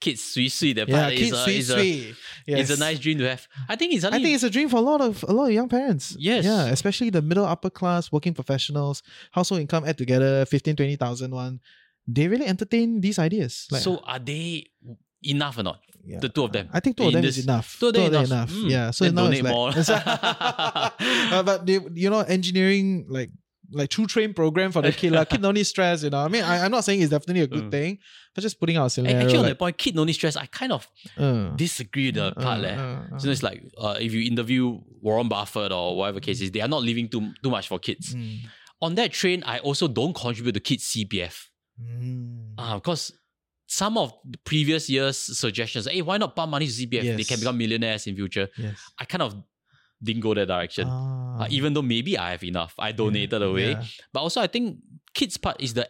Kids, 0.00 0.22
sweet, 0.22 0.48
sweet. 0.48 0.72
That 0.74 0.88
Yeah, 0.88 1.08
is, 1.08 1.18
kids 1.20 1.46
a, 1.46 1.50
is, 1.50 1.70
a, 1.70 1.72
sweet. 1.74 2.16
it's 2.46 2.70
a 2.70 2.78
nice 2.78 2.98
dream 2.98 3.18
to 3.18 3.28
have. 3.28 3.46
I 3.68 3.76
think 3.76 3.92
it's 3.92 4.04
I 4.04 4.10
think 4.12 4.34
it's 4.34 4.42
a 4.42 4.48
dream 4.50 4.68
for 4.70 4.76
a 4.76 4.80
lot 4.80 5.00
of 5.02 5.22
a 5.28 5.32
lot 5.32 5.46
of 5.48 5.52
young 5.52 5.68
parents. 5.68 6.16
Yes. 6.18 6.44
Yeah, 6.44 6.66
especially 6.66 7.10
the 7.10 7.20
middle 7.20 7.44
upper 7.44 7.68
class 7.68 8.10
working 8.10 8.32
professionals, 8.32 9.02
household 9.32 9.60
income 9.60 9.84
add 9.86 9.98
together 9.98 10.46
15 10.46 10.76
20,000 10.76 11.30
one. 11.30 11.60
They 12.08 12.28
really 12.28 12.46
entertain 12.46 13.00
these 13.02 13.18
ideas. 13.18 13.68
Like, 13.70 13.82
so 13.82 13.98
are 13.98 14.18
they 14.18 14.66
enough 15.22 15.58
or 15.58 15.64
not? 15.64 15.80
yeah. 16.02 16.18
The 16.18 16.30
two 16.30 16.44
of 16.44 16.52
them. 16.52 16.70
I 16.72 16.80
think 16.80 16.96
two 16.96 17.06
of 17.08 17.12
them 17.12 17.20
this- 17.22 17.36
is 17.36 17.44
enough. 17.44 17.76
two 17.78 17.88
of 17.88 17.92
them 17.92 18.10
them 18.10 18.24
enough. 18.24 18.50
enough. 18.50 18.64
Mm. 18.64 18.70
Yeah. 18.70 18.90
So 18.90 19.04
now 19.10 19.24
donate 19.28 19.44
it's 19.44 19.52
more. 19.52 19.70
like, 19.70 20.92
Uh, 21.30 21.42
but 21.42 21.66
they, 21.66 21.78
you 21.94 22.08
know, 22.08 22.20
engineering 22.20 23.04
like 23.08 23.30
like 23.72 23.88
two 23.90 24.06
train 24.06 24.34
program 24.34 24.72
for 24.72 24.82
the 24.82 24.92
kid. 24.92 25.12
Like, 25.12 25.30
kid 25.30 25.42
don't 25.42 25.54
need 25.54 25.64
stress. 25.64 26.02
You 26.02 26.10
know, 26.10 26.18
I 26.18 26.28
mean, 26.28 26.42
I, 26.44 26.64
I'm 26.64 26.70
not 26.70 26.84
saying 26.84 27.00
it's 27.02 27.10
definitely 27.10 27.42
a 27.42 27.46
good 27.46 27.64
Mm. 27.64 27.70
thing, 27.70 27.98
but 28.34 28.40
just 28.42 28.58
putting 28.60 28.76
out 28.76 28.86
a 28.86 28.90
scenario. 28.90 29.18
Actually, 29.18 29.36
on 29.38 29.42
like, 29.44 29.50
that 29.52 29.58
point, 29.58 29.78
kid 29.78 29.94
no 29.94 30.04
need 30.04 30.12
stress. 30.14 30.36
I 30.36 30.46
kind 30.46 30.72
of 30.72 30.88
uh, 31.16 31.50
disagree 31.56 32.06
with 32.06 32.16
the 32.16 32.26
uh, 32.26 32.34
part. 32.34 32.60
leh. 32.60 32.74
uh, 32.74 33.18
So 33.18 33.28
it's 33.30 33.42
like 33.42 33.62
uh, 33.78 33.96
if 34.00 34.12
you 34.12 34.22
interview 34.30 34.80
Warren 35.00 35.28
Buffett 35.28 35.72
or 35.72 35.96
whatever 35.96 36.20
case 36.20 36.40
is, 36.40 36.50
they 36.50 36.60
are 36.60 36.68
not 36.68 36.82
leaving 36.82 37.08
too 37.08 37.32
too 37.42 37.50
much 37.50 37.68
for 37.68 37.78
kids. 37.78 38.14
mm, 38.14 38.38
On 38.82 38.94
that 38.96 39.12
train, 39.12 39.42
I 39.44 39.58
also 39.60 39.88
don't 39.88 40.14
contribute 40.14 40.52
to 40.52 40.60
kids 40.60 40.84
CPF 40.84 41.46
mm. 41.80 42.56
because 42.74 43.12
some 43.66 43.96
of 43.96 44.12
the 44.28 44.38
previous 44.38 44.90
years' 44.90 45.16
suggestions, 45.16 45.86
hey, 45.86 46.02
why 46.02 46.16
not 46.18 46.34
pump 46.34 46.50
money 46.50 46.66
to 46.66 46.72
CPF? 46.72 47.16
They 47.16 47.24
can 47.24 47.38
become 47.38 47.56
millionaires 47.56 48.06
in 48.06 48.16
future. 48.16 48.48
yes. 48.58 48.74
I 48.98 49.04
kind 49.04 49.22
of 49.22 49.34
didn't 50.02 50.22
go 50.22 50.34
that 50.34 50.46
direction. 50.48 50.86
Ah, 50.88 51.44
Uh, 51.44 51.46
even 51.50 51.72
though 51.72 51.82
maybe 51.82 52.18
I 52.18 52.32
have 52.32 52.44
enough, 52.44 52.74
I 52.78 52.92
donated 52.92 53.40
away. 53.42 53.70
yeah. 53.72 53.84
But 54.12 54.20
also, 54.20 54.40
I 54.40 54.46
think 54.48 54.78
kids' 55.14 55.36
part 55.38 55.56
is 55.60 55.72
the 55.74 55.88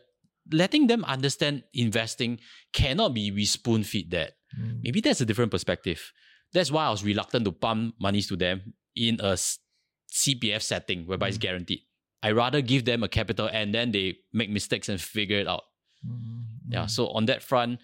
letting 0.52 0.86
them 0.86 1.04
understand 1.04 1.62
investing 1.74 2.38
cannot 2.72 3.14
be 3.14 3.30
we 3.30 3.44
spoon 3.46 3.82
feed 3.84 4.10
that. 4.10 4.34
Mm. 4.58 4.82
Maybe 4.82 5.00
that's 5.00 5.20
a 5.20 5.26
different 5.26 5.50
perspective. 5.50 6.12
That's 6.52 6.70
why 6.70 6.86
I 6.86 6.90
was 6.90 7.02
reluctant 7.04 7.44
to 7.46 7.52
pump 7.52 7.94
monies 8.00 8.26
to 8.28 8.36
them 8.36 8.74
in 8.96 9.18
a 9.22 9.34
CPF 10.10 10.62
setting 10.62 11.06
whereby 11.06 11.28
it's 11.28 11.38
guaranteed. 11.38 11.80
I 12.22 12.32
rather 12.32 12.60
give 12.60 12.84
them 12.84 13.02
a 13.02 13.08
capital 13.08 13.48
and 13.50 13.72
then 13.74 13.92
they 13.92 14.18
make 14.32 14.50
mistakes 14.50 14.88
and 14.88 15.00
figure 15.00 15.38
it 15.38 15.46
out. 15.48 15.62
Mm, 16.06 16.44
Yeah. 16.68 16.84
mm. 16.84 16.90
So 16.90 17.08
on 17.14 17.26
that 17.26 17.42
front, 17.42 17.78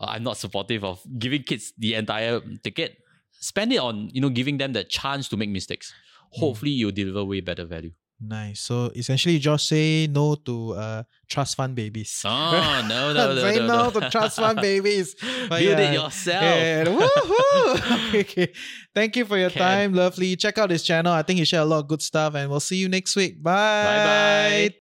uh, 0.00 0.06
I'm 0.12 0.22
not 0.22 0.36
supportive 0.36 0.84
of 0.84 1.00
giving 1.18 1.42
kids 1.42 1.72
the 1.78 1.94
entire 1.94 2.40
ticket. 2.62 2.99
Spend 3.40 3.72
it 3.72 3.78
on 3.78 4.10
you 4.12 4.20
know 4.20 4.30
giving 4.30 4.58
them 4.58 4.72
the 4.72 4.84
chance 4.84 5.28
to 5.28 5.36
make 5.36 5.50
mistakes. 5.50 5.92
Hopefully, 6.32 6.70
you'll 6.70 6.92
deliver 6.92 7.24
way 7.24 7.40
better 7.40 7.64
value. 7.64 7.92
Nice. 8.22 8.60
So 8.60 8.92
essentially, 8.94 9.38
just 9.38 9.66
say 9.66 10.06
no 10.06 10.34
to 10.34 10.74
uh, 10.74 11.02
trust 11.26 11.56
fund 11.56 11.74
babies. 11.74 12.22
Oh 12.26 12.84
no 12.86 13.12
no 13.14 13.34
no 13.34 13.40
say 13.40 13.58
no, 13.58 13.66
no, 13.66 13.84
no. 13.88 14.00
to 14.00 14.10
trust 14.10 14.36
fund 14.36 14.60
babies. 14.60 15.16
But 15.48 15.60
Build 15.60 15.78
yeah, 15.78 15.90
it 15.90 15.94
yourself. 15.94 16.44
Yeah, 16.44 16.84
woohoo! 16.84 18.08
okay, 18.08 18.20
okay. 18.20 18.52
Thank 18.94 19.16
you 19.16 19.24
for 19.24 19.38
your 19.38 19.50
Can. 19.50 19.60
time, 19.60 19.94
lovely. 19.94 20.36
Check 20.36 20.58
out 20.58 20.68
his 20.68 20.82
channel. 20.82 21.12
I 21.12 21.22
think 21.22 21.38
he 21.38 21.46
share 21.46 21.62
a 21.62 21.64
lot 21.64 21.78
of 21.78 21.88
good 21.88 22.02
stuff, 22.02 22.34
and 22.34 22.50
we'll 22.50 22.60
see 22.60 22.76
you 22.76 22.88
next 22.90 23.16
week. 23.16 23.42
Bye. 23.42 23.84
Bye 23.84 24.68
bye. 24.68 24.79